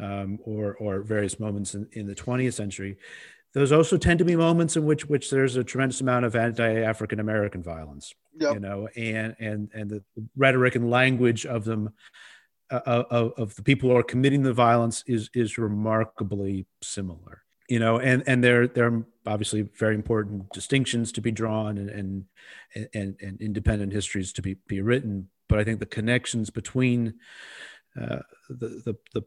um, 0.00 0.38
or 0.42 0.74
or 0.76 1.02
various 1.02 1.38
moments 1.38 1.74
in, 1.74 1.86
in 1.92 2.06
the 2.06 2.14
20th 2.14 2.54
century. 2.54 2.96
Those 3.52 3.70
also 3.70 3.98
tend 3.98 4.18
to 4.20 4.24
be 4.24 4.34
moments 4.34 4.76
in 4.76 4.86
which 4.86 5.06
which 5.06 5.30
there's 5.30 5.56
a 5.56 5.64
tremendous 5.64 6.00
amount 6.00 6.24
of 6.24 6.34
anti-African 6.34 7.20
American 7.20 7.62
violence. 7.62 8.14
Yep. 8.38 8.54
You 8.54 8.60
know, 8.60 8.88
and 8.96 9.36
and 9.38 9.68
and 9.74 9.90
the 9.90 10.02
rhetoric 10.36 10.74
and 10.74 10.90
language 10.90 11.46
of 11.46 11.64
them. 11.64 11.90
Uh, 12.70 13.04
of, 13.10 13.32
of 13.36 13.54
the 13.56 13.62
people 13.62 13.90
who 13.90 13.96
are 13.96 14.02
committing 14.02 14.42
the 14.42 14.52
violence 14.54 15.04
is 15.06 15.28
is 15.34 15.58
remarkably 15.58 16.64
similar 16.80 17.41
you 17.68 17.78
know 17.78 17.98
and 17.98 18.22
and 18.26 18.42
there 18.42 18.66
there 18.66 18.86
are 18.86 19.04
obviously 19.26 19.62
very 19.62 19.94
important 19.94 20.50
distinctions 20.52 21.12
to 21.12 21.20
be 21.20 21.30
drawn 21.30 21.78
and 21.78 21.90
and 21.90 22.24
and, 22.94 23.16
and 23.20 23.40
independent 23.40 23.92
histories 23.92 24.32
to 24.32 24.42
be 24.42 24.56
be 24.66 24.80
written 24.80 25.28
but 25.48 25.58
i 25.58 25.64
think 25.64 25.78
the 25.78 25.86
connections 25.86 26.50
between 26.50 27.14
uh, 28.00 28.20
the, 28.48 28.68
the 28.84 28.96
the 29.14 29.22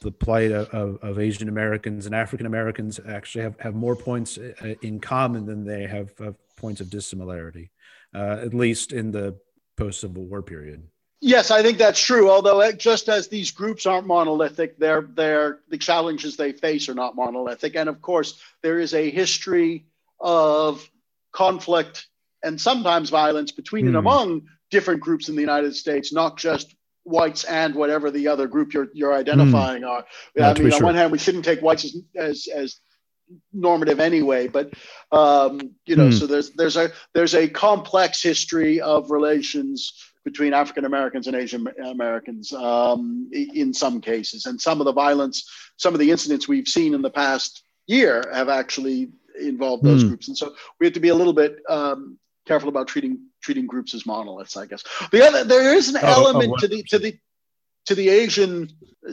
the 0.00 0.10
plight 0.10 0.50
of, 0.50 0.98
of 1.00 1.18
Asian 1.18 1.48
Americans 1.48 2.06
and 2.06 2.14
African 2.14 2.46
Americans 2.46 3.00
actually 3.06 3.44
have, 3.44 3.58
have 3.60 3.74
more 3.74 3.96
points 3.96 4.36
uh, 4.36 4.74
in 4.82 4.98
common 4.98 5.46
than 5.46 5.64
they 5.64 5.86
have, 5.86 6.10
have 6.18 6.34
points 6.56 6.80
of 6.80 6.90
dissimilarity, 6.90 7.70
uh, 8.14 8.38
at 8.42 8.52
least 8.52 8.92
in 8.92 9.12
the 9.12 9.38
post 9.76 10.00
Civil 10.00 10.24
War 10.24 10.42
period. 10.42 10.88
Yes, 11.24 11.52
I 11.52 11.62
think 11.62 11.78
that's 11.78 12.00
true. 12.00 12.28
Although, 12.28 12.72
just 12.72 13.08
as 13.08 13.28
these 13.28 13.52
groups 13.52 13.86
aren't 13.86 14.08
monolithic, 14.08 14.76
they're, 14.76 15.02
they're, 15.02 15.60
the 15.68 15.78
challenges 15.78 16.36
they 16.36 16.50
face 16.50 16.88
are 16.88 16.94
not 16.94 17.14
monolithic. 17.14 17.76
And 17.76 17.88
of 17.88 18.02
course, 18.02 18.40
there 18.60 18.80
is 18.80 18.92
a 18.92 19.08
history 19.08 19.86
of 20.18 20.84
conflict 21.30 22.08
and 22.42 22.60
sometimes 22.60 23.08
violence 23.08 23.52
between 23.52 23.84
mm. 23.84 23.88
and 23.88 23.94
hmm. 23.94 24.06
among 24.06 24.42
different 24.72 25.00
groups 25.00 25.28
in 25.28 25.36
the 25.36 25.40
United 25.40 25.76
States, 25.76 26.12
not 26.12 26.36
just 26.36 26.74
whites 27.04 27.44
and 27.44 27.76
whatever 27.76 28.10
the 28.10 28.26
other 28.26 28.48
group 28.48 28.74
you're, 28.74 28.88
you're 28.92 29.14
identifying 29.14 29.82
mm. 29.82 29.88
are. 29.88 30.04
Yeah, 30.34 30.50
I 30.50 30.54
mean, 30.54 30.72
on 30.72 30.78
sure. 30.78 30.86
one 30.86 30.96
hand, 30.96 31.12
we 31.12 31.18
shouldn't 31.18 31.44
take 31.44 31.62
whites 31.62 31.84
as, 31.84 31.96
as, 32.16 32.48
as 32.52 32.80
normative 33.50 33.98
anyway 33.98 34.46
but 34.46 34.74
um, 35.10 35.58
you 35.86 35.96
know 35.96 36.08
mm. 36.08 36.18
so 36.18 36.26
there's 36.26 36.50
there's 36.50 36.76
a 36.76 36.90
there's 37.14 37.34
a 37.34 37.48
complex 37.48 38.22
history 38.22 38.78
of 38.78 39.10
relations 39.10 39.94
between 40.24 40.54
African 40.54 40.84
Americans 40.84 41.26
and 41.26 41.36
Asian 41.36 41.66
Americans 41.84 42.52
um, 42.52 43.28
in 43.32 43.74
some 43.74 44.00
cases. 44.00 44.46
And 44.46 44.60
some 44.60 44.80
of 44.80 44.84
the 44.84 44.92
violence, 44.92 45.48
some 45.76 45.94
of 45.94 46.00
the 46.00 46.10
incidents 46.10 46.48
we've 46.48 46.68
seen 46.68 46.94
in 46.94 47.02
the 47.02 47.10
past 47.10 47.64
year 47.86 48.24
have 48.32 48.48
actually 48.48 49.10
involved 49.40 49.82
those 49.82 50.04
mm. 50.04 50.08
groups. 50.08 50.28
And 50.28 50.36
so 50.36 50.54
we 50.78 50.86
have 50.86 50.94
to 50.94 51.00
be 51.00 51.08
a 51.08 51.14
little 51.14 51.32
bit 51.32 51.56
um, 51.68 52.18
careful 52.46 52.68
about 52.68 52.88
treating 52.88 53.26
treating 53.42 53.66
groups 53.66 53.94
as 53.94 54.06
monoliths, 54.06 54.56
I 54.56 54.66
guess. 54.66 54.84
The 55.10 55.26
other 55.26 55.44
there 55.44 55.74
is 55.74 55.88
an 55.88 56.00
oh, 56.02 56.06
element 56.06 56.52
oh, 56.54 56.60
to 56.60 56.68
the 56.68 56.82
to 56.84 56.98
the 56.98 57.18
to 57.86 57.94
the 57.94 58.08
Asian 58.08 58.68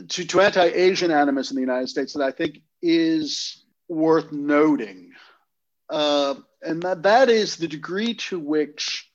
to, 0.08 0.24
to 0.24 0.40
anti-Asian 0.40 1.10
animus 1.10 1.50
in 1.50 1.56
the 1.56 1.62
United 1.62 1.88
States 1.88 2.12
that 2.12 2.22
I 2.22 2.30
think 2.30 2.60
is 2.80 3.64
worth 3.88 4.30
noting. 4.30 5.12
Uh, 5.88 6.36
and 6.62 6.82
that, 6.82 7.02
that 7.02 7.28
is 7.28 7.56
the 7.56 7.66
degree 7.66 8.14
to 8.14 8.38
which 8.38 9.09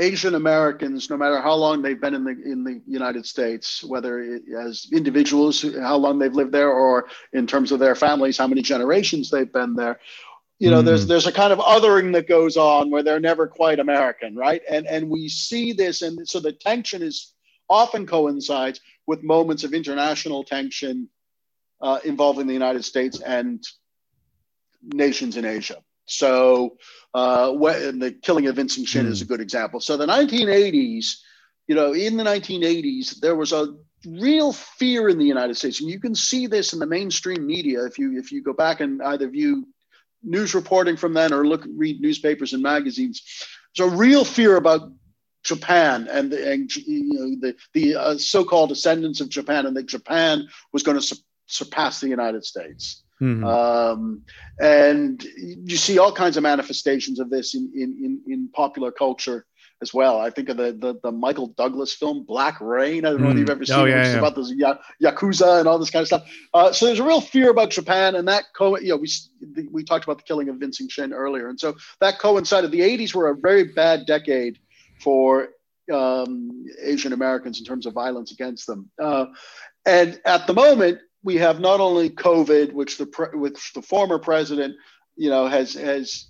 Asian 0.00 0.34
Americans, 0.34 1.10
no 1.10 1.16
matter 1.16 1.40
how 1.40 1.54
long 1.54 1.82
they've 1.82 2.00
been 2.00 2.14
in 2.14 2.24
the 2.24 2.30
in 2.30 2.64
the 2.64 2.80
United 2.86 3.26
States, 3.26 3.84
whether 3.84 4.18
it, 4.18 4.42
as 4.58 4.88
individuals, 4.92 5.62
how 5.80 5.96
long 5.96 6.18
they've 6.18 6.34
lived 6.34 6.52
there, 6.52 6.70
or 6.70 7.08
in 7.32 7.46
terms 7.46 7.70
of 7.70 7.78
their 7.78 7.94
families, 7.94 8.38
how 8.38 8.48
many 8.48 8.62
generations 8.62 9.30
they've 9.30 9.52
been 9.52 9.74
there, 9.74 10.00
you 10.60 10.70
know, 10.70 10.82
mm. 10.82 10.84
there's 10.84 11.06
there's 11.06 11.26
a 11.26 11.32
kind 11.32 11.52
of 11.52 11.58
othering 11.58 12.12
that 12.12 12.28
goes 12.28 12.56
on 12.56 12.90
where 12.90 13.02
they're 13.02 13.18
never 13.18 13.46
quite 13.46 13.80
American, 13.80 14.36
right? 14.36 14.62
And 14.68 14.86
and 14.86 15.08
we 15.08 15.28
see 15.28 15.72
this, 15.72 16.02
and 16.02 16.28
so 16.28 16.38
the 16.38 16.52
tension 16.52 17.02
is 17.02 17.32
often 17.68 18.06
coincides 18.06 18.80
with 19.06 19.22
moments 19.22 19.64
of 19.64 19.72
international 19.72 20.44
tension 20.44 21.08
uh, 21.80 21.98
involving 22.04 22.46
the 22.46 22.52
United 22.52 22.84
States 22.84 23.20
and 23.20 23.64
nations 24.82 25.38
in 25.38 25.46
Asia. 25.46 25.82
So, 26.04 26.76
uh, 27.14 27.52
the 27.52 28.16
killing 28.22 28.46
of 28.46 28.56
Vincent 28.56 28.86
Chin 28.86 29.06
mm. 29.06 29.10
is 29.10 29.22
a 29.22 29.26
good 29.26 29.40
example. 29.40 29.80
So, 29.80 29.96
the 29.96 30.06
1980s, 30.06 31.16
you 31.66 31.74
know, 31.74 31.92
in 31.92 32.16
the 32.16 32.24
1980s, 32.24 33.20
there 33.20 33.36
was 33.36 33.52
a 33.52 33.74
real 34.06 34.52
fear 34.52 35.08
in 35.08 35.18
the 35.18 35.24
United 35.24 35.56
States, 35.56 35.80
and 35.80 35.90
you 35.90 36.00
can 36.00 36.14
see 36.14 36.46
this 36.46 36.72
in 36.72 36.78
the 36.78 36.86
mainstream 36.86 37.46
media 37.46 37.84
if 37.84 37.98
you 37.98 38.18
if 38.18 38.32
you 38.32 38.42
go 38.42 38.52
back 38.52 38.80
and 38.80 39.02
either 39.02 39.28
view 39.28 39.66
news 40.22 40.54
reporting 40.54 40.96
from 40.96 41.14
then 41.14 41.32
or 41.32 41.46
look 41.46 41.66
read 41.76 42.00
newspapers 42.00 42.52
and 42.52 42.62
magazines. 42.62 43.22
There's 43.76 43.92
a 43.92 43.96
real 43.96 44.24
fear 44.24 44.56
about 44.56 44.90
Japan 45.42 46.08
and 46.10 46.30
the, 46.30 46.52
and, 46.52 46.76
you 46.76 47.12
know, 47.12 47.36
the, 47.40 47.56
the 47.72 47.96
uh, 47.96 48.18
so-called 48.18 48.68
descendants 48.68 49.20
of 49.20 49.28
Japan, 49.28 49.66
and 49.66 49.76
that 49.76 49.86
Japan 49.86 50.48
was 50.72 50.82
going 50.82 50.98
to 50.98 51.02
su- 51.02 51.16
surpass 51.46 52.00
the 52.00 52.08
United 52.08 52.44
States. 52.44 53.02
Mm-hmm. 53.20 53.44
Um, 53.44 54.22
and 54.60 55.22
you 55.34 55.76
see 55.76 55.98
all 55.98 56.12
kinds 56.12 56.36
of 56.36 56.42
manifestations 56.42 57.20
of 57.20 57.28
this 57.28 57.54
in, 57.54 57.70
in, 57.74 58.20
in, 58.26 58.32
in, 58.32 58.48
popular 58.48 58.90
culture 58.90 59.44
as 59.82 59.92
well. 59.92 60.18
I 60.18 60.30
think 60.30 60.48
of 60.48 60.56
the, 60.56 60.72
the, 60.72 60.98
the 61.02 61.12
Michael 61.12 61.48
Douglas 61.48 61.92
film 61.92 62.24
Black 62.24 62.58
Rain. 62.60 63.04
I 63.04 63.10
don't 63.10 63.20
mm. 63.20 63.24
know 63.24 63.30
if 63.30 63.38
you've 63.38 63.50
ever 63.50 63.62
oh, 63.62 63.64
seen 63.64 63.76
oh, 63.76 63.84
yeah, 63.84 63.96
it. 63.96 64.00
It's 64.00 64.12
yeah. 64.12 64.18
about 64.18 64.36
this 64.36 64.52
yakuza 65.02 65.58
and 65.58 65.68
all 65.68 65.78
this 65.78 65.90
kind 65.90 66.02
of 66.02 66.06
stuff. 66.06 66.30
Uh, 66.54 66.72
so 66.72 66.86
there's 66.86 66.98
a 66.98 67.04
real 67.04 67.20
fear 67.20 67.50
about 67.50 67.70
Japan, 67.70 68.14
and 68.14 68.26
that 68.28 68.44
co- 68.56 68.78
you 68.78 68.88
know 68.88 68.96
we 68.96 69.08
we 69.70 69.84
talked 69.84 70.04
about 70.04 70.18
the 70.18 70.24
killing 70.24 70.48
of 70.48 70.56
Vincent 70.56 70.90
Chin 70.90 71.12
earlier, 71.12 71.48
and 71.48 71.60
so 71.60 71.76
that 72.00 72.18
coincided. 72.18 72.70
The 72.70 72.80
80s 72.80 73.14
were 73.14 73.28
a 73.28 73.36
very 73.36 73.64
bad 73.64 74.06
decade 74.06 74.58
for 75.00 75.48
um, 75.92 76.64
Asian 76.82 77.12
Americans 77.12 77.58
in 77.58 77.64
terms 77.64 77.86
of 77.86 77.94
violence 77.94 78.32
against 78.32 78.66
them. 78.66 78.90
Uh, 79.00 79.26
and 79.86 80.20
at 80.24 80.46
the 80.46 80.54
moment, 80.54 81.00
we 81.22 81.36
have 81.36 81.60
not 81.60 81.80
only 81.80 82.10
COVID, 82.10 82.72
which 82.72 82.98
the 82.98 83.06
pre- 83.06 83.38
which 83.38 83.72
the 83.74 83.82
former 83.82 84.18
president, 84.18 84.74
you 85.16 85.30
know, 85.30 85.46
has 85.46 85.74
has 85.74 86.28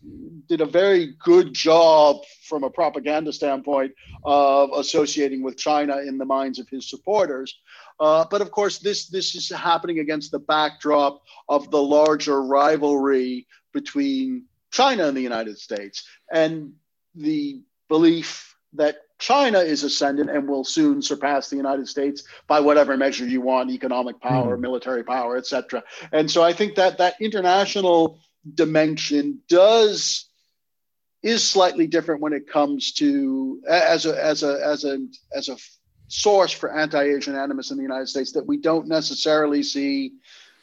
did 0.48 0.60
a 0.60 0.66
very 0.66 1.14
good 1.22 1.54
job 1.54 2.16
from 2.48 2.64
a 2.64 2.70
propaganda 2.70 3.32
standpoint 3.32 3.92
of 4.24 4.70
associating 4.74 5.42
with 5.42 5.56
China 5.56 5.98
in 5.98 6.18
the 6.18 6.24
minds 6.24 6.58
of 6.58 6.68
his 6.68 6.88
supporters. 6.90 7.60
Uh, 8.00 8.24
but 8.30 8.40
of 8.40 8.50
course, 8.50 8.78
this 8.78 9.08
this 9.08 9.34
is 9.34 9.48
happening 9.48 10.00
against 10.00 10.32
the 10.32 10.38
backdrop 10.40 11.22
of 11.48 11.70
the 11.70 11.82
larger 11.82 12.42
rivalry 12.42 13.46
between 13.72 14.44
China 14.72 15.06
and 15.06 15.16
the 15.16 15.22
United 15.22 15.58
States, 15.58 16.04
and 16.32 16.72
the 17.14 17.62
belief 17.88 18.56
that 18.72 18.96
China 19.20 19.58
is 19.60 19.84
ascendant 19.84 20.30
and 20.30 20.48
will 20.48 20.64
soon 20.64 21.02
surpass 21.02 21.48
the 21.48 21.56
United 21.56 21.86
States 21.86 22.24
by 22.48 22.58
whatever 22.58 22.96
measure 22.96 23.26
you 23.26 23.40
want, 23.40 23.70
economic 23.70 24.20
power, 24.20 24.56
mm. 24.56 24.60
military 24.60 25.04
power, 25.04 25.36
etc. 25.36 25.84
And 26.10 26.28
so 26.28 26.42
I 26.42 26.52
think 26.54 26.74
that 26.76 26.98
that 26.98 27.20
international 27.20 28.18
dimension 28.54 29.40
does 29.48 30.26
is 31.22 31.46
slightly 31.46 31.86
different 31.86 32.22
when 32.22 32.32
it 32.32 32.48
comes 32.48 32.92
to 32.92 33.60
as 33.68 34.06
a 34.06 34.24
as 34.24 34.42
a 34.42 34.58
as 34.64 34.84
a 34.84 34.98
as 35.34 35.48
a 35.50 35.56
source 36.08 36.50
for 36.50 36.76
anti-Asian 36.76 37.36
animus 37.36 37.70
in 37.70 37.76
the 37.76 37.82
United 37.82 38.08
States 38.08 38.32
that 38.32 38.46
we 38.46 38.56
don't 38.56 38.88
necessarily 38.88 39.62
see 39.62 40.14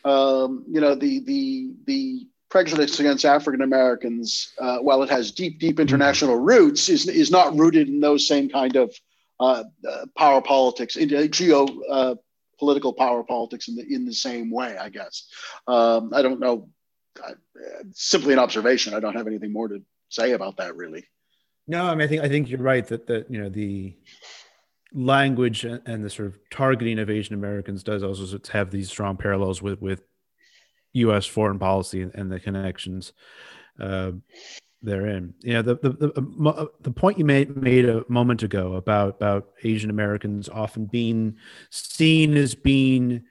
um, 0.04 0.66
you 0.68 0.82
know 0.82 0.96
the 0.96 1.20
the 1.20 1.74
the 1.86 2.28
prejudice 2.50 3.00
against 3.00 3.26
African 3.26 3.62
Americans, 3.62 4.54
uh, 4.60 4.78
while 4.78 5.04
it 5.04 5.10
has 5.10 5.32
deep, 5.32 5.60
deep 5.60 5.80
international 5.80 6.38
roots, 6.38 6.90
is, 6.90 7.08
is 7.08 7.32
not 7.32 7.56
rooted 7.58 7.88
in 7.90 8.00
those 8.00 8.28
same 8.28 8.50
kind 8.50 8.76
of 8.76 8.94
uh, 9.40 9.64
uh, 9.88 10.06
power 10.18 10.42
politics, 10.42 10.96
in, 10.96 11.14
uh, 11.16 11.28
geo 11.28 11.68
uh, 11.90 12.16
political 12.58 12.94
power 12.94 13.24
politics 13.24 13.68
in 13.68 13.76
the 13.76 13.86
in 13.94 14.06
the 14.06 14.14
same 14.14 14.50
way. 14.50 14.76
I 14.78 14.90
guess 14.90 15.28
um, 15.68 16.12
I 16.14 16.22
don't 16.22 16.40
know. 16.40 16.70
simply 17.92 18.34
an 18.34 18.40
observation. 18.40 18.96
I 18.96 19.00
don't 19.00 19.16
have 19.16 19.28
anything 19.28 19.54
more 19.54 19.68
to 19.68 19.84
say 20.10 20.32
about 20.32 20.58
that, 20.58 20.76
really. 20.76 21.06
No, 21.68 21.86
I 21.86 21.96
mean, 21.96 22.06
I 22.06 22.08
think 22.08 22.22
I 22.24 22.30
think 22.30 22.50
you're 22.50 22.60
right 22.60 22.86
that 22.88 23.08
that 23.08 23.30
you 23.30 23.40
know 23.40 23.50
the 23.50 23.96
language 24.94 25.66
and 25.66 26.04
the 26.04 26.10
sort 26.10 26.30
of 26.30 26.40
targeting 26.50 26.98
of 26.98 27.10
Asian 27.10 27.36
Americans 27.36 27.84
does 27.84 28.04
also 28.04 28.40
have 28.54 28.72
these 28.72 28.90
strong 28.90 29.18
parallels 29.18 29.62
with 29.62 29.82
with 29.82 30.02
U.S. 30.98 31.26
foreign 31.26 31.60
policy 31.60 32.02
and, 32.02 32.32
the 32.32 32.40
connections 32.40 33.14
uh, 33.80 34.12
therein. 34.82 35.34
Know, 35.44 35.62
the 35.62 35.76
the 35.76 35.90
the, 35.90 36.50
uh, 36.50 36.66
the 36.82 36.92
point 36.92 37.18
you 37.18 37.26
made 37.26 37.56
made 37.56 37.86
a 37.86 38.04
moment 38.08 38.44
ago 38.44 38.74
about 38.74 39.16
about 39.16 39.50
Asian 39.64 39.90
Americans 39.90 40.50
often 40.50 40.86
being 40.86 41.38
seen 41.70 42.36
as 42.36 42.56
being 42.56 43.24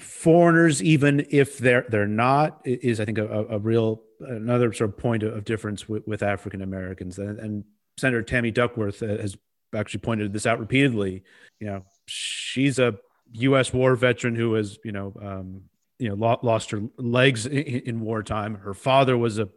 foreigners, 0.00 0.82
even 0.82 1.26
if 1.30 1.58
they're 1.58 1.86
they're 1.88 2.06
not, 2.06 2.60
is 2.64 3.00
I 3.00 3.04
think 3.04 3.18
a, 3.18 3.46
a 3.50 3.58
real 3.58 4.02
another 4.20 4.72
sort 4.72 4.90
of 4.90 4.98
point 4.98 5.22
of 5.22 5.44
difference 5.44 5.88
with, 5.88 6.06
with 6.06 6.22
African 6.22 6.62
Americans. 6.62 7.18
And, 7.18 7.38
and 7.38 7.64
Senator 7.98 8.22
Tammy 8.22 8.50
Duckworth 8.50 9.00
has 9.00 9.36
actually 9.74 10.00
pointed 10.00 10.32
this 10.32 10.46
out 10.46 10.58
repeatedly. 10.58 11.22
You 11.60 11.66
know, 11.66 11.84
she's 12.06 12.78
a 12.78 12.96
U.S. 13.34 13.72
war 13.72 13.96
veteran 13.96 14.34
who 14.34 14.54
has, 14.54 14.78
you 14.84 14.92
know, 14.92 15.12
um, 15.20 15.62
you 15.98 16.08
know, 16.08 16.38
lost 16.42 16.70
her 16.70 16.82
legs 16.96 17.46
in, 17.46 17.58
in, 17.58 18.00
wartime. 18.00 18.56
Her 18.56 18.74
father 18.74 19.16
was 19.16 19.38
a 19.38 19.48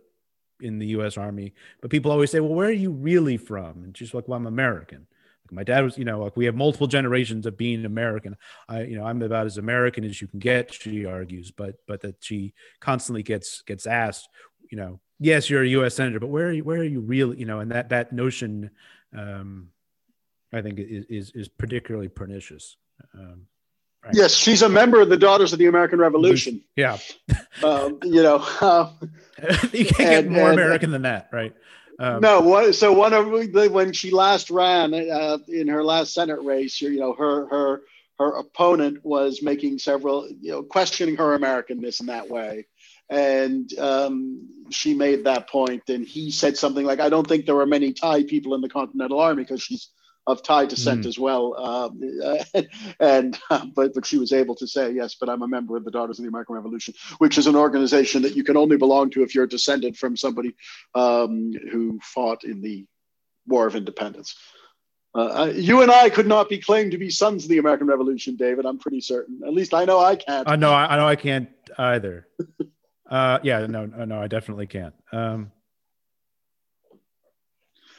in 0.59 0.80
the 0.80 0.88
U.S. 0.88 1.17
Army, 1.17 1.53
but 1.82 1.91
people 1.91 2.11
always 2.11 2.32
say, 2.32 2.39
"Well, 2.39 2.53
where 2.53 2.67
are 2.67 2.71
you 2.71 2.91
really 2.91 3.38
from?" 3.38 3.84
And 3.84 3.95
she's 3.95 4.13
like, 4.13 4.28
"Well, 4.28 4.38
I'm 4.38 4.47
American." 4.47 5.07
My 5.51 5.63
dad 5.63 5.84
was, 5.84 5.97
you 5.97 6.03
know, 6.03 6.21
like 6.21 6.36
we 6.36 6.45
have 6.45 6.55
multiple 6.55 6.88
generations 6.88 7.45
of 7.45 7.57
being 7.57 7.86
American. 7.86 8.36
I, 8.67 8.82
you 8.82 8.97
know, 8.97 9.05
I'm 9.05 9.21
about 9.21 9.45
as 9.45 9.57
American 9.57 10.03
as 10.03 10.21
you 10.21 10.28
can 10.28 10.39
get. 10.39 10.73
She 10.73 11.05
argues, 11.05 11.51
but 11.51 11.75
but 11.88 12.01
that 12.01 12.15
she 12.21 12.53
constantly 12.80 13.23
gets 13.23 13.61
gets 13.61 13.86
asked, 13.86 14.28
you 14.71 14.78
know, 14.78 14.99
yes, 15.19 15.49
you're 15.49 15.63
a 15.63 15.67
U.S. 15.67 15.95
senator, 15.95 16.19
but 16.19 16.28
where 16.28 16.47
are 16.47 16.51
you? 16.51 16.63
Where 16.63 16.80
are 16.80 16.84
you 16.84 16.99
really? 16.99 17.38
You 17.39 17.45
know, 17.45 17.59
and 17.59 17.71
that 17.71 17.89
that 17.89 18.11
notion, 18.11 18.71
um, 19.15 19.69
I 20.51 20.61
think, 20.61 20.80
is 20.80 21.05
is, 21.09 21.32
is 21.34 21.47
particularly 21.47 22.09
pernicious. 22.09 22.75
Um, 23.13 23.43
Right. 24.04 24.14
Yes, 24.16 24.34
she's 24.34 24.62
a 24.62 24.70
member 24.70 25.02
of 25.02 25.10
the 25.10 25.18
Daughters 25.18 25.54
of 25.54 25.60
the 25.60 25.66
American 25.66 26.00
Revolution. 26.00 26.62
Yeah. 26.76 26.98
um, 27.64 28.00
you 28.04 28.24
know, 28.24 28.38
uh, 28.62 28.91
you 29.72 29.86
can't 29.86 30.00
and, 30.00 30.30
get 30.30 30.30
more 30.30 30.52
and, 30.52 30.60
American 30.60 30.91
than 30.91 31.02
that, 31.04 31.30
right? 31.32 31.54
Um, 32.00 32.22
no, 32.22 32.41
what, 32.41 32.76
so 32.76 32.93
one 32.93 33.14
of 33.14 33.26
the, 33.54 33.70
when 33.72 33.91
she 33.91 34.12
last 34.12 34.52
ran 34.52 34.93
uh, 34.93 35.39
in 35.48 35.68
her 35.68 35.84
last 35.84 36.14
Senate 36.14 36.41
race, 36.43 36.80
you 36.80 37.00
know, 37.00 37.14
her 37.14 37.48
her 37.48 37.82
her 38.20 38.38
opponent 38.38 39.04
was 39.04 39.41
making 39.41 39.80
several, 39.80 40.28
you 40.41 40.52
know, 40.52 40.64
questioning 40.64 41.16
her 41.18 41.38
Americanness 41.38 42.00
in 42.00 42.08
that 42.08 42.30
way, 42.30 42.68
and 43.10 43.72
um, 43.80 44.48
she 44.70 44.93
made 44.93 45.24
that 45.24 45.50
point, 45.50 45.84
and 45.89 46.06
he 46.06 46.30
said 46.30 46.56
something 46.56 46.86
like, 46.86 47.00
"I 47.00 47.10
don't 47.10 47.28
think 47.28 47.45
there 47.45 47.56
were 47.56 47.66
many 47.66 47.93
Thai 47.93 48.24
people 48.24 48.54
in 48.54 48.62
the 48.62 48.70
Continental 48.70 49.20
Army 49.20 49.43
because 49.43 49.64
she's 49.64 49.89
of 50.28 50.43
Thai 50.43 50.65
descent 50.65 51.05
mm. 51.05 51.07
as 51.07 51.17
well. 51.17 51.57
Um, 51.57 52.65
and 52.99 53.39
uh, 53.49 53.65
but 53.73 53.93
but 53.93 54.05
she 54.05 54.17
was 54.17 54.34
able 54.34 54.55
to 54.55 54.67
say 54.67 54.91
yes, 54.91 55.15
but 55.15 55.30
I'm 55.30 55.41
a 55.41 55.47
member 55.47 55.78
of 55.78 55.86
the 55.86 55.91
Daughters 55.91 56.19
of 56.19 56.23
the 56.23 56.30
American 56.30 56.55
Revolution, 56.55 56.93
which 57.17 57.38
is 57.38 57.47
an 57.47 57.55
organization 57.55 58.21
that 58.23 58.36
you 58.36 58.43
can 58.43 58.57
only 58.57 58.78
belong 58.78 59.09
to 59.11 59.23
if 59.23 59.34
you're 59.34 59.47
descended 59.47 59.97
from 59.97 60.17
somebody 60.17 60.55
um, 60.93 61.53
who 61.71 61.99
fought 62.03 62.43
in 62.43 62.61
the 62.61 62.86
War 63.47 63.65
of 63.65 63.75
Independence. 63.75 64.36
Uh, 65.15 65.19
uh, 65.19 65.53
you 65.55 65.82
and 65.82 65.89
I 65.89 66.09
could 66.09 66.28
not 66.28 66.49
be 66.49 66.59
claimed 66.59 66.91
to 66.91 66.97
be 66.97 67.09
sons 67.09 67.45
of 67.45 67.49
the 67.49 67.57
American 67.57 67.88
Revolution, 67.88 68.36
David. 68.36 68.65
I'm 68.65 68.78
pretty 68.78 69.01
certain. 69.01 69.39
At 69.45 69.53
least 69.53 69.73
I 69.73 69.86
know 69.86 69.99
I 69.99 70.17
can't. 70.17 70.47
I 70.47 70.57
know. 70.57 70.73
I 70.73 70.97
know 70.97 71.07
I 71.07 71.15
can't 71.15 71.49
either. 71.78 72.28
uh, 73.09 73.39
yeah. 73.41 73.65
No. 73.65 73.86
No. 73.86 74.21
I 74.21 74.28
definitely 74.28 74.67
can't. 74.67 74.93
Um, 75.11 75.51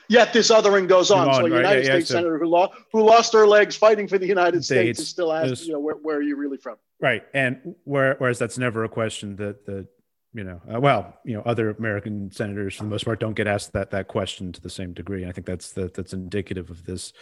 Yet 0.08 0.32
this 0.32 0.50
othering 0.50 0.88
goes 0.88 1.10
on. 1.10 1.28
on 1.28 1.34
so 1.34 1.46
a 1.46 1.48
United 1.48 1.84
yeah, 1.84 1.92
States 1.92 2.10
yeah, 2.10 2.16
senator 2.16 2.38
who, 2.38 2.46
lo- 2.46 2.72
who 2.92 3.02
lost 3.02 3.32
her 3.34 3.46
legs 3.46 3.76
fighting 3.76 4.08
for 4.08 4.16
the 4.16 4.26
United 4.26 4.64
States, 4.64 4.98
States 4.98 5.00
is 5.00 5.08
still 5.08 5.32
asked, 5.32 5.66
you 5.66 5.72
know, 5.72 5.80
where, 5.80 5.96
where 5.96 6.16
are 6.16 6.22
you 6.22 6.36
really 6.36 6.56
from? 6.56 6.76
Right, 7.00 7.24
and 7.34 7.74
where, 7.84 8.14
whereas 8.18 8.38
that's 8.38 8.56
never 8.56 8.84
a 8.84 8.88
question 8.88 9.36
that 9.36 9.66
the 9.66 9.86
you 10.34 10.44
know 10.44 10.60
uh, 10.72 10.78
well 10.78 11.18
you 11.24 11.34
know 11.34 11.42
other 11.46 11.70
American 11.70 12.30
senators 12.30 12.74
for 12.74 12.84
the 12.84 12.90
most 12.90 13.04
part 13.04 13.18
don't 13.18 13.34
get 13.34 13.46
asked 13.46 13.72
that 13.72 13.90
that 13.90 14.08
question 14.08 14.52
to 14.52 14.60
the 14.60 14.70
same 14.70 14.92
degree. 14.92 15.26
I 15.26 15.32
think 15.32 15.46
that's 15.46 15.72
that 15.72 15.94
that's 15.94 16.12
indicative 16.12 16.70
of 16.70 16.84
this 16.84 17.12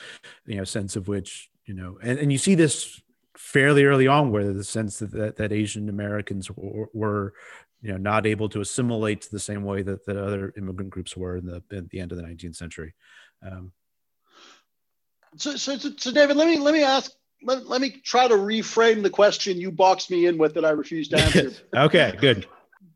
you 0.45 0.57
know 0.57 0.64
sense 0.64 0.97
of 0.97 1.07
which 1.07 1.49
you 1.66 1.74
know 1.74 1.99
and, 2.03 2.18
and 2.18 2.32
you 2.32 2.39
see 2.39 2.57
this 2.57 3.01
fairly 3.37 3.84
early 3.84 4.07
on 4.07 4.32
where 4.32 4.53
the 4.53 4.64
sense 4.64 4.99
that 4.99 5.12
that, 5.12 5.37
that 5.37 5.53
Asian 5.53 5.89
Americans 5.89 6.51
were, 6.51 6.89
were 6.93 7.34
you 7.83 7.93
know 7.93 7.99
not 7.99 8.27
able 8.27 8.49
to 8.49 8.61
assimilate 8.61 9.29
the 9.31 9.39
same 9.39 9.62
way 9.62 9.83
that, 9.83 10.07
that 10.07 10.16
other 10.16 10.53
immigrant 10.57 10.91
groups 10.91 11.16
were 11.16 11.37
in 11.37 11.47
the 11.47 11.62
in 11.70 11.89
the 11.91 12.01
end 12.01 12.12
of 12.12 12.18
the 12.18 12.24
19th 12.24 12.57
century. 12.57 12.95
Um, 13.43 13.72
so, 15.37 15.57
so, 15.57 15.77
so, 15.77 16.12
David, 16.12 16.37
let 16.37 16.49
me 16.49 16.59
let 16.59 16.72
me 16.72 16.83
ask 16.83 17.12
let, 17.43 17.66
let 17.66 17.81
me 17.81 17.91
try 17.91 18.27
to 18.27 18.35
reframe 18.35 19.03
the 19.03 19.11
question 19.11 19.61
you 19.61 19.70
boxed 19.70 20.11
me 20.11 20.27
in 20.27 20.39
with 20.39 20.55
that 20.55 20.64
I 20.64 20.70
refused 20.70 21.11
to 21.11 21.20
answer. 21.20 21.53
okay, 21.77 22.14
good. 22.18 22.47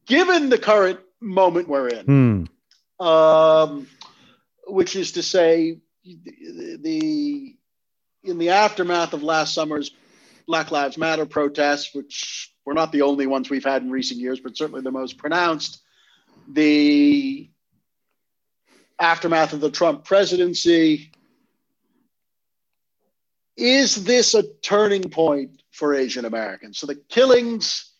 Given 0.06 0.48
the 0.48 0.58
current 0.58 1.00
moment 1.20 1.68
we're 1.68 1.88
in, 1.88 2.48
hmm. 2.98 3.06
um, 3.06 3.86
which 4.66 4.96
is 4.96 5.12
to 5.12 5.22
say, 5.22 5.78
the, 6.04 6.78
the 6.80 7.56
in 8.24 8.38
the 8.38 8.50
aftermath 8.50 9.12
of 9.12 9.22
last 9.22 9.54
summer's 9.54 9.92
Black 10.46 10.70
Lives 10.70 10.98
Matter 10.98 11.26
protests, 11.26 11.94
which 11.94 12.52
were 12.70 12.74
not 12.74 12.92
the 12.92 13.02
only 13.02 13.26
ones 13.26 13.50
we've 13.50 13.64
had 13.64 13.82
in 13.82 13.90
recent 13.90 14.20
years, 14.20 14.38
but 14.38 14.56
certainly 14.56 14.80
the 14.80 14.92
most 14.92 15.18
pronounced, 15.18 15.82
the 16.52 17.50
aftermath 18.96 19.52
of 19.52 19.60
the 19.60 19.72
Trump 19.72 20.04
presidency, 20.04 21.10
is 23.56 24.04
this 24.04 24.34
a 24.34 24.44
turning 24.62 25.10
point 25.10 25.64
for 25.72 25.96
Asian 25.96 26.24
Americans? 26.24 26.78
So 26.78 26.86
the 26.86 26.94
killings, 26.94 27.90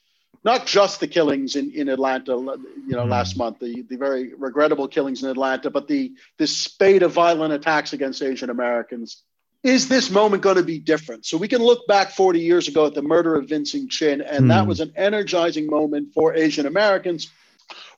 not 0.45 0.67
just 0.67 1.01
the 1.01 1.09
killings 1.09 1.57
in, 1.57 1.73
in 1.73 1.89
Atlanta, 1.89 2.31
you 2.31 2.95
know, 2.95 3.07
mm. 3.07 3.11
last 3.11 3.37
month, 3.37 3.59
the, 3.59 3.83
the 3.91 3.97
very 3.97 4.35
regrettable 4.35 4.87
killings 4.87 5.25
in 5.25 5.31
Atlanta, 5.31 5.69
but 5.69 5.89
the 5.89 6.13
this 6.39 6.57
spate 6.57 7.03
of 7.03 7.11
violent 7.11 7.53
attacks 7.53 7.93
against 7.93 8.23
Asian 8.23 8.51
Americans. 8.51 9.25
Is 9.63 9.89
this 9.89 10.11
moment 10.11 10.43
going 10.43 10.57
to 10.57 10.63
be 10.63 10.79
different? 10.79 11.27
So 11.27 11.37
we 11.37 11.49
can 11.49 11.63
look 11.63 11.87
back 11.87 12.13
40 12.13 12.41
years 12.41 12.69
ago 12.69 12.87
at 12.87 12.95
the 12.95 13.03
murder 13.03 13.37
of 13.37 13.49
Vincent 13.49 13.91
Chin, 13.91 14.23
and 14.23 14.47
mm. 14.47 14.49
that 14.49 14.67
was 14.67 14.81
an 14.81 14.93
energizing 14.97 15.67
moment 15.67 16.15
for 16.15 16.35
Asian 16.35 16.67
Americans. 16.67 17.31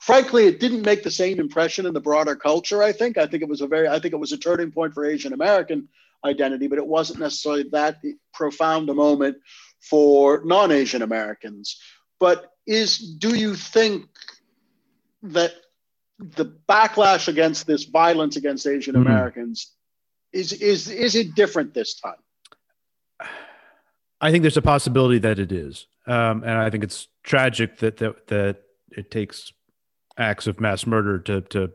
Frankly, 0.00 0.46
it 0.46 0.58
didn't 0.58 0.84
make 0.84 1.04
the 1.04 1.10
same 1.10 1.38
impression 1.38 1.86
in 1.86 1.94
the 1.94 2.00
broader 2.00 2.34
culture. 2.34 2.82
I 2.82 2.92
think. 2.92 3.16
I 3.16 3.26
think 3.26 3.42
it 3.42 3.48
was 3.48 3.60
a 3.60 3.68
very. 3.68 3.86
I 3.86 4.00
think 4.00 4.12
it 4.12 4.18
was 4.18 4.32
a 4.32 4.38
turning 4.38 4.72
point 4.72 4.94
for 4.94 5.04
Asian 5.04 5.32
American 5.32 5.88
identity, 6.24 6.66
but 6.66 6.78
it 6.78 6.86
wasn't 6.86 7.20
necessarily 7.20 7.68
that 7.70 8.02
profound 8.34 8.90
a 8.90 8.94
moment 8.94 9.36
for 9.80 10.42
non-Asian 10.44 11.02
Americans. 11.02 11.80
But 12.18 12.50
is 12.66 12.98
do 12.98 13.36
you 13.36 13.54
think 13.54 14.06
that 15.22 15.52
the 16.22 16.44
backlash 16.68 17.28
against 17.28 17.66
this 17.66 17.84
violence 17.84 18.36
against 18.36 18.66
Asian 18.66 18.94
mm-hmm. 18.94 19.06
Americans. 19.06 19.72
Is 20.33 20.53
is 20.53 20.89
is 20.89 21.14
it 21.14 21.35
different 21.35 21.74
this 21.74 21.95
time? 21.95 22.14
I 24.20 24.30
think 24.30 24.43
there's 24.43 24.57
a 24.57 24.62
possibility 24.62 25.18
that 25.18 25.39
it 25.39 25.53
is, 25.53 25.87
um, 26.07 26.43
and 26.45 26.53
I 26.53 26.70
think 26.70 26.85
it's 26.85 27.09
tragic 27.22 27.78
that 27.78 27.99
that 27.99 28.26
that 28.28 28.62
it 28.91 29.11
takes 29.11 29.53
acts 30.16 30.47
of 30.47 30.61
mass 30.61 30.87
murder 30.87 31.18
to 31.20 31.41
to 31.43 31.72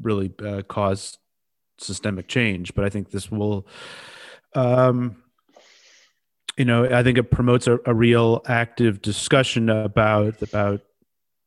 really 0.00 0.32
uh, 0.44 0.62
cause 0.62 1.18
systemic 1.78 2.28
change. 2.28 2.74
But 2.74 2.84
I 2.84 2.88
think 2.88 3.10
this 3.10 3.30
will, 3.30 3.66
um, 4.54 5.22
you 6.56 6.64
know, 6.64 6.84
I 6.84 7.02
think 7.02 7.18
it 7.18 7.30
promotes 7.30 7.66
a, 7.66 7.78
a 7.86 7.94
real 7.94 8.42
active 8.46 9.02
discussion 9.02 9.68
about 9.68 10.40
about 10.42 10.82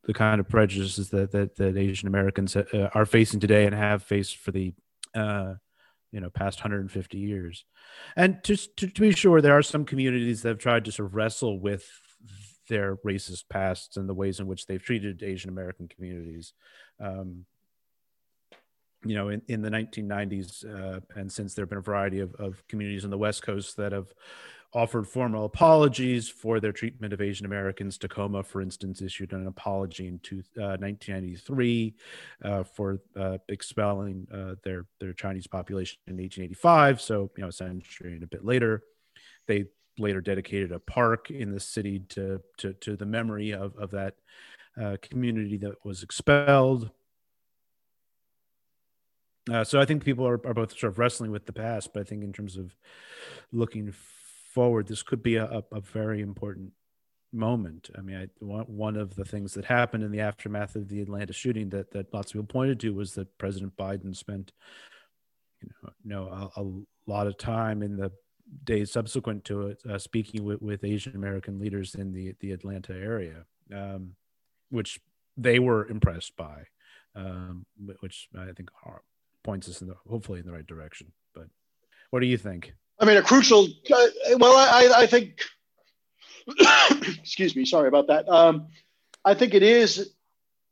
the 0.04 0.14
kind 0.14 0.40
of 0.40 0.48
prejudices 0.48 1.10
that 1.10 1.32
that, 1.32 1.56
that 1.56 1.76
Asian 1.76 2.08
Americans 2.08 2.56
uh, 2.56 2.90
are 2.94 3.06
facing 3.06 3.40
today 3.40 3.64
and 3.64 3.74
have 3.74 4.02
faced 4.02 4.36
for 4.36 4.50
the 4.50 4.72
uh, 5.14 5.54
you 6.12 6.20
know 6.20 6.30
past 6.30 6.58
150 6.58 7.18
years. 7.18 7.64
And 8.16 8.38
just 8.44 8.76
to, 8.78 8.86
to 8.88 9.00
be 9.00 9.12
sure, 9.12 9.40
there 9.40 9.56
are 9.56 9.62
some 9.62 9.84
communities 9.84 10.42
that 10.42 10.50
have 10.50 10.58
tried 10.58 10.84
to 10.86 10.92
sort 10.92 11.06
of 11.06 11.14
wrestle 11.14 11.60
with 11.60 11.88
their 12.68 12.96
racist 12.96 13.44
pasts 13.48 13.96
and 13.96 14.08
the 14.08 14.14
ways 14.14 14.40
in 14.40 14.46
which 14.46 14.66
they've 14.66 14.82
treated 14.82 15.22
Asian 15.22 15.50
American 15.50 15.88
communities. 15.88 16.52
Um, 17.00 17.46
you 19.04 19.14
know, 19.14 19.28
in, 19.28 19.42
in 19.46 19.62
the 19.62 19.70
1990s, 19.70 20.64
uh, 20.66 21.00
and 21.14 21.30
since 21.30 21.54
there 21.54 21.62
have 21.62 21.70
been 21.70 21.78
a 21.78 21.82
variety 21.82 22.18
of, 22.18 22.34
of 22.34 22.66
communities 22.68 23.04
on 23.04 23.10
the 23.10 23.18
West 23.18 23.42
Coast 23.42 23.76
that 23.76 23.92
have 23.92 24.12
offered 24.74 25.08
formal 25.08 25.44
apologies 25.46 26.28
for 26.28 26.60
their 26.60 26.72
treatment 26.72 27.12
of 27.12 27.20
Asian 27.20 27.46
Americans. 27.46 27.96
Tacoma, 27.96 28.42
for 28.42 28.60
instance, 28.60 29.00
issued 29.00 29.32
an 29.32 29.46
apology 29.46 30.08
in 30.08 30.18
two, 30.18 30.42
uh, 30.58 30.76
1993 30.78 31.94
uh, 32.44 32.64
for 32.64 32.98
uh, 33.16 33.38
expelling 33.48 34.26
uh, 34.32 34.54
their 34.64 34.86
their 35.00 35.12
Chinese 35.12 35.46
population 35.46 35.98
in 36.06 36.14
1885. 36.14 37.00
So, 37.00 37.30
you 37.36 37.42
know, 37.42 37.48
a 37.48 37.52
century 37.52 38.14
and 38.14 38.22
a 38.22 38.26
bit 38.26 38.44
later, 38.44 38.82
they 39.46 39.66
later 39.98 40.20
dedicated 40.20 40.70
a 40.70 40.78
park 40.78 41.30
in 41.30 41.50
the 41.50 41.60
city 41.60 42.00
to 42.10 42.40
to, 42.58 42.74
to 42.74 42.96
the 42.96 43.06
memory 43.06 43.52
of 43.52 43.74
of 43.76 43.90
that 43.92 44.14
uh, 44.80 44.96
community 45.00 45.56
that 45.58 45.74
was 45.84 46.02
expelled. 46.02 46.90
Uh, 49.50 49.64
so 49.64 49.80
I 49.80 49.86
think 49.86 50.04
people 50.04 50.28
are, 50.28 50.46
are 50.46 50.52
both 50.52 50.78
sort 50.78 50.92
of 50.92 50.98
wrestling 50.98 51.30
with 51.30 51.46
the 51.46 51.54
past, 51.54 51.94
but 51.94 52.00
I 52.00 52.04
think 52.04 52.22
in 52.22 52.34
terms 52.34 52.58
of 52.58 52.76
looking 53.50 53.94
forward, 54.48 54.88
this 54.88 55.02
could 55.02 55.22
be 55.22 55.36
a, 55.36 55.62
a, 55.72 55.80
very 55.80 56.20
important 56.20 56.72
moment. 57.32 57.90
I 57.96 58.00
mean, 58.00 58.16
I, 58.16 58.44
one 58.44 58.96
of 58.96 59.14
the 59.14 59.24
things 59.24 59.54
that 59.54 59.64
happened 59.64 60.02
in 60.02 60.10
the 60.10 60.20
aftermath 60.20 60.74
of 60.74 60.88
the 60.88 61.00
Atlanta 61.00 61.32
shooting 61.32 61.68
that, 61.70 61.90
that 61.92 62.12
lots 62.12 62.30
of 62.30 62.32
people 62.34 62.46
pointed 62.46 62.80
to 62.80 62.94
was 62.94 63.14
that 63.14 63.36
President 63.38 63.76
Biden 63.76 64.16
spent, 64.16 64.52
you 65.60 65.68
know, 65.68 65.90
you 66.02 66.10
know 66.10 66.50
a, 66.56 66.60
a 66.60 67.10
lot 67.10 67.26
of 67.26 67.36
time 67.36 67.82
in 67.82 67.96
the 67.96 68.10
days 68.64 68.90
subsequent 68.90 69.44
to 69.44 69.68
it 69.68 69.82
uh, 69.88 69.98
speaking 69.98 70.44
with, 70.44 70.62
with 70.62 70.84
Asian 70.84 71.14
American 71.14 71.58
leaders 71.58 71.94
in 71.94 72.12
the, 72.12 72.34
the 72.40 72.52
Atlanta 72.52 72.94
area, 72.94 73.44
um, 73.74 74.14
which 74.70 74.98
they 75.36 75.58
were 75.58 75.86
impressed 75.88 76.36
by, 76.36 76.64
um, 77.14 77.66
which 78.00 78.28
I 78.36 78.52
think 78.52 78.70
are, 78.84 79.02
points 79.44 79.68
us 79.68 79.80
in 79.80 79.88
the 79.88 79.94
hopefully 80.08 80.40
in 80.40 80.46
the 80.46 80.52
right 80.52 80.66
direction. 80.66 81.12
But 81.34 81.48
what 82.10 82.20
do 82.20 82.26
you 82.26 82.38
think? 82.38 82.74
I 82.98 83.04
mean, 83.04 83.16
a 83.16 83.22
crucial. 83.22 83.64
Uh, 83.64 84.06
well, 84.38 84.56
I, 84.56 85.02
I 85.02 85.06
think. 85.06 85.40
excuse 87.18 87.54
me. 87.54 87.64
Sorry 87.64 87.88
about 87.88 88.08
that. 88.08 88.28
Um, 88.28 88.68
I 89.24 89.34
think 89.34 89.54
it 89.54 89.62
is. 89.62 90.12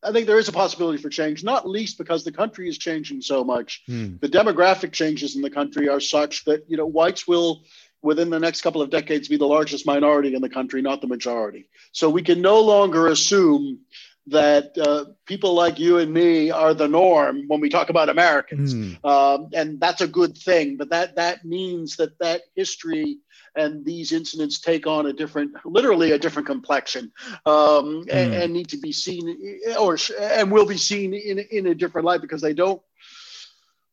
I 0.03 0.12
think 0.12 0.27
there 0.27 0.39
is 0.39 0.49
a 0.49 0.53
possibility 0.53 1.03
for 1.03 1.09
change, 1.09 1.43
not 1.43 1.68
least 1.68 1.99
because 1.99 2.22
the 2.22 2.33
country 2.33 2.68
is 2.68 2.79
changing 2.79 3.20
so 3.22 3.43
much. 3.43 3.83
Hmm. 3.87 4.16
The 4.20 4.29
demographic 4.29 4.93
changes 4.93 5.35
in 5.37 5.43
the 5.43 5.51
country 5.51 5.89
are 5.89 6.01
such 6.01 6.45
that 6.45 6.64
you 6.68 6.77
know 6.77 6.87
whites 6.87 7.27
will, 7.27 7.64
within 8.03 8.31
the 8.31 8.39
next 8.39 8.62
couple 8.62 8.83
of 8.83 8.91
decades, 8.91 9.29
be 9.29 9.37
the 9.37 9.47
largest 9.47 9.87
minority 9.87 10.35
in 10.35 10.43
the 10.43 10.49
country, 10.49 10.83
not 10.83 11.01
the 11.01 11.07
majority. 11.07 11.68
So 11.93 12.09
we 12.11 12.22
can 12.22 12.41
no 12.41 12.61
longer 12.61 13.09
assume 13.09 13.81
that 14.29 14.77
uh, 14.77 15.05
people 15.24 15.55
like 15.55 15.79
you 15.79 15.99
and 15.99 16.12
me 16.12 16.51
are 16.51 16.74
the 16.74 16.89
norm 16.89 17.45
when 17.47 17.61
we 17.61 17.68
talk 17.68 17.91
about 17.91 18.09
Americans, 18.09 18.74
mm. 18.74 19.05
um, 19.05 19.49
and 19.53 19.79
that's 19.79 20.01
a 20.01 20.09
good 20.09 20.37
thing. 20.37 20.77
But 20.77 20.91
that 20.91 21.16
that 21.16 21.45
means 21.45 21.97
that 21.97 22.18
that 22.18 22.43
history 22.55 23.18
and 23.55 23.85
these 23.85 24.12
incidents 24.12 24.61
take 24.61 24.87
on 24.87 25.07
a 25.07 25.12
different, 25.12 25.53
literally 25.64 26.11
a 26.11 26.18
different 26.18 26.47
complexion, 26.47 27.12
um, 27.47 28.05
mm. 28.05 28.09
and, 28.11 28.35
and, 28.35 28.53
need 28.53 28.68
to 28.68 28.79
be 28.79 28.93
seen, 28.93 29.61
or 29.79 29.97
and 30.20 30.51
will 30.51 30.66
be 30.66 30.77
seen 30.77 31.14
in 31.14 31.39
in 31.39 31.66
a 31.68 31.74
different 31.74 32.05
light 32.05 32.20
because 32.20 32.43
they 32.43 32.55
don't 32.55 32.83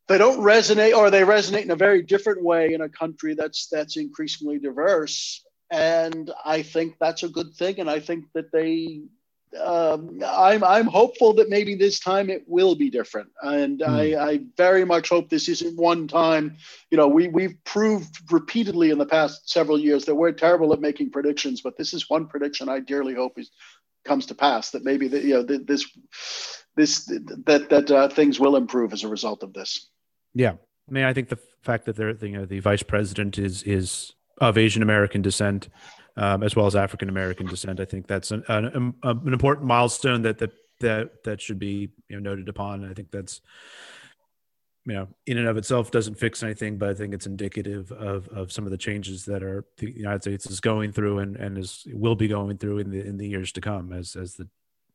they 0.07 0.17
don't 0.17 0.39
resonate, 0.39 0.95
or 0.95 1.11
they 1.11 1.21
resonate 1.21 1.63
in 1.63 1.71
a 1.71 1.75
very 1.75 2.01
different 2.01 2.43
way 2.43 2.73
in 2.73 2.81
a 2.81 2.89
country 2.89 3.35
that's 3.35 3.67
that's 3.67 3.97
increasingly 3.97 4.57
diverse. 4.57 5.45
And 5.69 6.31
I 6.45 6.61
think 6.61 6.95
that's 6.99 7.23
a 7.23 7.29
good 7.29 7.53
thing, 7.53 7.79
and 7.79 7.89
I 7.89 7.99
think 7.99 8.25
that 8.33 8.51
they 8.51 9.03
um, 9.61 10.19
I'm 10.25 10.63
I'm 10.63 10.87
hopeful 10.87 11.33
that 11.35 11.49
maybe 11.49 11.75
this 11.75 11.99
time 11.99 12.29
it 12.29 12.43
will 12.47 12.75
be 12.75 12.89
different, 12.89 13.29
and 13.41 13.79
mm. 13.79 13.87
I, 13.87 14.31
I 14.31 14.39
very 14.57 14.85
much 14.85 15.09
hope 15.09 15.29
this 15.29 15.49
isn't 15.49 15.77
one 15.77 16.07
time. 16.07 16.57
You 16.91 16.97
know, 16.97 17.07
we 17.07 17.27
we've 17.27 17.55
proved 17.63 18.31
repeatedly 18.31 18.89
in 18.89 18.97
the 18.97 19.05
past 19.05 19.49
several 19.49 19.79
years 19.79 20.05
that 20.05 20.15
we're 20.15 20.31
terrible 20.31 20.73
at 20.73 20.81
making 20.81 21.11
predictions, 21.11 21.61
but 21.61 21.77
this 21.77 21.93
is 21.93 22.09
one 22.09 22.27
prediction 22.27 22.69
I 22.69 22.79
dearly 22.79 23.13
hope 23.13 23.37
is 23.37 23.51
comes 24.05 24.25
to 24.27 24.35
pass. 24.35 24.71
That 24.71 24.83
maybe 24.83 25.07
that 25.09 25.23
you 25.23 25.35
know 25.35 25.43
this 25.43 25.85
this 26.75 27.05
that 27.45 27.67
that 27.69 27.91
uh, 27.91 28.09
things 28.09 28.39
will 28.39 28.55
improve 28.55 28.93
as 28.93 29.03
a 29.03 29.07
result 29.07 29.43
of 29.43 29.53
this. 29.53 29.89
Yeah, 30.33 30.53
I 30.89 30.91
mean, 30.91 31.03
I 31.03 31.13
think 31.13 31.29
the 31.29 31.39
fact 31.61 31.85
that 31.85 31.95
they're 31.95 32.11
you 32.11 32.37
know 32.37 32.45
the 32.45 32.59
vice 32.59 32.83
president 32.83 33.37
is 33.37 33.63
is 33.63 34.13
of 34.39 34.57
Asian 34.57 34.81
American 34.81 35.21
descent 35.21 35.69
um, 36.17 36.43
as 36.43 36.55
well 36.55 36.65
as 36.65 36.75
African 36.75 37.09
American 37.09 37.47
descent. 37.47 37.79
I 37.79 37.85
think 37.85 38.07
that's 38.07 38.31
an, 38.31 38.43
an, 38.47 38.93
an, 39.03 39.33
important 39.33 39.67
milestone 39.67 40.21
that, 40.23 40.37
that 40.39 40.51
that 40.79 41.23
that 41.23 41.41
should 41.41 41.59
be 41.59 41.89
you 42.09 42.15
know 42.15 42.19
noted 42.19 42.49
upon. 42.49 42.89
I 42.89 42.93
think 42.93 43.11
that's 43.11 43.41
you 44.85 44.93
know, 44.93 45.07
in 45.25 45.37
and 45.37 45.47
of 45.47 45.55
itself 45.55 45.91
doesn't 45.91 46.15
fix 46.15 46.43
anything, 46.43 46.77
but 46.77 46.89
I 46.89 46.93
think 46.93 47.13
it's 47.13 47.25
indicative 47.25 47.91
of, 47.93 48.27
of 48.29 48.51
some 48.51 48.65
of 48.65 48.71
the 48.71 48.77
changes 48.77 49.23
that 49.25 49.41
are 49.41 49.63
the 49.77 49.89
United 49.89 50.23
States 50.23 50.45
is 50.45 50.59
going 50.59 50.91
through 50.91 51.19
and, 51.19 51.37
and 51.37 51.57
is 51.57 51.87
will 51.93 52.15
be 52.15 52.27
going 52.27 52.57
through 52.57 52.79
in 52.79 52.89
the 52.89 52.99
in 52.99 53.17
the 53.17 53.27
years 53.27 53.51
to 53.53 53.61
come 53.61 53.93
as 53.93 54.15
as 54.15 54.35
the 54.35 54.47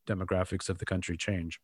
demographics 0.06 0.68
of 0.68 0.78
the 0.78 0.84
country 0.84 1.16
change. 1.16 1.60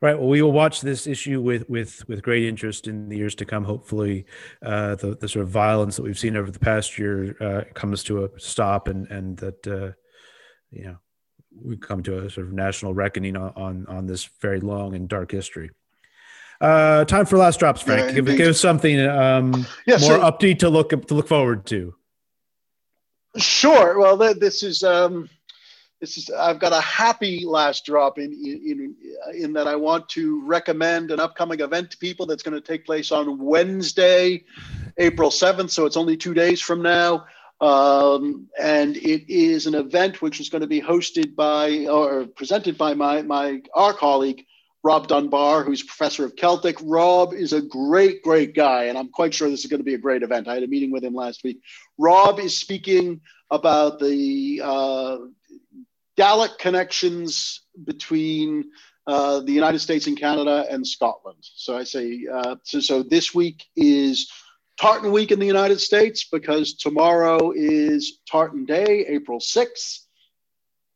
Right. 0.00 0.16
Well, 0.16 0.28
we 0.28 0.42
will 0.42 0.52
watch 0.52 0.80
this 0.80 1.06
issue 1.06 1.40
with 1.40 1.68
with 1.68 2.08
with 2.08 2.22
great 2.22 2.44
interest 2.44 2.86
in 2.86 3.08
the 3.08 3.16
years 3.16 3.34
to 3.36 3.44
come. 3.44 3.64
Hopefully, 3.64 4.26
uh, 4.62 4.94
the 4.94 5.16
the 5.16 5.28
sort 5.28 5.44
of 5.44 5.50
violence 5.50 5.96
that 5.96 6.02
we've 6.02 6.18
seen 6.18 6.36
over 6.36 6.50
the 6.50 6.58
past 6.58 6.98
year 6.98 7.36
uh, 7.40 7.64
comes 7.74 8.04
to 8.04 8.24
a 8.24 8.30
stop, 8.38 8.86
and 8.86 9.08
and 9.08 9.36
that 9.38 9.66
uh, 9.66 9.92
you 10.70 10.84
know 10.84 10.96
we 11.60 11.76
come 11.76 12.02
to 12.04 12.26
a 12.26 12.30
sort 12.30 12.46
of 12.46 12.52
national 12.52 12.94
reckoning 12.94 13.36
on 13.36 13.52
on, 13.56 13.86
on 13.86 14.06
this 14.06 14.28
very 14.40 14.60
long 14.60 14.94
and 14.94 15.08
dark 15.08 15.32
history. 15.32 15.70
Uh, 16.60 17.04
time 17.04 17.26
for 17.26 17.38
last 17.38 17.58
drops, 17.58 17.82
Frank. 17.82 18.08
Yeah, 18.08 18.14
give, 18.14 18.26
give 18.26 18.48
us 18.48 18.60
something 18.60 19.00
um, 19.00 19.66
yeah, 19.86 19.96
more 19.98 20.18
so, 20.18 20.20
upbeat 20.20 20.60
to 20.60 20.68
look 20.68 20.90
to 21.06 21.14
look 21.14 21.28
forward 21.28 21.66
to. 21.66 21.94
Sure. 23.36 23.98
Well, 23.98 24.16
this 24.16 24.62
is 24.62 24.82
um, 24.82 25.28
this 26.00 26.16
is 26.16 26.30
I've 26.30 26.60
got 26.60 26.72
a 26.72 26.80
happy 26.80 27.44
last 27.44 27.84
drop 27.84 28.18
in 28.18 28.32
in 28.32 28.94
in 29.34 29.52
that 29.54 29.66
I 29.66 29.76
want 29.76 30.08
to 30.10 30.44
recommend 30.46 31.10
an 31.10 31.20
upcoming 31.20 31.60
event 31.60 31.90
to 31.90 31.98
people 31.98 32.26
that's 32.26 32.42
going 32.42 32.54
to 32.54 32.60
take 32.60 32.86
place 32.86 33.10
on 33.10 33.38
Wednesday, 33.38 34.44
April 34.98 35.30
seventh. 35.30 35.70
So 35.70 35.86
it's 35.86 35.96
only 35.96 36.16
two 36.16 36.34
days 36.34 36.60
from 36.60 36.82
now. 36.82 37.26
Um, 37.60 38.46
and 38.60 38.96
it 38.96 39.28
is 39.28 39.66
an 39.66 39.74
event 39.74 40.22
which 40.22 40.38
is 40.38 40.48
going 40.48 40.60
to 40.60 40.68
be 40.68 40.80
hosted 40.80 41.34
by 41.34 41.86
or 41.86 42.26
presented 42.26 42.78
by 42.78 42.94
my 42.94 43.22
my 43.22 43.60
our 43.74 43.92
colleague 43.92 44.44
Rob 44.84 45.08
Dunbar, 45.08 45.64
who's 45.64 45.82
professor 45.82 46.24
of 46.24 46.36
Celtic. 46.36 46.76
Rob 46.82 47.34
is 47.34 47.52
a 47.52 47.60
great, 47.60 48.22
great 48.22 48.54
guy, 48.54 48.84
and 48.84 48.96
I'm 48.96 49.08
quite 49.08 49.34
sure 49.34 49.50
this 49.50 49.64
is 49.64 49.70
going 49.70 49.80
to 49.80 49.84
be 49.84 49.94
a 49.94 49.98
great 49.98 50.22
event. 50.22 50.46
I 50.46 50.54
had 50.54 50.62
a 50.62 50.68
meeting 50.68 50.92
with 50.92 51.02
him 51.02 51.14
last 51.14 51.42
week. 51.42 51.60
Rob 51.98 52.38
is 52.38 52.56
speaking 52.56 53.20
about 53.50 53.98
the 53.98 54.60
uh, 54.62 55.16
Gaelic 56.18 56.58
connections 56.58 57.60
between 57.84 58.72
uh, 59.06 59.38
the 59.38 59.52
United 59.52 59.78
States 59.78 60.08
and 60.08 60.18
Canada 60.18 60.66
and 60.68 60.84
Scotland. 60.84 61.38
So 61.40 61.78
I 61.78 61.84
say, 61.84 62.26
uh, 62.30 62.56
so, 62.64 62.80
so 62.80 63.02
this 63.04 63.32
week 63.32 63.64
is 63.76 64.28
Tartan 64.80 65.12
Week 65.12 65.30
in 65.30 65.38
the 65.38 65.46
United 65.46 65.80
States 65.80 66.26
because 66.30 66.74
tomorrow 66.74 67.52
is 67.54 68.18
Tartan 68.28 68.64
Day, 68.64 69.06
April 69.06 69.38
6th. 69.38 70.00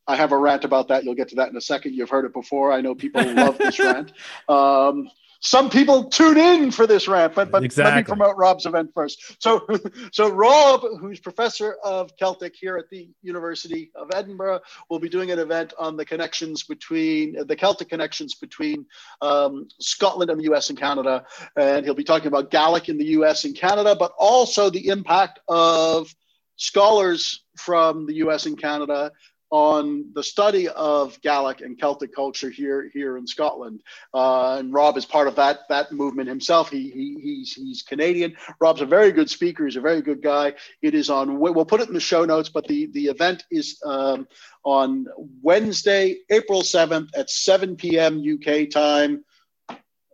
I 0.09 0.17
have 0.17 0.33
a 0.33 0.37
rant 0.37 0.65
about 0.65 0.89
that. 0.89 1.05
You'll 1.05 1.15
get 1.15 1.29
to 1.29 1.37
that 1.37 1.51
in 1.51 1.57
a 1.57 1.61
second. 1.61 1.95
You've 1.95 2.11
heard 2.11 2.25
it 2.25 2.33
before. 2.33 2.73
I 2.73 2.81
know 2.81 2.97
people 2.97 3.23
love 3.23 3.59
this 3.59 3.79
rant. 3.79 4.13
Um, 4.49 5.09
some 5.43 5.71
people 5.71 6.05
tune 6.05 6.39
in 6.39 6.71
for 6.71 6.87
this 6.87 7.09
rant, 7.09 7.35
but, 7.35 7.51
but 7.51 7.65
exactly. 7.65 7.97
let 7.97 7.97
me 7.97 8.05
promote 8.05 8.37
Rob's 8.37 8.65
event 8.65 8.93
first. 8.95 9.43
So, 9.43 9.67
so 10.13 10.31
Rob, 10.31 10.83
who's 11.01 11.19
professor 11.19 11.77
of 11.83 12.17
Celtic 12.17 12.55
here 12.55 12.77
at 12.77 12.89
the 12.91 13.11
University 13.23 13.91
of 13.97 14.09
Edinburgh, 14.15 14.61
will 14.89 15.01
be 15.01 15.09
doing 15.09 15.33
an 15.33 15.41
event 15.41 15.75
on 15.81 15.97
the 15.97 16.05
connections 16.05 16.63
between 16.63 17.45
the 17.45 17.57
Celtic 17.57 17.89
connections 17.89 18.37
between 18.37 18.87
um, 19.21 19.67
Scotland 19.81 20.31
and 20.31 20.39
the 20.39 20.45
U.S. 20.45 20.71
and 20.71 20.79
Canada, 20.79 21.25
and 21.57 21.85
he'll 21.85 21.95
be 21.95 22.05
talking 22.05 22.29
about 22.29 22.53
Gaelic 22.53 22.89
in 22.89 22.97
the 22.97 23.07
U.S. 23.07 23.45
and 23.45 23.57
Canada, 23.57 23.97
but 23.99 24.13
also 24.17 24.71
the 24.71 24.87
impact 24.87 25.41
of 25.49 26.15
scholars 26.55 27.43
from 27.57 28.07
the 28.07 28.15
U.S. 28.15 28.47
and 28.47 28.57
Canada 28.57 29.11
on 29.53 30.07
the 30.15 30.23
study 30.23 30.67
of 30.67 31.21
Gaelic 31.21 31.61
and 31.61 31.79
Celtic 31.79 32.15
culture 32.15 32.49
here 32.49 32.91
here 32.93 33.19
in 33.19 33.27
Scotland. 33.27 33.83
Uh, 34.15 34.57
and 34.59 34.73
Rob 34.73 34.97
is 34.97 35.05
part 35.05 35.29
of 35.29 35.37
that 35.37 35.61
that 35.69 35.93
movement 35.93 36.29
himself. 36.29 36.71
He, 36.71 36.89
he 36.89 37.19
he's 37.21 37.53
he's 37.53 37.83
Canadian. 37.83 38.35
Rob's 38.61 38.81
a 38.81 38.87
very 38.87 39.13
good 39.13 39.29
speaker. 39.29 39.67
He's 39.67 39.77
a 39.77 39.83
very 39.83 40.01
good 40.01 40.23
guy. 40.23 40.55
It 40.81 40.95
is 40.95 41.11
on. 41.11 41.39
We'll 41.39 41.67
put 41.67 41.83
it 41.83 41.89
in 41.89 41.95
the 41.95 42.01
show 42.01 42.25
notes. 42.25 42.49
But 42.49 42.67
the 42.67 42.87
the 42.87 43.07
event 43.09 43.45
is 43.51 43.79
um, 43.85 44.27
on 44.65 45.07
Wednesday, 45.43 46.17
April 46.31 46.63
seventh 46.63 47.11
at 47.15 47.29
seven 47.29 47.77
p.m. 47.77 48.25
UK 48.25 48.71
time. 48.71 49.23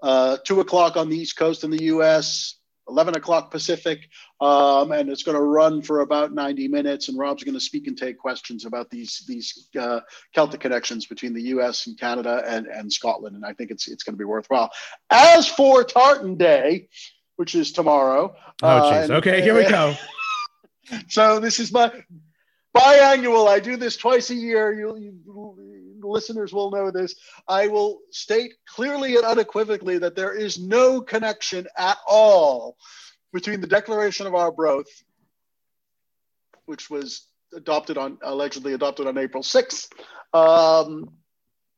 Uh, 0.03 0.36
two 0.45 0.61
o'clock 0.61 0.97
on 0.97 1.09
the 1.09 1.16
East 1.16 1.36
Coast 1.36 1.62
in 1.62 1.70
the 1.70 1.84
U.S. 1.84 2.57
11 2.89 3.16
o'clock 3.16 3.51
Pacific, 3.51 4.09
um, 4.41 4.93
and 4.93 5.09
it's 5.09 5.22
going 5.22 5.36
to 5.36 5.43
run 5.43 5.82
for 5.82 6.01
about 6.01 6.32
90 6.32 6.68
minutes. 6.68 7.09
And 7.09 7.18
Rob's 7.18 7.45
going 7.45 7.55
to 7.55 7.61
speak 7.61 7.86
and 7.86 7.97
take 7.97 8.18
questions 8.18 8.64
about 8.64 8.91
these 8.91 9.24
these 9.26 9.68
uh, 9.78 10.01
Celtic 10.34 10.61
connections 10.61 11.07
between 11.07 11.34
the 11.34 11.43
U.S. 11.43 11.86
and 11.86 11.99
Canada 11.99 12.43
and, 12.47 12.66
and 12.66 12.93
Scotland. 12.93 13.36
And 13.36 13.45
I 13.45 13.53
think 13.53 13.70
it's 13.70 13.89
it's 13.89 14.03
going 14.03 14.14
to 14.14 14.18
be 14.18 14.24
worthwhile. 14.24 14.70
As 15.11 15.49
for 15.49 15.84
Tartan 15.84 16.36
Day, 16.36 16.89
which 17.36 17.55
is 17.55 17.72
tomorrow. 17.72 18.34
Oh, 18.62 18.66
jeez. 18.66 19.11
Uh, 19.11 19.14
okay, 19.14 19.41
here 19.43 19.55
we 19.55 19.68
go. 19.68 19.95
so 21.09 21.41
this 21.41 21.61
is 21.61 21.72
my 21.72 21.93
biannual. 22.76 23.49
I 23.49 23.61
do 23.61 23.76
this 23.76 23.97
twice 23.97 24.30
a 24.30 24.34
year. 24.34 24.72
You, 24.72 24.97
you, 24.99 25.77
listeners 26.03 26.53
will 26.53 26.70
know 26.70 26.90
this. 26.90 27.14
I 27.46 27.68
will 27.68 28.01
state 28.11 28.55
clearly 28.66 29.16
and 29.16 29.24
unequivocally 29.24 29.99
that 29.99 30.16
there 30.16 30.34
is 30.34 30.59
no 30.59 31.01
connection 31.01 31.66
at 31.76 31.99
all 32.07 32.76
between 33.32 33.61
the 33.61 33.66
Declaration 33.66 34.26
of 34.26 34.34
Our 34.34 34.46
Arbroath, 34.46 35.05
which 36.66 36.90
was 36.90 37.26
adopted 37.55 37.99
on 37.99 38.18
allegedly 38.22 38.74
adopted 38.74 39.07
on 39.07 39.18
April 39.18 39.42
6th, 39.42 39.88
um, 40.34 41.11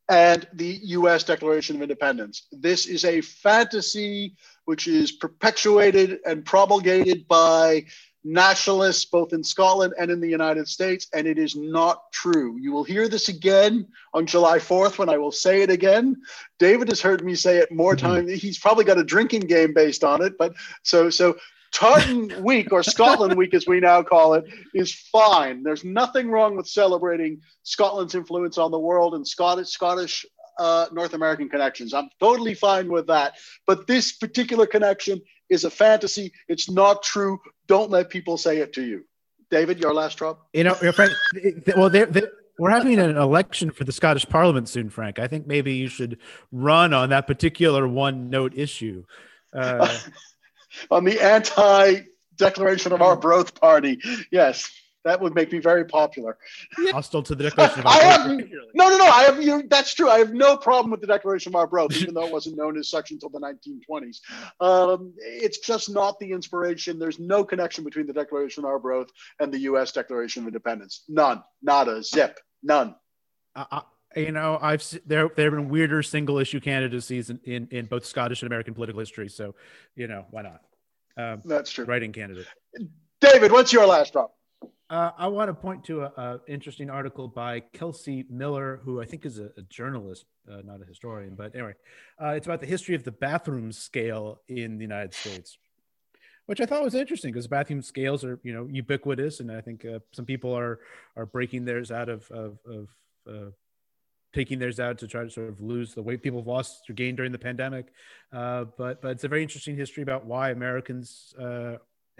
and 0.08 0.46
the 0.54 0.80
U.S. 0.82 1.22
Declaration 1.22 1.76
of 1.76 1.82
Independence. 1.82 2.48
This 2.50 2.86
is 2.86 3.04
a 3.04 3.20
fantasy 3.20 4.34
which 4.64 4.88
is 4.88 5.12
perpetuated 5.12 6.18
and 6.26 6.44
promulgated 6.44 7.28
by 7.28 7.84
nationalists 8.24 9.04
both 9.04 9.32
in 9.32 9.42
Scotland 9.42 9.94
and 9.98 10.10
in 10.10 10.20
the 10.20 10.28
United 10.28 10.68
States, 10.68 11.08
and 11.14 11.26
it 11.26 11.38
is 11.38 11.56
not 11.56 12.12
true. 12.12 12.56
You 12.60 12.72
will 12.72 12.84
hear 12.84 13.08
this 13.08 13.28
again 13.28 13.86
on 14.14 14.26
July 14.26 14.58
4th 14.58 14.98
when 14.98 15.08
I 15.08 15.18
will 15.18 15.32
say 15.32 15.62
it 15.62 15.70
again. 15.70 16.16
David 16.58 16.88
has 16.88 17.00
heard 17.00 17.24
me 17.24 17.34
say 17.34 17.58
it 17.58 17.72
more 17.72 17.96
mm-hmm. 17.96 18.06
times. 18.06 18.42
He's 18.42 18.58
probably 18.58 18.84
got 18.84 18.98
a 18.98 19.04
drinking 19.04 19.42
game 19.42 19.72
based 19.72 20.04
on 20.04 20.22
it, 20.22 20.34
but 20.38 20.54
so 20.82 21.10
so 21.10 21.36
Tartan 21.72 22.42
Week 22.44 22.72
or 22.72 22.82
Scotland 22.82 23.36
Week, 23.36 23.54
as 23.54 23.66
we 23.66 23.80
now 23.80 24.02
call 24.02 24.34
it, 24.34 24.44
is 24.74 24.92
fine. 24.92 25.62
There's 25.62 25.84
nothing 25.84 26.30
wrong 26.30 26.56
with 26.56 26.66
celebrating 26.66 27.40
Scotland's 27.62 28.14
influence 28.14 28.58
on 28.58 28.70
the 28.70 28.78
world 28.78 29.14
and 29.14 29.26
Scottish 29.26 29.68
Scottish 29.68 30.26
uh, 30.58 30.86
North 30.92 31.14
American 31.14 31.48
connections. 31.48 31.94
I'm 31.94 32.10
totally 32.20 32.54
fine 32.54 32.92
with 32.92 33.06
that. 33.06 33.34
But 33.66 33.86
this 33.86 34.12
particular 34.12 34.66
connection 34.66 35.20
is 35.50 35.64
a 35.64 35.70
fantasy. 35.70 36.32
It's 36.48 36.70
not 36.70 37.02
true. 37.02 37.40
Don't 37.66 37.90
let 37.90 38.08
people 38.08 38.36
say 38.36 38.58
it 38.58 38.72
to 38.74 38.82
you. 38.82 39.04
David, 39.50 39.80
your 39.80 39.92
last 39.92 40.18
drop. 40.18 40.48
You 40.52 40.64
know, 40.64 40.74
Frank. 40.74 41.12
Well, 41.76 41.90
they're, 41.90 42.06
they're, 42.06 42.30
we're 42.58 42.70
having 42.70 42.98
an 42.98 43.16
election 43.16 43.70
for 43.70 43.84
the 43.84 43.92
Scottish 43.92 44.26
Parliament 44.26 44.68
soon, 44.68 44.90
Frank. 44.90 45.18
I 45.18 45.26
think 45.26 45.46
maybe 45.46 45.74
you 45.74 45.88
should 45.88 46.18
run 46.52 46.94
on 46.94 47.10
that 47.10 47.26
particular 47.26 47.88
one-note 47.88 48.52
issue. 48.56 49.04
Uh, 49.52 49.98
on 50.90 51.04
the 51.04 51.20
anti 51.20 52.02
Declaration 52.36 52.92
of 52.92 53.02
Arbroath 53.02 53.60
party. 53.60 54.00
Yes 54.30 54.70
that 55.04 55.20
would 55.20 55.34
make 55.34 55.52
me 55.52 55.58
very 55.58 55.84
popular. 55.84 56.36
Hostile 56.90 57.22
to 57.22 57.34
the 57.34 57.44
Declaration 57.50 57.80
of 57.80 57.86
I 57.86 57.98
have, 58.02 58.26
no, 58.28 58.88
no, 58.88 58.98
no. 58.98 59.04
I 59.04 59.22
have 59.22 59.42
you. 59.42 59.62
That's 59.68 59.94
true. 59.94 60.08
I 60.08 60.18
have 60.18 60.32
no 60.32 60.56
problem 60.56 60.90
with 60.90 61.00
the 61.00 61.06
Declaration 61.06 61.50
of 61.50 61.56
Arbroath, 61.56 61.96
even 61.96 62.14
though 62.14 62.26
it 62.26 62.32
wasn't 62.32 62.56
known 62.56 62.78
as 62.78 62.90
such 62.90 63.10
until 63.10 63.30
the 63.30 63.40
1920s. 63.40 64.20
Um, 64.60 65.14
it's 65.16 65.58
just 65.58 65.90
not 65.90 66.18
the 66.18 66.32
inspiration. 66.32 66.98
There's 66.98 67.18
no 67.18 67.44
connection 67.44 67.84
between 67.84 68.06
the 68.06 68.12
Declaration 68.12 68.64
of 68.64 68.70
Arbroath 68.70 69.08
and 69.38 69.52
the 69.52 69.58
U.S. 69.60 69.92
Declaration 69.92 70.42
of 70.42 70.48
Independence. 70.48 71.04
None. 71.08 71.42
Not 71.62 71.88
a 71.88 72.02
zip. 72.02 72.38
None. 72.62 72.94
Uh, 73.56 73.80
you 74.16 74.32
know, 74.32 74.58
I've 74.60 74.84
there 75.06 75.30
there 75.34 75.50
have 75.50 75.58
been 75.58 75.68
weirder 75.68 76.02
single 76.02 76.38
issue 76.38 76.60
candidacies 76.60 77.30
in, 77.30 77.40
in, 77.44 77.68
in 77.70 77.86
both 77.86 78.04
Scottish 78.04 78.42
and 78.42 78.48
American 78.48 78.74
political 78.74 79.00
history. 79.00 79.28
So, 79.28 79.54
you 79.94 80.08
know, 80.08 80.26
why 80.30 80.42
not? 80.42 80.60
Um, 81.16 81.42
That's 81.44 81.70
true. 81.70 81.84
Writing 81.84 82.12
candidate. 82.12 82.46
David, 83.20 83.52
what's 83.52 83.72
your 83.72 83.86
last 83.86 84.12
drop? 84.12 84.34
Uh, 84.90 85.12
I 85.16 85.28
want 85.28 85.48
to 85.48 85.54
point 85.54 85.84
to 85.84 86.10
an 86.16 86.40
interesting 86.48 86.90
article 86.90 87.28
by 87.28 87.60
Kelsey 87.60 88.26
Miller, 88.28 88.80
who 88.84 89.00
I 89.00 89.04
think 89.04 89.24
is 89.24 89.38
a, 89.38 89.50
a 89.56 89.62
journalist, 89.68 90.24
uh, 90.50 90.62
not 90.64 90.82
a 90.82 90.84
historian. 90.84 91.36
But 91.36 91.54
anyway, 91.54 91.74
uh, 92.20 92.30
it's 92.30 92.48
about 92.48 92.58
the 92.58 92.66
history 92.66 92.96
of 92.96 93.04
the 93.04 93.12
bathroom 93.12 93.70
scale 93.70 94.40
in 94.48 94.78
the 94.78 94.82
United 94.82 95.14
States, 95.14 95.58
which 96.46 96.60
I 96.60 96.66
thought 96.66 96.82
was 96.82 96.96
interesting 96.96 97.32
because 97.32 97.46
bathroom 97.46 97.82
scales 97.82 98.24
are 98.24 98.40
you 98.42 98.52
know 98.52 98.66
ubiquitous, 98.66 99.38
and 99.38 99.52
I 99.52 99.60
think 99.60 99.84
uh, 99.84 100.00
some 100.10 100.24
people 100.24 100.52
are 100.58 100.80
are 101.16 101.24
breaking 101.26 101.66
theirs 101.66 101.92
out 101.92 102.08
of 102.08 102.28
of, 102.32 102.58
of 102.66 102.88
uh, 103.28 103.50
taking 104.32 104.58
theirs 104.58 104.80
out 104.80 104.98
to 104.98 105.06
try 105.06 105.22
to 105.22 105.30
sort 105.30 105.50
of 105.50 105.60
lose 105.60 105.94
the 105.94 106.02
weight 106.02 106.20
people 106.20 106.40
have 106.40 106.48
lost 106.48 106.90
or 106.90 106.94
gained 106.94 107.16
during 107.16 107.30
the 107.30 107.38
pandemic. 107.38 107.92
Uh, 108.32 108.64
but 108.76 109.00
but 109.00 109.12
it's 109.12 109.22
a 109.22 109.28
very 109.28 109.44
interesting 109.44 109.76
history 109.76 110.02
about 110.02 110.26
why 110.26 110.50
Americans 110.50 111.32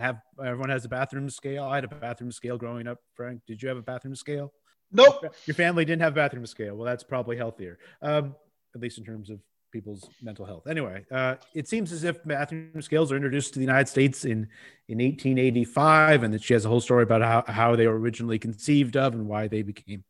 have 0.00 0.20
everyone 0.44 0.70
has 0.70 0.84
a 0.84 0.88
bathroom 0.88 1.30
scale. 1.30 1.64
I 1.64 1.76
had 1.76 1.84
a 1.84 1.88
bathroom 1.88 2.32
scale 2.32 2.58
growing 2.58 2.86
up. 2.86 2.98
Frank, 3.14 3.42
did 3.46 3.62
you 3.62 3.68
have 3.68 3.78
a 3.78 3.82
bathroom 3.82 4.14
scale? 4.14 4.52
Nope. 4.92 5.34
Your 5.46 5.54
family 5.54 5.84
didn't 5.84 6.02
have 6.02 6.12
a 6.12 6.16
bathroom 6.16 6.46
scale. 6.46 6.74
Well, 6.76 6.86
that's 6.86 7.04
probably 7.04 7.36
healthier, 7.36 7.78
um, 8.02 8.34
at 8.74 8.80
least 8.80 8.98
in 8.98 9.04
terms 9.04 9.30
of 9.30 9.40
people's 9.70 10.08
mental 10.20 10.44
health. 10.44 10.66
Anyway, 10.66 11.04
uh, 11.10 11.36
it 11.54 11.68
seems 11.68 11.92
as 11.92 12.04
if 12.04 12.22
bathroom 12.24 12.82
scales 12.82 13.12
are 13.12 13.16
introduced 13.16 13.52
to 13.54 13.60
the 13.60 13.64
United 13.64 13.88
States 13.88 14.24
in 14.24 14.48
in 14.88 14.98
1885, 14.98 16.24
and 16.24 16.34
that 16.34 16.42
she 16.42 16.54
has 16.54 16.64
a 16.64 16.68
whole 16.68 16.80
story 16.80 17.04
about 17.04 17.22
how, 17.22 17.44
how 17.52 17.76
they 17.76 17.86
were 17.86 17.98
originally 17.98 18.38
conceived 18.38 18.96
of 18.96 19.14
and 19.14 19.28
why 19.28 19.46
they 19.46 19.62
became 19.62 20.02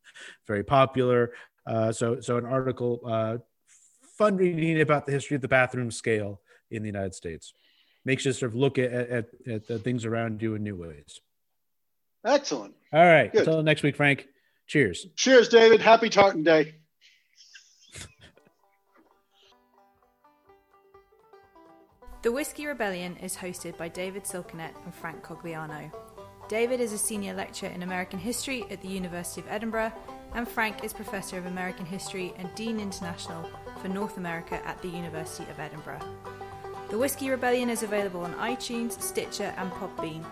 very 0.47 0.63
popular. 0.63 1.31
Uh, 1.67 1.91
so, 1.91 2.19
so 2.19 2.37
an 2.37 2.45
article, 2.45 3.01
uh, 3.05 3.37
fun 4.17 4.35
reading 4.35 4.81
about 4.81 5.05
the 5.05 5.11
history 5.11 5.35
of 5.35 5.41
the 5.41 5.47
bathroom 5.47 5.91
scale 5.91 6.41
in 6.71 6.81
the 6.81 6.87
United 6.87 7.13
States. 7.13 7.53
Makes 8.03 8.25
you 8.25 8.33
sort 8.33 8.51
of 8.51 8.55
look 8.57 8.79
at, 8.79 8.91
at, 8.91 9.25
at 9.47 9.67
the 9.67 9.77
things 9.79 10.05
around 10.05 10.41
you 10.41 10.55
in 10.55 10.63
new 10.63 10.75
ways. 10.75 11.19
Excellent. 12.25 12.75
All 12.91 13.05
right. 13.05 13.31
Good. 13.31 13.47
Until 13.47 13.63
next 13.63 13.83
week, 13.83 13.95
Frank. 13.95 14.27
Cheers. 14.67 15.07
Cheers, 15.15 15.49
David. 15.49 15.81
Happy 15.81 16.09
Tartan 16.09 16.43
Day. 16.43 16.75
The 22.23 22.31
Whiskey 22.31 22.67
Rebellion 22.67 23.17
is 23.17 23.35
hosted 23.35 23.75
by 23.77 23.87
David 23.87 24.25
Silkenat 24.25 24.75
and 24.85 24.93
Frank 24.93 25.23
Cogliano. 25.23 25.91
David 26.47 26.79
is 26.79 26.93
a 26.93 26.97
senior 26.97 27.33
lecturer 27.33 27.69
in 27.69 27.81
American 27.81 28.19
history 28.19 28.63
at 28.69 28.79
the 28.81 28.87
University 28.87 29.41
of 29.41 29.47
Edinburgh, 29.49 29.91
and 30.35 30.47
Frank 30.47 30.83
is 30.83 30.93
Professor 30.93 31.39
of 31.39 31.47
American 31.47 31.85
History 31.85 32.33
and 32.37 32.53
Dean 32.53 32.79
International 32.79 33.49
for 33.81 33.87
North 33.87 34.17
America 34.17 34.61
at 34.67 34.79
the 34.83 34.89
University 34.89 35.49
of 35.49 35.59
Edinburgh. 35.59 36.01
The 36.91 36.97
Whiskey 36.97 37.29
Rebellion 37.29 37.69
is 37.69 37.83
available 37.83 38.19
on 38.19 38.33
iTunes, 38.33 39.01
Stitcher, 39.01 39.53
and 39.55 39.71
Podbean. 39.71 40.25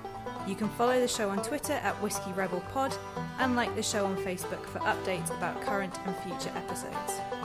You 0.45 0.55
can 0.55 0.67
follow 0.67 0.99
the 0.99 1.07
show 1.07 1.29
on 1.29 1.41
Twitter 1.41 1.71
at 1.71 1.95
Whiskey 2.03 2.33
Rebel 2.33 2.59
Pod 2.73 2.93
and 3.39 3.55
like 3.55 3.73
the 3.77 3.81
show 3.81 4.05
on 4.05 4.17
Facebook 4.17 4.65
for 4.65 4.79
updates 4.79 5.29
about 5.37 5.61
current 5.61 5.97
and 6.05 6.13
future 6.17 6.51
episodes. 6.57 7.38